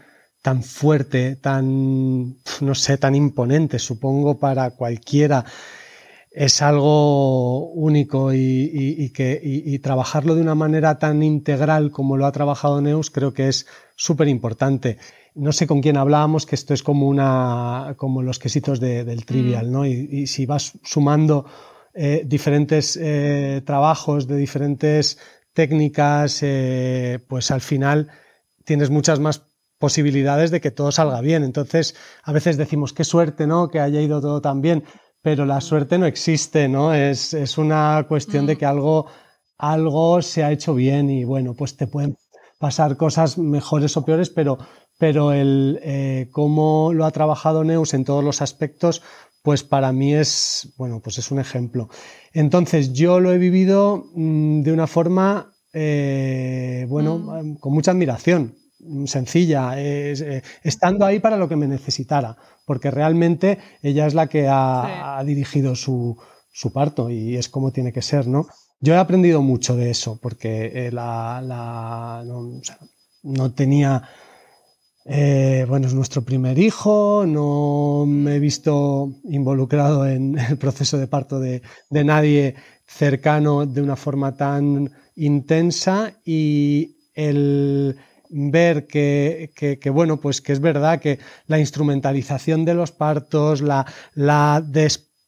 tan 0.41 0.63
fuerte, 0.63 1.35
tan, 1.37 2.37
no 2.61 2.75
sé, 2.75 2.97
tan 2.97 3.15
imponente, 3.15 3.79
supongo 3.79 4.39
para 4.39 4.71
cualquiera, 4.71 5.43
es 6.45 6.61
algo 6.61 7.71
único 7.71 8.31
y, 8.31 8.37
y- 8.37 8.95
y 9.05 9.09
que, 9.09 9.39
y- 9.43 9.73
y 9.73 9.79
trabajarlo 9.79 10.35
de 10.35 10.41
una 10.43 10.53
manera 10.55 10.99
tan 10.99 11.23
integral 11.23 11.89
como 11.91 12.15
lo 12.15 12.25
ha 12.27 12.31
trabajado 12.31 12.79
Neus 12.79 13.09
creo 13.09 13.33
que 13.33 13.47
es 13.47 13.65
súper 13.95 14.27
importante. 14.27 14.97
No 15.33 15.51
sé 15.51 15.65
con 15.65 15.81
quién 15.81 15.97
hablábamos, 15.97 16.45
que 16.45 16.55
esto 16.55 16.73
es 16.75 16.83
como, 16.83 17.07
una, 17.07 17.95
como 17.97 18.21
los 18.21 18.37
quesitos 18.39 18.79
de- 18.79 19.03
del 19.03 19.25
trivial, 19.25 19.71
¿no? 19.71 19.85
Y, 19.85 20.07
y 20.11 20.27
si 20.27 20.45
vas 20.45 20.73
sumando 20.83 21.45
eh, 21.95 22.21
diferentes 22.25 22.97
eh, 23.01 23.61
trabajos 23.65 24.27
de 24.27 24.37
diferentes 24.37 25.17
técnicas, 25.53 26.39
eh, 26.43 27.19
pues 27.27 27.49
al 27.51 27.61
final 27.61 28.09
tienes 28.63 28.89
muchas 28.91 29.19
más 29.19 29.41
posibilidades 29.79 30.51
de 30.51 30.61
que 30.61 30.71
todo 30.71 30.91
salga 30.91 31.21
bien. 31.21 31.43
Entonces, 31.43 31.95
a 32.23 32.31
veces 32.31 32.57
decimos, 32.57 32.93
qué 32.93 33.03
suerte, 33.03 33.47
¿no? 33.47 33.69
Que 33.69 33.79
haya 33.79 34.01
ido 34.01 34.21
todo 34.21 34.41
tan 34.41 34.61
bien, 34.61 34.83
pero 35.21 35.45
la 35.45 35.61
suerte 35.61 35.97
no 35.97 36.05
existe, 36.05 36.67
¿no? 36.67 36.93
Es, 36.93 37.33
es 37.33 37.57
una 37.57 38.05
cuestión 38.07 38.45
de 38.45 38.55
Mm. 38.55 38.57
que 38.57 38.65
algo, 38.65 39.05
algo 39.57 40.21
se 40.21 40.43
ha 40.43 40.51
hecho 40.51 40.73
bien 40.73 41.09
y 41.09 41.23
bueno, 41.25 41.53
pues 41.53 41.75
te 41.75 41.87
pueden 41.87 42.17
pasar 42.59 42.97
cosas 42.97 43.37
mejores 43.37 43.95
o 43.97 44.05
peores, 44.05 44.29
pero, 44.29 44.57
pero 44.97 45.31
el 45.33 45.79
eh, 45.83 46.29
cómo 46.31 46.91
lo 46.93 47.05
ha 47.05 47.11
trabajado 47.11 47.63
Neus 47.63 47.93
en 47.93 48.03
todos 48.05 48.23
los 48.23 48.41
aspectos, 48.41 49.01
pues 49.43 49.63
para 49.63 49.91
mí 49.91 50.13
es, 50.13 50.73
bueno, 50.77 50.99
pues 51.01 51.17
es 51.19 51.31
un 51.31 51.39
ejemplo. 51.39 51.89
Entonces, 52.33 52.93
yo 52.93 53.19
lo 53.19 53.31
he 53.31 53.37
vivido 53.37 54.05
mm, 54.15 54.61
de 54.61 54.71
una 54.73 54.87
forma, 54.87 55.53
eh, 55.73 56.85
bueno, 56.89 57.17
Mm. 57.19 57.55
con 57.57 57.73
mucha 57.73 57.91
admiración, 57.91 58.55
sencilla, 59.05 59.79
es, 59.79 60.21
eh, 60.21 60.43
estando 60.63 61.05
ahí 61.05 61.19
para 61.19 61.37
lo 61.37 61.47
que 61.49 61.55
me 61.55 61.67
necesitara, 61.67 62.37
porque 62.65 62.91
realmente 62.91 63.57
ella 63.81 64.05
es 64.07 64.13
la 64.13 64.27
que 64.27 64.47
ha, 64.47 64.83
Sí. 64.85 64.91
ha 65.19 65.23
dirigido 65.23 65.75
su, 65.75 66.17
su 66.51 66.71
parto 66.71 67.09
y 67.09 67.35
es 67.37 67.49
como 67.49 67.71
tiene 67.71 67.91
que 67.91 68.01
ser, 68.01 68.27
¿no? 68.27 68.47
Yo 68.79 68.93
he 68.93 68.97
aprendido 68.97 69.41
mucho 69.41 69.75
de 69.75 69.89
eso, 69.89 70.19
porque 70.21 70.71
eh, 70.87 70.91
la, 70.91 71.41
la- 71.43 72.23
no, 72.25 72.39
o 72.59 72.63
sea, 72.63 72.77
no 73.23 73.51
tenía 73.53 74.03
eh, 75.05 75.65
bueno, 75.69 75.87
es 75.87 75.93
nuestro 75.93 76.21
primer 76.23 76.59
hijo, 76.59 77.23
no 77.25 78.05
me 78.05 78.35
he 78.35 78.39
visto 78.39 79.09
involucrado 79.23 80.05
en 80.05 80.37
el 80.49 80.57
proceso 80.57 80.97
de 80.97 81.07
parto 81.07 81.39
de, 81.39 81.61
de 81.89 82.03
nadie 82.03 82.55
cercano 82.85 83.65
de 83.65 83.81
una 83.81 83.95
forma 83.95 84.35
tan 84.35 84.91
intensa 85.15 86.13
y 86.25 86.97
el 87.13 87.95
ver 88.29 88.87
que, 88.87 89.51
que- 89.55 89.79
bueno, 89.89 90.19
pues 90.19 90.41
que 90.41 90.53
es 90.53 90.59
verdad 90.59 90.99
que 90.99 91.19
la 91.47 91.59
instrumentalización 91.59 92.65
de 92.65 92.73
los 92.73 92.91
partos, 92.91 93.61
la, 93.61 93.85
la 94.15 94.61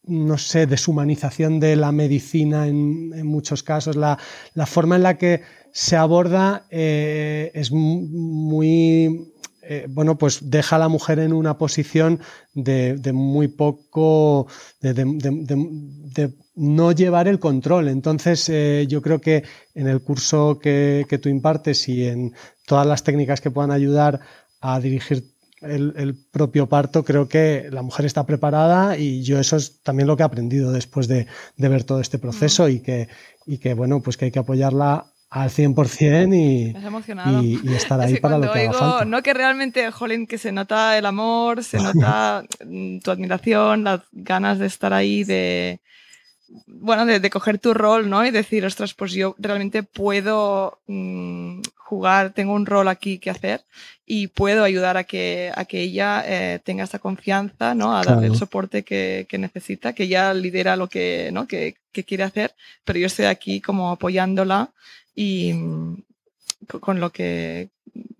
no 0.03 0.37
sé, 0.37 0.65
deshumanización 0.65 1.59
de 1.59 1.75
la 1.75 1.91
medicina 1.91 2.67
en, 2.67 3.13
muchos 3.27 3.63
casos, 3.63 3.95
la, 3.95 4.17
la 4.53 4.65
forma 4.65 4.95
en 4.95 5.03
la 5.03 5.17
que 5.17 5.41
se 5.71 5.95
aborda 5.95 6.65
eh, 6.71 7.51
es 7.53 7.71
mu- 7.71 8.07
muy 8.09 9.31
eh, 9.61 9.85
bueno, 9.87 10.17
pues 10.17 10.49
deja 10.49 10.77
a 10.77 10.79
la 10.79 10.87
mujer 10.87 11.19
en 11.19 11.31
una 11.31 11.57
posición 11.59 12.19
de, 12.55 12.95
muy 13.13 13.47
poco, 13.49 14.47
de- 14.81 14.93
de- 16.13 16.33
no 16.55 16.91
llevar 16.91 17.27
el 17.27 17.39
control. 17.39 17.87
Entonces, 17.87 18.47
eh, 18.49 18.85
yo 18.89 19.01
creo 19.01 19.19
que 19.21 19.43
en 19.75 19.87
el 19.87 20.01
curso 20.01 20.59
que, 20.59 21.05
que 21.09 21.17
tú 21.17 21.29
impartes 21.29 21.87
y 21.89 22.05
en 22.07 22.33
todas 22.65 22.85
las 22.87 23.03
técnicas 23.03 23.41
que 23.41 23.51
puedan 23.51 23.71
ayudar 23.71 24.19
a 24.61 24.79
dirigir 24.79 25.23
el, 25.61 25.93
el 25.97 26.15
propio 26.31 26.67
parto, 26.67 27.03
creo 27.03 27.27
que 27.27 27.67
la 27.71 27.81
mujer 27.81 28.05
está 28.05 28.25
preparada 28.25 28.97
y 28.97 29.23
yo 29.23 29.39
eso 29.39 29.55
es 29.57 29.81
también 29.83 30.07
lo 30.07 30.15
que 30.15 30.23
he 30.23 30.25
aprendido 30.25 30.71
después 30.71 31.07
de, 31.07 31.27
de 31.57 31.69
ver 31.69 31.83
todo 31.83 31.99
este 31.99 32.17
proceso 32.19 32.69
y, 32.69 32.79
que, 32.79 33.09
y 33.45 33.57
que, 33.57 33.73
bueno, 33.73 34.01
pues 34.01 34.15
que 34.17 34.25
hay 34.25 34.31
que 34.31 34.39
apoyarla 34.39 35.08
al 35.31 35.49
100% 35.51 36.33
y, 36.35 36.73
y, 37.25 37.59
y 37.63 37.73
estar 37.75 37.99
Es 38.01 38.07
ahí 38.07 38.13
que 38.15 38.21
para 38.21 38.37
lo 38.37 38.51
que 38.51 38.59
haga 38.59 38.73
falta. 38.73 39.05
no 39.05 39.21
que 39.21 39.33
realmente, 39.33 39.91
jolín, 39.91 40.25
que 40.27 40.37
se 40.37 40.51
nota 40.51 40.97
el 40.97 41.05
amor, 41.05 41.63
se 41.63 41.77
nota 41.77 42.43
mm, 42.65 42.99
tu 42.99 43.11
admiración, 43.11 43.83
las 43.83 44.01
ganas 44.11 44.57
de 44.59 44.65
estar 44.67 44.91
ahí, 44.93 45.23
de, 45.23 45.79
bueno, 46.65 47.05
de, 47.05 47.19
de 47.19 47.29
coger 47.29 47.59
tu 47.59 47.73
rol, 47.75 48.09
¿no? 48.09 48.25
Y 48.25 48.31
decir, 48.31 48.65
ostras, 48.65 48.93
pues 48.95 49.11
yo 49.13 49.35
realmente 49.37 49.83
puedo 49.83 50.79
mm, 50.87 51.61
jugar, 51.75 52.31
tengo 52.31 52.53
un 52.53 52.65
rol 52.65 52.87
aquí 52.87 53.19
que 53.19 53.29
hacer 53.29 53.61
y 54.05 54.27
puedo 54.27 54.63
ayudar 54.63 54.97
a 54.97 55.03
que, 55.03 55.51
a 55.55 55.65
que 55.65 55.81
ella 55.81 56.23
eh, 56.25 56.59
tenga 56.63 56.83
esa 56.85 56.97
confianza, 56.97 57.75
¿no? 57.75 57.95
A 57.95 58.03
darle 58.03 58.25
el 58.25 58.31
Claro. 58.31 58.35
soporte 58.39 58.83
que, 58.83 59.27
que 59.29 59.37
necesita, 59.37 59.93
que 59.93 60.03
ella 60.05 60.33
lidera 60.33 60.75
lo 60.75 60.87
que, 60.87 61.29
¿no? 61.31 61.47
que, 61.47 61.75
que 61.91 62.03
quiere 62.03 62.23
hacer, 62.23 62.55
pero 62.83 62.97
yo 62.97 63.05
estoy 63.05 63.25
aquí 63.25 63.61
como 63.61 63.91
apoyándola 63.91 64.71
y 65.19 65.53
mm, 65.53 66.03
co- 66.67 66.79
con 66.79 66.99
lo 66.99 67.11
que 67.11 67.69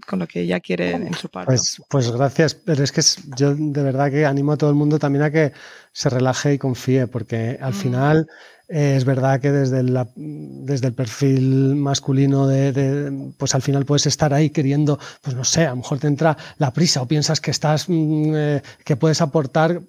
con 0.06 0.20
lo 0.20 0.28
que 0.28 0.41
ella 0.41 0.60
quiere 0.60 0.91
en 0.91 1.14
su 1.14 1.30
parto. 1.30 1.52
Pues, 1.52 1.80
pues 1.88 2.12
gracias, 2.12 2.56
pero 2.56 2.84
es 2.84 2.91
que 2.91 3.02
yo 3.38 3.54
de 3.56 3.84
verdad 3.84 4.10
que 4.10 4.26
animo 4.26 4.52
a 4.54 4.58
todo 4.58 4.72
el 4.72 4.76
mundo 4.76 4.97
también 4.97 5.24
a 5.24 5.32
que 5.32 5.52
se 5.93 6.10
relaje 6.10 6.54
y 6.56 6.58
confíe, 6.58 7.06
porque 7.08 7.58
al 7.62 7.74
Mm. 7.74 7.76
final 7.76 8.28
eh, 8.68 8.95
es 8.97 9.06
verdad 9.06 9.39
que 9.39 9.52
desde, 9.52 9.84
la- 9.84 10.10
desde 10.16 10.88
el 10.88 10.93
perfil 10.93 11.76
masculino 11.76 12.47
de, 12.47 12.72
de- 12.72 13.32
pues 13.38 13.54
al 13.56 13.62
final 13.62 13.86
puedes 13.86 14.08
estar 14.08 14.34
ahí 14.34 14.50
queriendo, 14.50 15.00
pues 15.22 15.36
no 15.36 15.43
sé, 15.43 15.66
a 15.68 15.70
lo 15.72 15.78
mejor 15.78 16.00
te 16.00 16.08
entra 16.08 16.36
la 16.58 16.74
prisa 16.74 17.02
o 17.04 17.08
piensas 17.08 17.39
que 17.39 17.52
estás, 17.52 17.88
mm, 17.88 18.34
eh, 18.36 18.62
que 18.84 18.95
puedes 18.95 19.22
aportar. 19.22 19.80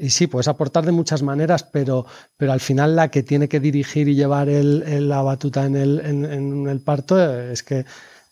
Y 0.00 0.10
sí, 0.10 0.28
puedes 0.28 0.46
aportar 0.48 0.86
de 0.86 0.92
muchas 0.92 1.22
maneras, 1.24 1.64
pero, 1.64 2.06
pero 2.36 2.52
al 2.52 2.60
final 2.60 2.94
la 2.94 3.10
que 3.10 3.24
tiene 3.24 3.48
que 3.48 3.58
dirigir 3.58 4.08
y 4.08 4.14
llevar 4.14 4.48
el- 4.48 5.08
la 5.08 5.22
batuta 5.22 5.64
en 5.66 5.74
el, 5.76 6.00
en- 6.04 6.68
el 6.68 6.80
parto 6.80 7.18
eh, 7.18 7.52
es 7.52 7.62
que 7.64 7.84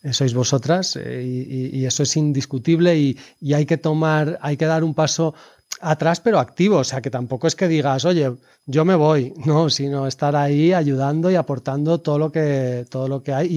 eh, 0.03 0.13
sois 0.13 0.33
vosotras 0.33 0.95
eh, 0.95 1.23
y, 1.25 1.77
y- 1.79 1.85
eso 1.85 2.03
es 2.03 2.15
indiscutible 2.15 2.97
y, 2.97 3.17
y 3.41 3.53
hay 3.53 3.65
que 3.65 3.77
tomar, 3.77 4.37
hay 4.41 4.55
que 4.55 4.65
dar 4.65 4.83
un 4.83 4.93
paso 4.93 5.33
atrás 5.81 6.19
pero 6.21 6.39
activo, 6.39 6.77
o 6.77 6.83
sea 6.83 7.01
que 7.01 7.09
tampoco 7.11 7.47
es 7.47 7.55
que 7.55 7.67
digas, 7.67 8.05
oye, 8.05 8.31
yo 8.65 8.85
me 8.85 8.95
voy, 8.95 9.33
no, 9.45 9.69
sino 9.69 10.07
estar 10.07 10.35
ahí 10.35 10.71
ayudando 10.73 11.29
y 11.31 11.35
aportando 11.35 11.99
todo 11.99 12.17
lo 12.17 12.31
que, 12.31 12.85
todo 12.89 13.07
lo 13.09 13.23
que 13.23 13.33
hay. 13.33 13.47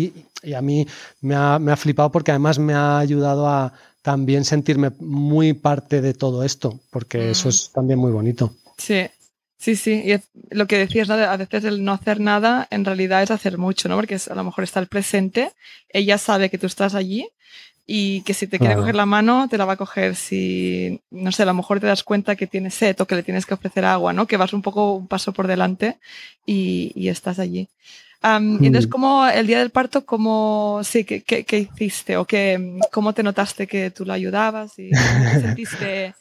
Y, 0.42 0.48
y 0.50 0.54
a 0.54 0.62
mí 0.62 0.86
me 1.20 1.34
ha, 1.36 1.58
me 1.58 1.72
ha 1.72 1.76
flipado 1.76 2.10
porque 2.10 2.30
además 2.32 2.58
me 2.58 2.74
ha 2.74 2.98
ayudado 2.98 3.46
a 3.48 3.72
también 4.02 4.44
sentirme 4.44 4.90
muy 4.98 5.52
parte 5.52 6.00
de 6.00 6.14
todo 6.14 6.42
esto, 6.44 6.80
porque 6.90 7.18
Mm. 7.18 7.30
eso 7.30 7.48
es 7.48 7.70
también 7.72 7.98
muy 7.98 8.12
bonito. 8.12 8.54
Sí, 8.78 9.06
sí, 9.58 9.76
sí. 9.76 10.02
Y 10.04 10.54
lo 10.54 10.66
que 10.66 10.78
decías, 10.78 11.08
¿no? 11.08 11.14
A 11.14 11.36
veces 11.36 11.64
el 11.64 11.84
no 11.84 11.92
hacer 11.92 12.18
nada 12.20 12.66
en 12.70 12.84
realidad 12.84 13.22
es 13.22 13.30
hacer 13.30 13.58
mucho, 13.58 13.88
¿no? 13.88 13.96
Porque 13.96 14.14
es- 14.14 14.28
a 14.28 14.34
lo 14.34 14.44
mejor 14.44 14.64
está 14.64 14.80
el 14.80 14.86
presente, 14.86 15.52
ella 15.90 16.16
sabe 16.18 16.48
que 16.50 16.58
tú 16.58 16.66
estás 16.66 16.94
allí 16.94 17.28
y 17.86 18.22
que 18.22 18.34
si 18.34 18.46
te 18.46 18.58
quiere 18.58 18.74
coger 18.76 18.94
la 18.94 19.04
mano, 19.06 19.48
te 19.50 19.58
la 19.58 19.64
va 19.64 19.72
a 19.72 19.76
coger. 19.76 20.14
Si, 20.14 21.00
no 21.10 21.32
sé, 21.32 21.42
a 21.42 21.46
lo 21.46 21.54
mejor 21.54 21.80
te 21.80 21.86
das 21.88 22.04
cuenta 22.04 22.36
que 22.36 22.46
tienes 22.46 22.74
sed 22.74 22.98
o 23.00 23.06
que 23.06 23.16
le 23.16 23.22
tienes 23.24 23.44
que 23.46 23.54
ofrecer 23.54 23.84
agua, 23.84 24.12
¿no? 24.12 24.26
Que 24.26 24.36
vas 24.36 24.52
un 24.52 24.62
poco 24.62 24.94
un 24.94 25.08
paso 25.08 25.32
por 25.32 25.46
delante 25.48 25.98
y, 26.46 27.08
estás 27.08 27.38
allí. 27.40 27.68
Y 28.22 28.66
entonces. 28.66 28.86
¿cómo 28.86 29.26
el 29.26 29.46
día 29.46 29.60
del 29.60 29.70
parto, 29.70 30.04
cómo, 30.04 30.80
sí, 30.84 31.04
qué, 31.04 31.22
qué, 31.22 31.58
hiciste 31.58 32.18
o 32.18 32.26
qué, 32.26 32.78
cómo 32.92 33.14
te 33.14 33.22
notaste 33.22 33.66
que 33.66 33.90
tú 33.90 34.04
la 34.04 34.14
ayudabas 34.14 34.78
y 34.78 34.90
cómo 34.90 35.30
te 35.32 35.40
sentiste 35.40 36.14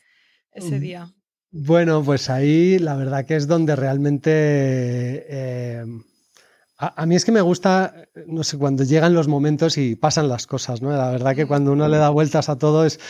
ese 0.53 0.77
mm. 0.77 0.79
día? 0.79 1.13
Bueno, 1.51 2.03
pues 2.03 2.29
ahí 2.29 2.79
la 2.79 2.95
verdad 2.95 3.25
que 3.25 3.35
es 3.35 3.47
donde 3.47 3.75
realmente 3.75 4.31
eh, 4.31 5.83
a, 6.81 7.05
mí 7.05 7.15
es 7.15 7.25
que 7.25 7.33
me 7.33 7.41
gusta, 7.41 7.93
no 8.27 8.43
sé, 8.45 8.57
cuando 8.57 8.85
llegan 8.85 9.13
los 9.13 9.27
momentos 9.27 9.77
y 9.77 9.97
pasan 9.97 10.29
las 10.29 10.47
cosas, 10.47 10.81
¿no? 10.81 10.91
La 10.91 11.11
verdad 11.11 11.35
que 11.35 11.45
cuando 11.45 11.73
uno 11.73 11.89
le 11.89 11.97
da 11.97 12.09
vueltas 12.09 12.47
a 12.47 12.57
todo 12.57 12.85
es, 12.85 13.01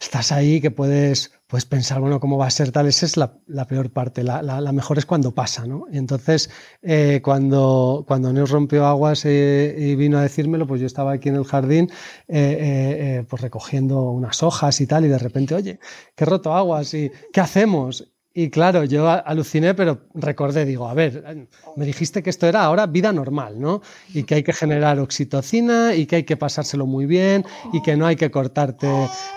estás 0.00 0.32
ahí 0.32 0.60
que 0.60 0.72
puedes, 0.72 1.30
puedes 1.52 1.66
pensar, 1.66 2.00
bueno, 2.00 2.18
¿cómo 2.18 2.38
va 2.38 2.46
a 2.46 2.50
ser 2.50 2.72
tal? 2.72 2.86
Esa 2.86 3.04
es 3.04 3.18
la, 3.18 3.34
peor 3.68 3.90
parte, 3.90 4.24
la, 4.24 4.72
mejor 4.72 4.96
es 4.96 5.04
cuando 5.04 5.34
pasa, 5.34 5.66
¿no? 5.66 5.84
Y 5.92 5.98
entonces, 5.98 6.48
eh, 6.80 7.20
cuando, 7.22 8.06
cuando 8.08 8.32
Neus 8.32 8.48
rompió 8.48 8.86
aguas 8.86 9.26
eh, 9.26 9.76
y 9.78 9.94
vino 9.94 10.16
a 10.16 10.22
decírmelo, 10.22 10.66
pues 10.66 10.80
yo 10.80 10.86
estaba 10.86 11.12
aquí 11.12 11.28
en 11.28 11.34
el 11.34 11.44
jardín, 11.44 11.90
eh, 12.26 13.26
pues 13.28 13.42
recogiendo 13.42 14.12
unas 14.12 14.42
hojas 14.42 14.80
y 14.80 14.86
tal, 14.86 15.04
y 15.04 15.08
de 15.08 15.18
repente, 15.18 15.54
oye, 15.54 15.78
que 16.14 16.24
he 16.24 16.26
roto 16.26 16.54
aguas 16.54 16.94
y 16.94 17.10
¿qué 17.34 17.42
hacemos? 17.42 18.11
Y 18.34 18.48
claro, 18.48 18.84
yo 18.84 19.08
aluciné, 19.08 19.74
pero 19.74 20.06
recordé, 20.14 20.64
digo, 20.64 20.88
a 20.88 20.94
ver, 20.94 21.46
me 21.76 21.84
dijiste 21.84 22.22
que 22.22 22.30
esto 22.30 22.46
era 22.46 22.64
ahora 22.64 22.86
vida 22.86 23.12
normal, 23.12 23.60
¿no? 23.60 23.82
Y 24.14 24.22
que 24.22 24.36
hay 24.36 24.42
que 24.42 24.54
generar 24.54 24.98
oxitocina 25.00 25.94
y 25.94 26.06
que 26.06 26.16
hay 26.16 26.22
que 26.24 26.38
pasárselo 26.38 26.86
muy 26.86 27.04
bien 27.04 27.44
y 27.74 27.82
que 27.82 27.94
no 27.94 28.06
hay 28.06 28.16
que 28.16 28.30
cortarte. 28.30 28.88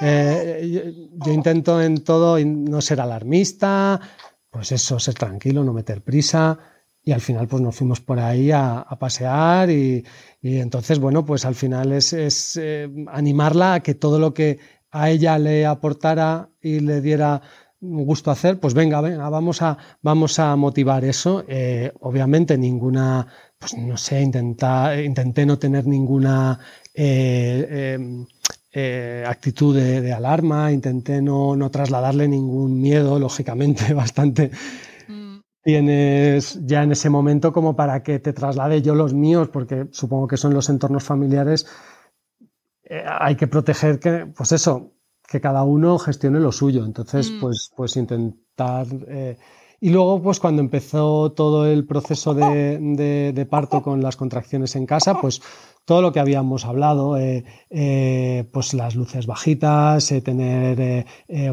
Eh, 0.01 1.09
yo, 1.25 1.33
intento 1.33 1.81
en 1.81 2.05
todo 2.05 2.39
no 2.39 2.79
ser 2.79 3.01
alarmista, 3.01 3.99
pues 4.49 4.71
eso, 4.71 4.97
ser 4.97 5.15
tranquilo, 5.15 5.65
no 5.65 5.73
meter 5.73 6.01
prisa. 6.01 6.57
Y 7.03 7.11
al 7.11 7.21
final, 7.21 7.47
pues 7.47 7.61
nos 7.61 7.75
fuimos 7.75 7.99
por 7.99 8.19
ahí 8.19 8.49
a, 8.51 8.87
pasear 8.97 9.69
y, 9.69 10.05
entonces, 10.41 10.99
bueno, 10.99 11.25
pues 11.25 11.43
al 11.45 11.53
final 11.53 11.91
es, 11.91 12.57
eh, 12.59 12.89
animarla 13.11 13.75
a 13.75 13.79
que 13.81 13.93
todo 13.93 14.19
lo 14.19 14.33
que 14.33 14.57
a 14.89 15.09
ella 15.09 15.37
le 15.37 15.65
aportara 15.65 16.49
y 16.61 16.79
le 16.79 17.01
diera 17.01 17.41
gusto 18.03 18.31
hacer, 18.31 18.59
pues 18.59 18.73
venga, 18.73 19.01
venga, 19.01 19.29
vamos 19.29 19.61
a, 19.61 19.77
vamos 20.01 20.39
a 20.39 20.55
motivar 20.55 21.03
eso. 21.05 21.43
Eh, 21.47 21.91
obviamente 22.01 22.57
ninguna, 22.57 23.27
pues 23.57 23.77
no 23.77 23.97
sé, 23.97 24.21
intentar, 24.21 24.99
intenté 24.99 25.45
no 25.45 25.57
tener 25.59 25.85
ninguna 25.85 26.59
eh, 26.93 27.93
em, 27.95 28.25
eh, 28.71 29.23
actitud 29.27 29.75
de, 29.75 30.13
alarma, 30.13 30.71
intenté 30.71 31.21
no, 31.21 31.55
no, 31.55 31.71
trasladarle 31.71 32.27
ningún 32.27 32.81
miedo, 32.81 33.19
lógicamente 33.19 33.93
bastante 33.93 34.51
mm. 35.07 35.39
tienes 35.63 36.59
ya 36.65 36.83
en 36.83 36.91
ese 36.91 37.09
momento 37.09 37.53
como 37.53 37.75
para 37.75 38.03
que 38.03 38.19
te 38.19 38.33
traslade 38.33 38.81
yo 38.81 38.95
los 38.95 39.13
míos, 39.13 39.49
porque 39.51 39.87
supongo 39.91 40.27
que 40.27 40.37
son 40.37 40.53
los 40.53 40.69
entornos 40.69 41.03
familiares. 41.03 41.67
hay 42.89 43.35
que 43.35 43.47
proteger 43.47 43.99
que, 43.99 44.25
pues 44.27 44.51
eso, 44.51 44.95
que 45.27 45.41
cada 45.41 45.63
uno 45.63 45.97
gestione 45.97 46.39
lo 46.39 46.51
suyo. 46.51 46.85
Entonces, 46.85 47.31
mm. 47.31 47.39
pues, 47.39 47.71
pues 47.75 47.95
intentar. 47.97 48.87
Eh, 49.07 49.37
y 49.81 49.89
luego, 49.89 50.21
pues 50.21 50.39
cuando 50.39 50.61
empezó 50.61 51.33
todo 51.33 51.67
el 51.67 51.85
proceso 51.85 52.33
de, 52.33 52.79
de, 53.33 53.45
parto 53.45 53.83
con 53.83 54.01
las 54.01 54.15
contracciones 54.15 54.75
en 54.75 54.85
casa, 54.85 55.19
pues 55.19 55.41
todo 55.83 56.01
lo 56.01 56.11
que 56.11 56.19
habíamos 56.19 56.65
hablado, 56.65 57.17
eh, 57.17 57.43
eh, 57.69 58.49
pues 58.51 58.73
las 58.73 58.95
luces 58.95 59.27
bajitas, 59.27 60.11
tener, 60.23 61.05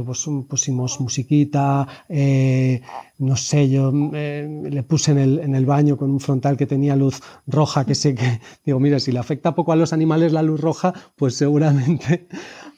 pues 0.06 0.24
pusimos 0.48 1.00
musiquita, 1.00 1.86
no 3.18 3.36
sé, 3.36 3.68
yo 3.68 3.92
le 3.92 4.82
puse 4.84 5.10
en 5.10 5.18
el, 5.18 5.38
en 5.40 5.54
el, 5.54 5.66
baño 5.66 5.98
con 5.98 6.10
un 6.10 6.20
frontal 6.20 6.56
que 6.56 6.66
tenía 6.66 6.96
luz 6.96 7.20
roja, 7.46 7.84
que 7.84 7.94
sé 7.94 8.14
que, 8.14 8.40
digo, 8.64 8.80
mira, 8.80 8.98
si 9.00 9.12
le 9.12 9.18
afecta 9.18 9.54
poco 9.54 9.72
a 9.72 9.76
los 9.76 9.92
animales 9.92 10.32
la 10.32 10.42
luz 10.42 10.60
roja, 10.60 10.94
pues 11.16 11.36
seguramente 11.36 12.28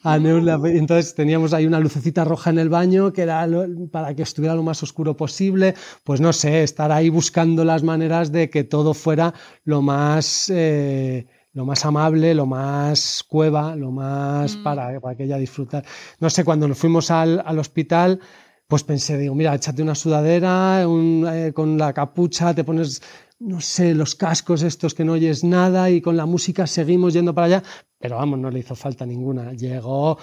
entonces 0.05 1.15
teníamos 1.15 1.53
ahí 1.53 1.65
una 1.65 1.79
lucecita 1.79 2.23
roja 2.23 2.51
en 2.51 2.59
el 2.59 2.69
baño 2.69 3.11
que 3.11 3.23
era 3.23 3.47
para 3.91 4.15
que 4.15 4.21
estuviera 4.21 4.55
lo 4.55 4.63
más 4.63 4.83
oscuro 4.83 5.17
posible. 5.17 5.73
Pues 6.03 6.21
no 6.21 6.31
sé, 6.31 6.63
estar 6.63 6.91
ahí 6.91 7.09
buscando 7.09 7.65
las 7.65 7.83
maneras 7.83 8.31
de 8.31 8.49
que 8.49 8.63
todo 8.63 8.93
fuera 8.93 9.33
lo 9.63 9.81
más, 9.81 10.49
eh, 10.53 11.25
lo 11.53 11.65
más 11.65 11.85
amable, 11.85 12.35
lo 12.35 12.45
más 12.45 13.23
cueva, 13.27 13.75
lo 13.75 13.91
más 13.91 14.55
mm. 14.57 14.63
para, 14.63 14.99
para 14.99 15.15
que 15.15 15.23
ella 15.23 15.37
disfrutara. 15.37 15.87
No 16.19 16.29
sé, 16.29 16.43
cuando 16.43 16.67
nos 16.67 16.77
fuimos 16.77 17.09
al, 17.09 17.41
al 17.45 17.59
hospital 17.59 18.19
pues 18.67 18.83
pensé, 18.83 19.17
digo, 19.17 19.35
mira, 19.35 19.53
échate 19.53 19.83
una 19.83 19.93
sudadera 19.93 20.81
eh, 20.83 21.53
con 21.53 21.77
la 21.77 21.93
capucha, 21.93 22.53
te 22.55 22.63
pones 22.63 23.01
no 23.39 23.61
sé, 23.61 23.93
los 23.93 24.15
cascos 24.15 24.63
estos 24.63 24.93
que 24.93 25.05
no 25.05 25.13
oyes 25.13 25.43
nada 25.43 25.89
y 25.89 26.01
con 26.01 26.17
la 26.17 26.25
música 26.25 26.67
seguimos 26.67 27.13
yendo 27.13 27.33
para 27.33 27.47
allá, 27.47 27.63
pero 27.99 28.17
vamos, 28.17 28.39
no 28.39 28.49
le 28.49 28.59
hizo 28.59 28.75
falta 28.75 29.05
ninguna. 29.05 29.53
Llegó 29.53 30.17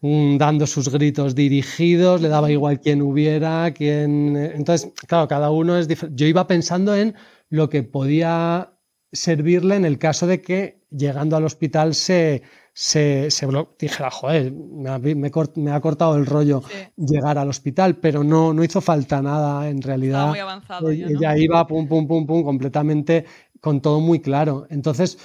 mm, 0.00 0.36
dando 0.36 0.66
sus 0.66 0.88
gritos 0.88 1.34
dirigidos, 1.34 2.20
le 2.20 2.28
daba 2.28 2.50
igual 2.50 2.80
quién 2.80 3.02
hubiera, 3.02 3.72
quién... 3.72 4.36
Entonces, 4.36 4.92
claro, 5.06 5.28
cada 5.28 5.50
uno 5.50 5.76
es 5.76 5.88
diferente. 5.88 6.20
Yo 6.22 6.26
iba 6.26 6.46
pensando 6.46 6.94
en 6.94 7.14
lo 7.48 7.68
que 7.68 7.82
podía 7.82 8.72
servirle 9.12 9.76
en 9.76 9.84
el 9.84 9.98
caso 9.98 10.26
de 10.26 10.40
que 10.40 10.82
llegando 10.90 11.36
al 11.36 11.44
hospital 11.44 11.94
se, 11.94 12.42
se, 12.72 13.30
se 13.30 13.46
dijera, 13.78 14.10
joder, 14.10 14.52
me 14.52 14.88
ha, 14.90 14.98
me, 14.98 15.72
ha, 15.72 15.80
cortado 15.80 16.16
el 16.16 16.26
rollo 16.26 16.62
llegar 16.96 17.38
al 17.38 17.48
hospital, 17.48 17.96
pero 17.96 18.24
no, 18.24 18.54
no 18.54 18.64
hizo 18.64 18.80
falta 18.80 19.20
nada 19.20 19.68
en 19.68 19.82
realidad. 19.82 20.28
muy 20.28 20.38
avanzado. 20.38 20.90
Ella 20.90 21.36
iba 21.36 21.66
pum, 21.66 21.86
pum, 21.86 22.06
pum, 22.06 22.26
pum, 22.26 22.42
completamente 22.42 23.26
con 23.60 23.80
todo 23.80 24.00
muy 24.00 24.20
claro. 24.20 24.66
Entonces, 24.70 25.18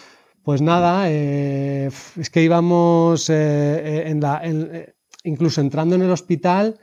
pues 0.44 0.62
nada, 0.62 1.10
eh, 1.10 1.90
es 2.18 2.30
que 2.30 2.44
íbamos 2.44 3.30
eh, 3.30 3.34
eh, 3.36 4.04
en 4.08 4.20
la, 4.22 4.42
incluso 5.24 5.62
entrando 5.62 5.96
en 5.96 6.02
el 6.02 6.12
hospital, 6.12 6.80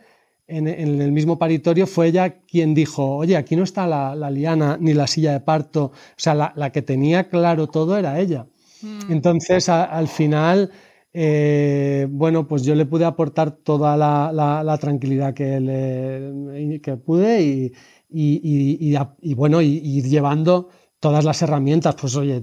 en, 0.47 0.68
el 0.68 1.12
mismo 1.12 1.38
paritorio, 1.38 1.86
fue 1.86 2.09
ella 2.09 2.40
quien 2.47 2.74
dijo, 2.74 3.16
oye, 3.16 3.36
aquí 3.36 3.57
no 3.57 3.64
está 3.64 3.86
la, 3.86 4.14
la 4.14 4.30
liana 4.30 4.76
ni 4.80 4.92
la 4.92 5.07
silla 5.07 5.32
de 5.32 5.40
parto. 5.40 5.84
O 5.84 5.92
sea, 6.16 6.34
la, 6.34 6.53
la 6.57 6.70
que 6.70 6.82
tenía 6.82 7.28
claro 7.28 7.66
todo 7.66 7.97
era 7.97 8.20
ella. 8.20 8.47
Mm. 8.82 9.12
Entonces, 9.12 9.68
al 9.68 10.09
final, 10.09 10.70
eh, 11.12 12.07
bueno, 12.11 12.47
pues 12.47 12.64
yo 12.64 12.74
le 12.74 12.86
pude 12.86 13.05
aportar 13.05 13.53
toda 13.53 13.97
la, 13.97 14.78
tranquilidad 14.78 15.32
que, 15.32 15.61
le, 15.61 16.80
que 16.80 16.97
pude 16.97 17.42
y, 17.42 17.72
y, 18.11 19.34
bueno, 19.34 19.62
ir 19.62 20.05
llevando 20.05 20.68
todas 21.05 21.22
las 21.22 21.42
herramientas, 21.42 21.96
pues 21.96 22.16
oye, 22.16 22.40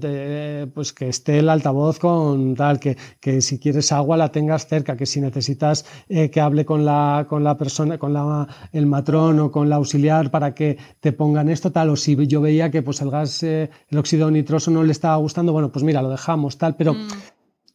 pues 0.72 0.92
que 0.92 1.08
esté 1.08 1.40
el 1.40 1.48
altavoz 1.48 1.98
con 1.98 2.54
tal, 2.54 2.78
que, 2.78 2.96
que, 3.18 3.42
si 3.42 3.58
quieres 3.58 3.90
agua 3.90 4.16
la 4.16 4.30
tengas 4.30 4.68
cerca, 4.68 4.96
que 4.96 5.04
si 5.04 5.20
necesitas 5.20 5.84
eh, 6.08 6.30
que 6.30 6.40
hable 6.40 6.64
con 6.64 6.84
la, 6.84 7.26
con 7.28 7.42
la 7.42 7.56
persona, 7.58 7.98
con 7.98 8.12
la, 8.12 8.46
el 8.70 8.86
matrón 8.86 9.40
o 9.40 9.50
con 9.50 9.68
la 9.68 9.74
auxiliar 9.74 10.30
para 10.30 10.54
que 10.54 10.78
te 11.00 11.10
pongan 11.10 11.48
esto 11.48 11.72
tal, 11.72 11.90
o 11.90 11.96
si 11.96 12.16
yo 12.28 12.40
veía 12.40 12.70
que 12.70 12.82
pues 12.82 13.00
el 13.02 13.10
gas, 13.10 13.42
eh, 13.42 13.68
el 13.88 13.98
óxido 13.98 14.30
nitroso 14.30 14.70
no 14.70 14.84
le 14.84 14.92
estaba 14.92 15.16
gustando, 15.16 15.52
bueno, 15.52 15.72
pues 15.72 15.84
mira, 15.84 16.00
lo 16.00 16.10
dejamos 16.10 16.56
tal, 16.56 16.76
pero 16.76 16.94
mm. 16.94 17.08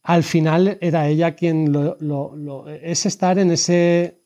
al 0.04 0.22
final 0.22 0.78
era 0.80 1.06
ella 1.06 1.34
quien 1.34 1.70
lo, 1.70 1.98
lo, 2.00 2.66
es 2.66 3.04
estar 3.04 3.38
en 3.38 3.50
ese 3.50 4.17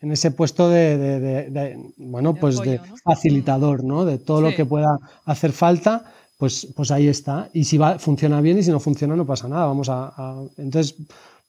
en 0.00 0.12
ese 0.12 0.30
puesto 0.30 0.68
de, 0.68 1.76
bueno, 1.96 2.34
pues 2.34 2.60
de 2.60 2.80
facilitador, 3.04 3.82
¿no? 3.82 4.04
De 4.04 4.18
todo 4.18 4.40
lo 4.40 4.54
que 4.54 4.64
pueda 4.64 4.98
hacer 5.24 5.52
falta, 5.52 6.04
pues, 6.36 6.68
pues 6.76 6.90
ahí 6.90 7.08
está. 7.08 7.48
Y 7.52 7.64
si 7.64 7.78
va, 7.78 7.98
funciona 7.98 8.40
bien 8.40 8.58
y 8.58 8.62
si 8.62 8.70
no 8.70 8.78
funciona 8.78 9.16
no 9.16 9.26
pasa 9.26 9.48
nada. 9.48 9.66
Vamos 9.66 9.88
a, 9.90 10.12
entonces, 10.56 10.94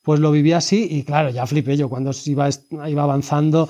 pues 0.04 0.20
lo 0.20 0.32
viví 0.32 0.52
así 0.54 0.88
y 0.89 1.04
claro, 1.04 1.30
ya 1.30 1.45
flipé 1.45 1.78
yo 1.78 1.89
cuando 1.89 2.12
iba, 2.26 2.50
iba 2.88 3.04
avanzando. 3.04 3.70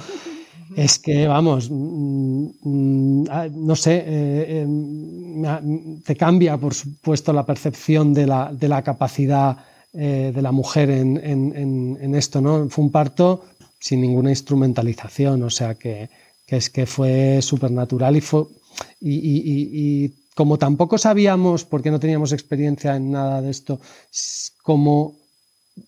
Es 0.75 0.99
que, 0.99 1.27
vamos, 1.27 1.69
mm, 1.69 2.47
mm, 2.61 3.25
ah, 3.31 3.47
no 3.51 3.75
sé, 3.75 4.03
eh, 4.05 4.61
em, 4.61 6.01
te 6.03 6.15
cambia, 6.15 6.57
por 6.57 6.73
supuesto, 6.75 7.33
la 7.33 7.45
percepción 7.45 8.13
de 8.13 8.27
la, 8.27 8.53
de 8.53 8.67
la 8.67 8.83
capacidad 8.83 9.57
eh, 9.93 10.31
de 10.33 10.41
la 10.41 10.51
mujer 10.51 10.91
en, 10.91 11.17
en, 11.17 11.97
en, 11.99 12.15
esto, 12.15 12.39
¿no? 12.39 12.69
Fue 12.69 12.83
un 12.85 12.91
parto 12.91 13.43
sin 13.79 14.01
ninguna 14.01 14.29
instrumentalización, 14.29 15.43
o 15.43 15.49
sea 15.49 15.75
que, 15.75 16.09
es 16.47 16.69
que 16.69 16.85
fue 16.85 17.41
súper 17.41 17.71
natural 17.71 18.17
y, 18.17 18.21
fue, 18.21 18.45
y, 19.01 20.09
como 20.35 20.57
tampoco 20.57 20.97
sabíamos, 20.97 21.65
porque 21.65 21.91
no 21.91 21.99
teníamos 21.99 22.31
experiencia 22.31 22.95
en 22.95 23.11
nada 23.11 23.41
de 23.41 23.51
esto, 23.51 23.79
cómo 24.63 25.15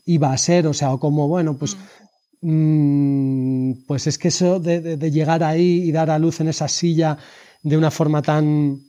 iba 0.05 0.31
a 0.31 0.37
ser, 0.37 0.67
o 0.67 0.73
sea, 0.73 0.93
o 0.93 0.99
cómo, 0.99 1.27
bueno, 1.27 1.57
pues, 1.57 1.75
mm. 1.75 2.01
Mm, 2.43 3.83
pues 3.85 4.07
es 4.07 4.17
que 4.17 4.29
eso 4.29 4.59
de, 4.59 5.11
llegar 5.11 5.43
ahí 5.43 5.83
y 5.83 5.91
dar 5.91 6.09
a 6.09 6.17
luz 6.17 6.39
en 6.39 6.47
esa 6.47 6.67
silla 6.67 7.17
de 7.61 7.77
una 7.77 7.91
forma 7.91 8.23
tan, 8.23 8.79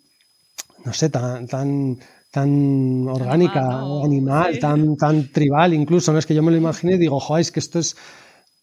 no 0.84 0.92
sé, 0.92 1.10
tan, 1.10 1.46
tan 1.46 1.98
tan 2.30 3.06
orgánica, 3.08 3.82
animal, 4.02 4.58
tan, 4.58 4.96
tan 4.96 5.30
tribal 5.30 5.74
incluso, 5.74 6.14
¿no? 6.14 6.18
Es 6.18 6.24
que 6.24 6.34
yo 6.34 6.42
me 6.42 6.50
lo 6.50 6.56
imaginé 6.56 6.94
y 6.94 6.98
digo, 6.98 7.20
joder, 7.20 7.42
es 7.42 7.52
que 7.52 7.60
esto 7.60 7.78
es, 7.78 7.94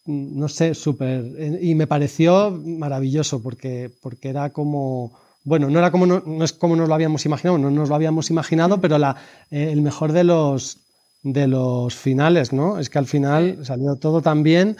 no 0.09 0.47
sé, 0.49 0.73
súper... 0.73 1.23
Y 1.61 1.75
me 1.75 1.87
pareció 1.87 2.51
maravilloso 2.51 3.41
porque, 3.41 3.91
porque 4.01 4.29
era 4.29 4.49
como... 4.49 5.17
Bueno, 5.43 5.69
no 5.69 5.79
era 5.79 5.89
como 5.89 6.05
no, 6.05 6.43
es 6.43 6.51
como 6.51 6.75
nos 6.75 6.89
lo 6.89 6.93
habíamos 6.93 7.25
imaginado, 7.25 7.57
no 7.57 7.71
nos 7.71 7.89
lo 7.89 7.95
habíamos 7.95 8.29
imaginado, 8.29 8.81
pero 8.81 8.97
la, 8.97 9.15
eh, 9.49 9.69
el 9.71 9.81
mejor 9.81 10.11
de 10.11 10.25
los 10.25 10.77
de 11.23 11.47
los 11.47 11.95
finales, 11.95 12.53
¿no? 12.53 12.79
Es 12.79 12.89
que 12.89 12.99
al 12.99 13.05
final 13.05 13.65
salió 13.65 13.95
todo 13.95 14.21
tan 14.21 14.43
bien. 14.43 14.77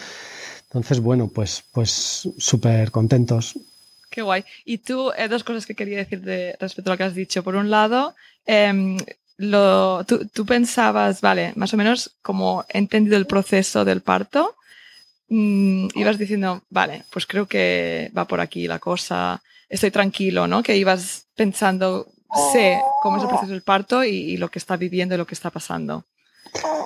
Entonces, 0.64 1.00
bueno, 1.00 1.30
pues, 1.34 1.64
pues 1.72 2.30
súper 2.38 2.92
contentos. 2.92 3.58
Qué 4.10 4.22
guay. 4.22 4.44
Y 4.66 4.80
tú, 4.80 5.12
eh, 5.18 5.28
dos 5.28 5.44
cosas 5.44 5.66
que 5.66 5.76
quería 5.76 5.98
decir 5.98 6.22
de, 6.22 6.56
respecto 6.60 6.92
a 6.92 6.94
lo 6.94 6.98
que 6.98 7.04
has 7.04 7.16
dicho. 7.16 7.44
Por 7.44 7.56
un 7.56 7.70
lado, 7.70 8.16
em, 8.46 8.98
lo, 9.38 10.04
tú, 10.06 10.46
pensabas, 10.46 11.22
vale, 11.22 11.54
más 11.56 11.74
o 11.74 11.78
menos 11.78 12.12
como 12.22 12.66
he 12.70 12.78
entendido 12.78 13.18
el 13.18 13.26
proceso 13.26 13.86
del 13.86 14.02
parto, 14.02 14.56
mm, 15.30 15.88
ibas 15.96 16.18
diciendo, 16.18 16.64
vale, 16.70 17.04
pues 17.12 17.26
creo 17.26 17.48
que 17.48 18.12
va 18.18 18.26
por 18.26 18.40
aquí 18.40 18.68
la 18.68 18.80
cosa, 18.80 19.42
estoy 19.68 19.92
tranquilo, 19.92 20.48
¿no? 20.48 20.64
Que 20.64 20.78
ibas 20.78 21.28
pensando, 21.36 22.08
sé 22.52 22.80
cómo 23.02 23.18
es 23.18 23.24
el 23.24 23.30
proceso 23.30 23.52
del 23.52 23.62
parto 23.62 24.04
y 24.04 24.38
lo 24.38 24.50
que 24.50 24.60
está 24.60 24.78
viviendo 24.78 25.16
y 25.16 25.18
lo 25.18 25.28
que 25.28 25.36
está 25.36 25.50
pasando. 25.50 26.06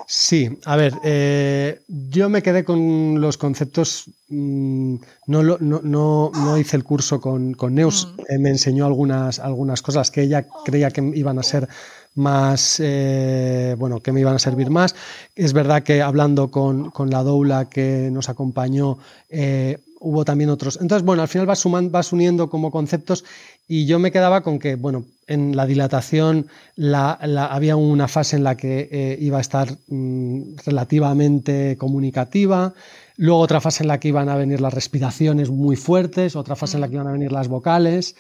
Sí, 0.08 0.50
a 0.66 0.76
ver, 0.76 0.94
eh, 1.04 1.82
yo 1.88 2.30
me 2.30 2.44
quedé 2.44 2.64
con 2.64 3.22
los 3.22 3.38
conceptos, 3.38 4.06
mm, 4.28 4.96
no, 5.28 5.58
no, 5.60 6.58
hice 6.58 6.76
el 6.76 6.84
curso 6.84 7.22
con, 7.22 7.56
Neus, 7.70 8.08
mm. 8.08 8.22
eh, 8.30 8.38
me 8.40 8.50
enseñó 8.50 8.86
algunas, 8.86 9.40
algunas 9.40 9.82
cosas 9.82 10.12
que 10.12 10.24
ella 10.24 10.46
creía 10.66 10.92
que 10.92 11.02
iban 11.16 11.40
a 11.40 11.44
ser 11.44 11.70
más, 12.16 12.80
eh, 12.84 13.76
bueno, 13.78 14.00
que 14.00 14.12
me 14.12 14.20
iban 14.20 14.36
a 14.36 14.40
servir 14.40 14.70
más. 14.70 14.96
Es 15.36 15.54
verdad 15.54 15.84
que 15.84 16.02
hablando 16.02 16.52
con, 16.52 16.92
la 17.10 17.24
doula 17.24 17.70
que 17.70 18.10
nos 18.12 18.30
acompañó, 18.30 18.98
hubo 20.04 20.26
también 20.26 20.50
otros. 20.50 20.78
Entonces, 20.82 21.06
bueno, 21.06 21.22
al 21.22 21.28
final 21.28 21.48
vas, 21.48 21.60
sumando, 21.60 21.90
vas 21.90 22.12
uniendo 22.12 22.50
como 22.50 22.72
conceptos 22.72 23.24
y 23.68 23.86
yo 23.86 24.00
me 24.00 24.12
quedaba 24.12 24.44
con 24.44 24.60
que, 24.60 24.76
bueno, 24.76 25.06
en 25.28 25.56
la 25.56 25.66
dilatación 25.66 26.48
la, 26.76 27.14
había 27.14 27.78
una 27.78 28.08
fase 28.08 28.36
en 28.36 28.44
la 28.44 28.56
que 28.56 28.90
eh, 28.92 29.18
iba 29.20 29.38
a 29.38 29.42
estar 29.42 29.78
mm, 29.88 30.58
relativamente 30.66 31.78
comunicativa, 31.78 32.74
luego 33.16 33.40
otra 33.40 33.62
fase 33.62 33.84
en 33.84 33.88
la 33.88 34.00
que 34.00 34.10
iban 34.10 34.28
a 34.28 34.36
venir 34.36 34.60
las 34.60 34.74
respiraciones 34.74 35.50
muy 35.50 35.78
fuertes, 35.78 36.36
otra 36.36 36.56
fase 36.58 36.78
en 36.78 36.82
la 36.82 36.90
que 36.90 36.96
iban 36.96 37.08
a 37.08 37.14
venir 37.14 37.32
las 37.32 37.48
vocales. 37.48 38.16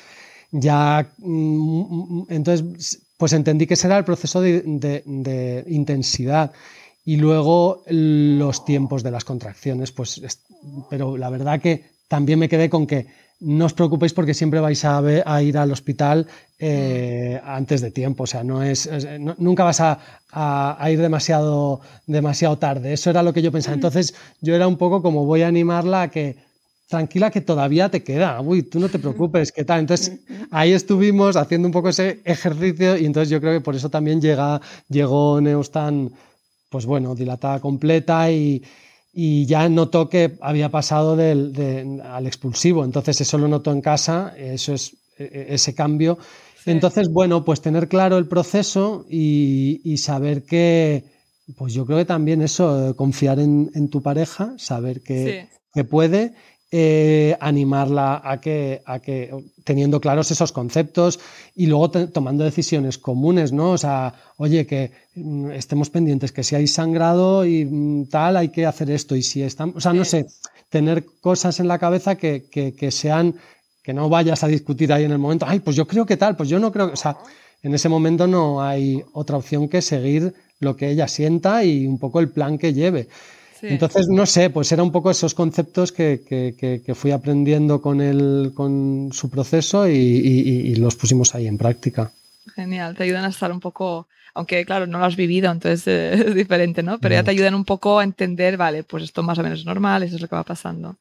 Ya, 0.52 1.12
mm, 1.18 2.24
entonces, 2.30 3.02
pues 3.24 3.32
entendí 3.32 3.67
que 3.67 3.76
ese 3.76 3.88
era 3.88 3.97
el 3.97 4.03
proceso 4.03 4.41
de 4.41 5.63
intensidad. 5.67 6.51
Y 7.05 7.15
luego 7.15 7.82
los 7.88 8.65
tiempos 8.65 9.01
de 9.01 9.11
las 9.11 9.24
contracciones, 9.24 9.93
pues, 9.93 10.21
pero 10.89 11.15
la 11.15 11.30
verdad 11.30 11.61
que 11.61 11.86
también 12.09 12.38
me 12.38 12.49
quedé 12.49 12.69
con 12.69 12.86
que 12.86 13.07
no 13.39 13.63
os 13.63 13.74
preocupéis 13.74 14.11
porque 14.11 14.34
siempre 14.34 14.59
vais 14.59 14.84
a, 14.84 15.01
ir 15.41 15.57
al 15.57 15.71
hospital 15.71 16.28
eh, 16.59 17.39
antes 17.45 17.80
de 17.80 17.91
tiempo, 17.91 18.24
o 18.24 18.28
sea, 18.28 18.43
no 18.43 18.61
es, 18.61 18.89
nunca 19.38 19.63
vas 19.63 19.80
a, 19.80 20.89
ir 20.91 20.99
demasiado, 20.99 21.80
demasiado 22.05 22.57
tarde, 22.57 22.91
eso 22.91 23.09
era 23.09 23.24
lo 23.24 23.32
que 23.32 23.41
yo 23.41 23.53
pensaba. 23.53 23.76
Entonces 23.76 24.15
yo 24.41 24.53
era 24.53 24.67
un 24.67 24.76
poco 24.76 25.01
como 25.01 25.24
voy 25.24 25.43
a 25.43 25.47
animarla 25.47 26.01
a 26.01 26.11
que 26.11 26.36
tranquila 26.88 27.32
que 27.32 27.42
todavía 27.42 27.90
te 27.90 28.04
queda, 28.04 28.40
uy, 28.42 28.64
tú 28.64 28.80
no 28.80 28.90
te 28.90 29.00
preocupes, 29.00 29.52
¿qué 29.52 29.64
tal? 29.64 29.80
Entonces 29.80 30.20
ahí 30.52 30.74
estuvimos 30.74 31.36
haciendo 31.36 31.68
un 31.68 31.72
poco 31.72 31.90
ese 31.90 32.22
ejercicio 32.26 32.98
y 32.98 33.06
entonces 33.06 33.30
yo 33.30 33.40
creo 33.42 33.54
que 33.54 33.62
por 33.62 33.76
eso 33.76 33.90
también 33.90 34.22
llega, 34.22 34.62
llegó 34.90 35.42
Neustan 35.42 36.12
pues 36.74 36.88
bueno, 36.88 37.14
dilatada 37.14 37.60
completa 37.60 38.32
y, 38.32 38.64
ya 39.14 39.70
notó 39.70 40.10
que 40.10 40.40
había 40.42 40.70
pasado 40.70 41.16
del, 41.16 42.02
al 42.04 42.26
expulsivo. 42.26 42.84
Entonces 42.84 43.22
eso 43.22 43.38
lo 43.38 43.48
notó 43.48 43.72
en 43.72 43.80
casa, 43.80 44.34
eso 44.36 44.74
es 44.74 44.98
e, 45.20 45.24
e, 45.24 45.54
ese 45.54 45.76
cambio. 45.76 46.18
Entonces, 46.66 47.10
bueno, 47.10 47.46
pues 47.46 47.62
tener 47.62 47.88
claro 47.88 48.18
el 48.18 48.28
proceso 48.28 49.06
y, 49.08 49.96
saber 49.98 50.46
que, 50.46 51.04
pues 51.56 51.76
yo 51.76 51.86
creo 51.86 52.00
que 52.00 52.06
también 52.06 52.42
eso, 52.42 52.96
confiar 52.96 53.38
en, 53.40 53.90
tu 53.90 54.02
pareja, 54.02 54.56
saber 54.58 55.04
que, 55.04 55.48
que 55.76 55.84
puede 55.84 56.34
eh, 56.76 57.38
animarla 57.39 58.19
a 58.26 58.41
que, 58.41 58.82
a 58.88 58.97
que, 58.97 59.30
teniendo 59.63 60.01
claros 60.01 60.32
esos 60.32 60.51
conceptos 60.51 61.19
y 61.53 61.67
luego 61.67 61.91
tomando 61.91 62.43
decisiones 62.43 62.97
comunes, 62.97 63.51
¿no? 63.53 63.74
O 63.74 63.78
sea, 63.78 64.15
oye, 64.38 64.65
que 64.65 64.89
mm, 65.13 65.51
estemos 65.51 65.91
pendientes, 65.91 66.32
que 66.32 66.41
si 66.43 66.55
hay 66.55 66.65
sangrado 66.65 67.45
y 67.45 67.63
mm, 67.63 68.07
tal, 68.09 68.38
hay 68.38 68.49
que 68.49 68.65
hacer 68.65 68.89
esto. 68.89 69.15
Y 69.15 69.21
si 69.21 69.43
están, 69.43 69.74
o 69.76 69.80
sea, 69.80 69.93
no 69.93 70.03
sé, 70.03 70.26
tener 70.69 71.05
cosas 71.21 71.59
en 71.59 71.67
la 71.67 71.78
cabeza 71.78 72.15
que, 72.15 72.45
que, 72.49 72.89
sean, 72.89 73.36
que 73.84 73.93
no 73.93 74.09
vayas 74.09 74.43
a 74.43 74.47
discutir 74.47 74.91
ahí 74.91 75.03
en 75.03 75.11
el 75.11 75.19
momento, 75.19 75.45
ay, 75.47 75.59
pues 75.59 75.76
yo 75.76 75.86
creo 75.86 76.07
que 76.07 76.17
tal, 76.17 76.36
pues 76.36 76.49
yo 76.49 76.57
no 76.57 76.71
creo, 76.71 76.91
o 76.91 76.95
sea, 76.95 77.17
en 77.61 77.76
ese 77.76 77.88
momento 77.88 78.26
no 78.26 78.63
hay 78.63 79.03
otra 79.13 79.38
opción 79.38 79.69
que 79.69 79.84
seguir 79.84 80.34
lo 80.59 80.76
que 80.76 80.89
ella 80.89 81.07
sienta 81.07 81.63
y 81.63 81.86
un 81.86 81.99
poco 81.99 82.19
el 82.19 82.30
plan 82.30 82.57
que 82.57 82.74
lleve. 82.74 83.09
Entonces, 83.70 84.07
no 84.09 84.26
sé, 84.26 84.49
pues 84.49 84.72
era 84.72 84.84
un 84.84 84.91
poco 84.91 85.09
esos 85.09 85.34
conceptos 85.34 85.91
que, 85.93 86.84
fui 86.95 87.11
aprendiendo 87.11 87.82
con, 87.82 88.01
el, 88.01 88.51
con 88.53 89.09
su 89.14 89.30
proceso 89.30 89.88
y, 89.88 90.76
los 90.76 90.95
pusimos 90.95 91.34
ahí 91.34 91.47
en 91.47 91.57
práctica. 91.57 92.11
Genial, 92.55 92.95
te 92.95 93.03
ayudan 93.03 93.24
a 93.24 93.30
estar 93.30 93.51
un 93.53 93.61
poco, 93.61 94.07
aunque 94.34 94.66
claro, 94.66 94.86
no 94.86 94.99
lo 94.99 95.05
has 95.05 95.16
vivido, 95.16 95.49
entonces 95.49 95.88
eh, 95.88 96.14
es 96.28 96.36
diferente, 96.36 96.84
¿no? 96.84 96.99
Pero 96.99 97.16
ya 97.16 97.24
te 97.24 97.32
ayudan 97.32 97.55
un 97.55 97.64
poco 97.64 97.99
a 97.99 98.03
entender, 98.03 98.57
vale, 98.57 98.84
pues 98.84 99.03
esto 99.03 99.24
más 99.24 99.39
o 99.39 99.43
menos 99.43 99.59
es 99.59 99.66
normal, 99.66 100.03
eso 100.03 100.16
es 100.16 100.22
lo 100.22 100.28
que 100.28 100.36
va 100.36 100.43
pasando. 100.43 100.97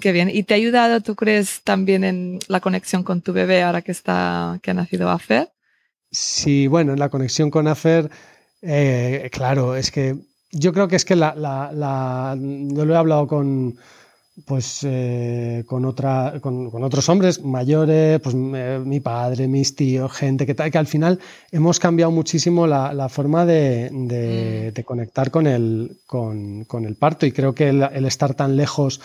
qué 0.00 0.12
bien. 0.12 0.28
¿Y 0.30 0.42
te 0.42 0.52
ha 0.52 0.58
ayudado, 0.58 1.00
tú 1.00 1.14
crees, 1.14 1.62
también 1.62 2.04
en 2.04 2.38
la 2.48 2.60
conexión 2.60 3.02
con 3.02 3.22
tu 3.22 3.32
bebé 3.32 3.62
ahora 3.62 3.80
que 3.80 3.92
está, 3.92 4.58
que 4.62 4.72
ha 4.72 4.74
nacido 4.74 5.08
Afer? 5.08 5.48
Sí, 6.10 6.66
bueno, 6.66 6.92
en 6.92 6.98
la 6.98 7.08
conexión 7.08 7.50
con 7.50 7.66
Afer, 7.66 8.10
eh, 8.60 9.30
claro, 9.32 9.74
es 9.74 9.90
que 9.90 10.16
yo 10.52 10.72
creo 10.72 10.86
que 10.86 10.96
es 10.96 11.04
que 11.04 11.16
la, 11.16 11.34
la, 11.34 12.36
yo 12.38 12.84
lo 12.84 12.94
he 12.94 12.96
hablado 12.96 13.26
con 13.26 13.76
pues 14.46 14.80
eh, 14.82 15.62
con 15.66 15.84
otra 15.84 16.40
con, 16.40 16.70
otros 16.82 17.08
hombres 17.10 17.44
mayores 17.44 18.18
pues 18.20 18.34
mi 18.34 19.00
padre 19.00 19.46
mis 19.46 19.76
tíos 19.76 20.10
gente 20.12 20.46
que, 20.46 20.54
que 20.54 20.78
al 20.78 20.86
final 20.86 21.18
hemos 21.50 21.78
cambiado 21.78 22.10
muchísimo 22.10 22.66
la, 22.66 23.08
forma 23.10 23.44
de, 23.44 23.90
mm. 23.92 24.06
de, 24.06 24.84
conectar 24.84 25.30
con 25.30 25.46
el 25.46 25.98
con, 26.06 26.64
con, 26.64 26.86
el 26.86 26.96
parto 26.96 27.26
y 27.26 27.32
creo 27.32 27.54
que 27.54 27.68
el, 27.68 28.06
estar 28.06 28.34
tan 28.34 28.56
lejos 28.56 29.02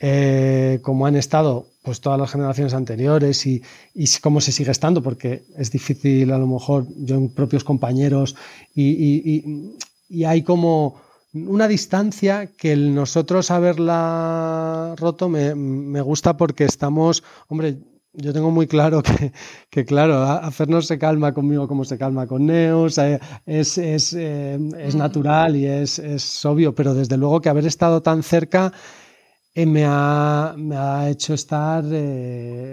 eh, 0.00 0.78
como 0.82 1.06
han 1.06 1.16
estado 1.16 1.66
pues 1.82 2.00
todas 2.00 2.18
las 2.18 2.30
generaciones 2.30 2.72
anteriores 2.72 3.46
y, 3.46 3.62
y 3.94 4.06
cómo 4.22 4.40
se 4.40 4.52
sigue 4.52 4.70
estando 4.70 5.02
porque 5.02 5.42
es 5.58 5.70
difícil 5.70 6.32
a 6.32 6.38
lo 6.38 6.46
mejor 6.46 6.86
yo 6.96 7.16
en 7.16 7.28
propios 7.28 7.62
compañeros 7.62 8.36
y 8.74 8.90
y 8.90 9.76
hay 10.24 10.42
como 10.42 11.00
una 11.34 11.68
distancia 11.68 12.46
que 12.46 12.72
el 12.72 12.94
nosotros 12.94 13.50
haberla 13.50 14.94
roto 14.98 15.28
me, 15.28 15.54
me, 15.54 16.00
gusta 16.02 16.36
porque 16.36 16.64
estamos, 16.64 17.24
hombre, 17.48 17.78
yo 18.12 18.32
tengo 18.34 18.50
muy 18.50 18.66
claro 18.66 19.02
que, 19.02 19.32
que 19.70 19.84
claro, 19.86 20.22
hacernos 20.22 20.86
se 20.86 20.98
calma 20.98 21.32
conmigo 21.32 21.66
como 21.66 21.84
se 21.84 21.96
calma 21.96 22.26
con 22.26 22.46
Neos, 22.46 22.98
eh, 22.98 23.18
es, 23.46 23.78
es, 23.78 24.12
eh, 24.12 24.58
es, 24.78 24.94
natural 24.94 25.56
y 25.56 25.66
es, 25.66 25.98
es 25.98 26.44
obvio, 26.44 26.74
pero 26.74 26.92
desde 26.94 27.16
luego 27.16 27.40
que 27.40 27.48
haber 27.48 27.66
estado 27.66 28.02
tan 28.02 28.22
cerca 28.22 28.72
eh, 29.54 29.66
me, 29.66 29.84
ha, 29.86 30.54
me, 30.56 30.76
ha, 30.76 31.10
hecho 31.10 31.34
estar 31.34 31.84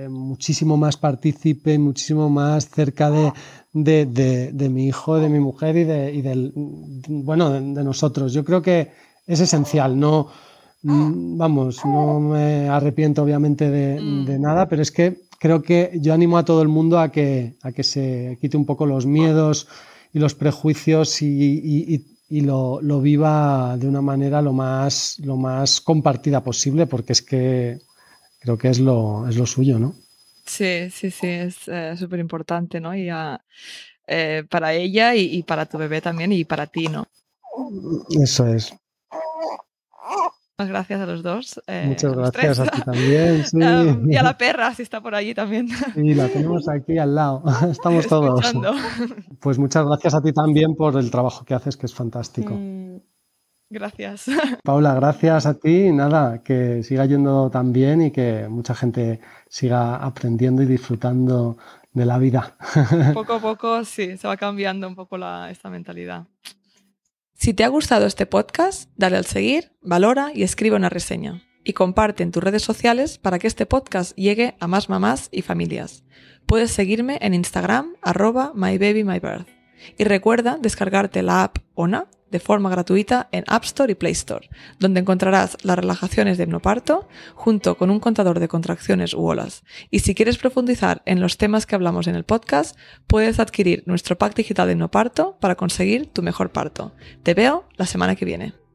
muchísimo 0.09 0.77
más 0.77 0.97
partícipe, 0.97 1.77
muchísimo 1.77 2.29
más 2.29 2.69
cerca 2.69 3.11
de, 3.11 3.33
de, 3.73 4.51
de, 4.53 4.69
mi 4.69 4.87
hijo, 4.87 5.17
de 5.17 5.29
mi 5.29 5.39
mujer 5.39 5.75
y, 5.77 5.83
de, 5.83 6.13
y 6.13 6.21
del, 6.21 6.51
bueno, 6.55 7.51
de, 7.51 7.83
nosotros. 7.83 8.33
Yo 8.33 8.43
creo 8.43 8.61
que 8.61 8.91
es 9.27 9.39
esencial, 9.39 9.99
no, 9.99 10.29
vamos, 10.81 11.83
no 11.85 12.19
me 12.19 12.69
arrepiento 12.69 13.23
obviamente 13.23 13.69
de, 13.69 13.99
mm. 14.01 14.41
nada, 14.41 14.67
pero 14.67 14.81
es 14.81 14.91
que 14.91 15.21
creo 15.39 15.61
que 15.61 15.91
yo 16.01 16.13
animo 16.13 16.37
a 16.37 16.45
todo 16.45 16.61
el 16.61 16.67
mundo 16.67 16.99
a 16.99 17.11
que, 17.11 17.55
a 17.61 17.71
que 17.71 17.83
se 17.83 18.37
quite 18.41 18.57
un 18.57 18.65
poco 18.65 18.85
los 18.85 19.05
miedos 19.05 19.67
y 20.13 20.19
los 20.19 20.35
prejuicios 20.35 21.21
y, 21.21 21.27
y, 21.27 22.05
lo, 22.29 22.79
lo, 22.81 23.01
viva 23.01 23.75
de 23.77 23.87
una 23.87 24.01
manera 24.01 24.41
lo 24.41 24.53
más, 24.53 25.17
lo 25.19 25.35
más 25.35 25.81
compartida 25.81 26.43
posible, 26.43 26.85
porque 26.85 27.13
es 27.13 27.21
que 27.21 27.79
creo 28.39 28.57
que 28.57 28.69
es 28.69 28.79
lo, 28.79 29.27
es 29.27 29.35
lo 29.35 29.45
suyo, 29.45 29.79
¿no? 29.79 29.95
Sí, 30.45 30.89
sí, 30.89 31.11
sí, 31.11 31.27
es 31.27 31.67
eh, 31.67 31.95
súper 31.97 32.19
importante, 32.19 32.79
¿no? 32.79 32.95
Y 32.95 33.09
eh, 34.07 34.43
para 34.49 34.73
ella 34.73 35.15
y, 35.15 35.37
y, 35.37 35.43
para 35.43 35.65
tu 35.65 35.77
bebé 35.77 36.01
también 36.01 36.31
y 36.31 36.45
para 36.45 36.67
ti, 36.67 36.87
¿no? 36.87 37.07
Eso 38.23 38.47
es. 38.47 38.73
Gracias 40.67 40.99
a 40.99 41.05
los 41.05 41.23
dos. 41.23 41.61
Eh, 41.67 41.85
Muchas 41.87 42.13
gracias 42.13 42.59
a 42.59 42.65
ti 42.65 42.81
también. 42.81 43.43
y 44.11 44.15
a 44.15 44.23
la 44.23 44.37
perra, 44.37 44.73
si 44.73 44.83
está 44.83 45.01
por 45.01 45.15
allí 45.15 45.33
también. 45.33 45.69
Sí, 45.69 46.13
la 46.13 46.27
tenemos 46.27 46.67
aquí 46.69 46.97
al 46.97 47.15
lado. 47.15 47.43
Estamos 47.71 48.07
todos. 48.07 48.53
Pues 49.39 49.57
muchas 49.57 49.85
gracias 49.85 50.15
a 50.15 50.21
ti 50.21 50.33
también 50.33 50.75
por 50.75 50.97
el 50.97 51.09
trabajo 51.09 51.45
que 51.45 51.53
haces, 51.53 51.77
que 51.77 51.85
es 51.85 51.93
fantástico. 51.93 52.53
Mm, 52.53 52.97
gracias. 53.69 54.25
Paula, 54.63 54.95
gracias 54.95 55.45
a 55.45 55.53
ti. 55.53 55.91
Nada, 55.91 56.43
que 56.43 56.83
siga 56.83 57.05
yendo 57.05 57.49
tan 57.49 57.71
bien 57.71 58.01
y 58.01 58.11
que 58.11 58.47
mucha 58.49 58.75
gente 58.75 59.19
siga 59.47 59.95
aprendiendo 59.95 60.61
y 60.61 60.65
disfrutando 60.65 61.57
de 61.93 62.05
la 62.05 62.17
vida. 62.17 62.55
Poco 63.13 63.33
a 63.33 63.39
poco, 63.39 63.83
sí, 63.83 64.17
se 64.17 64.27
va 64.27 64.37
cambiando 64.37 64.87
un 64.87 64.95
poco 64.95 65.17
esta 65.47 65.69
mentalidad. 65.69 66.25
Si 67.39 67.53
te 67.53 67.63
ha 67.63 67.69
gustado 67.69 68.05
este 68.05 68.25
podcast, 68.25 68.91
dale 68.97 69.15
al 69.15 69.23
seguir, 69.25 69.71
valora 69.81 70.33
y 70.35 70.43
escribe 70.43 70.75
una 70.75 70.89
reseña. 70.89 71.41
Y 71.63 71.71
comparte 71.71 72.21
en 72.21 72.31
tus 72.31 72.43
redes 72.43 72.63
sociales 72.63 73.17
para 73.17 73.39
que 73.39 73.47
este 73.47 73.65
podcast 73.65 74.13
llegue 74.17 74.57
a 74.59 74.67
más 74.67 74.89
mamás 74.89 75.29
y 75.31 75.41
familias. 75.41 76.03
Puedes 76.45 76.71
seguirme 76.71 77.17
en 77.21 77.33
Instagram, 77.33 77.95
arroba 78.01 78.51
mybabymybirth. 78.55 79.47
Y 79.97 80.03
recuerda 80.03 80.57
descargarte 80.61 81.23
la 81.23 81.43
app 81.43 81.59
ONA 81.75 82.09
de 82.31 82.39
forma 82.39 82.69
gratuita 82.69 83.29
en 83.31 83.43
App 83.47 83.63
Store 83.65 83.91
y 83.91 83.95
Play 83.95 84.13
Store, 84.13 84.49
donde 84.79 84.99
encontrarás 84.99 85.57
las 85.63 85.77
relajaciones 85.77 86.37
de 86.37 86.43
hipnoparto 86.43 87.07
junto 87.35 87.77
con 87.77 87.89
un 87.89 87.99
contador 87.99 88.39
de 88.39 88.47
contracciones 88.47 89.13
u 89.13 89.25
olas. 89.25 89.63
Y 89.89 89.99
si 89.99 90.15
quieres 90.15 90.37
profundizar 90.37 91.01
en 91.05 91.21
los 91.21 91.37
temas 91.37 91.65
que 91.65 91.75
hablamos 91.75 92.07
en 92.07 92.15
el 92.15 92.23
podcast, 92.23 92.77
puedes 93.07 93.39
adquirir 93.39 93.83
nuestro 93.85 94.17
pack 94.17 94.35
digital 94.35 94.67
de 94.67 94.73
hipnoparto 94.73 95.37
para 95.39 95.55
conseguir 95.55 96.07
tu 96.07 96.21
mejor 96.21 96.51
parto. 96.51 96.93
Te 97.23 97.33
veo 97.33 97.65
la 97.77 97.85
semana 97.85 98.15
que 98.15 98.25
viene. 98.25 98.68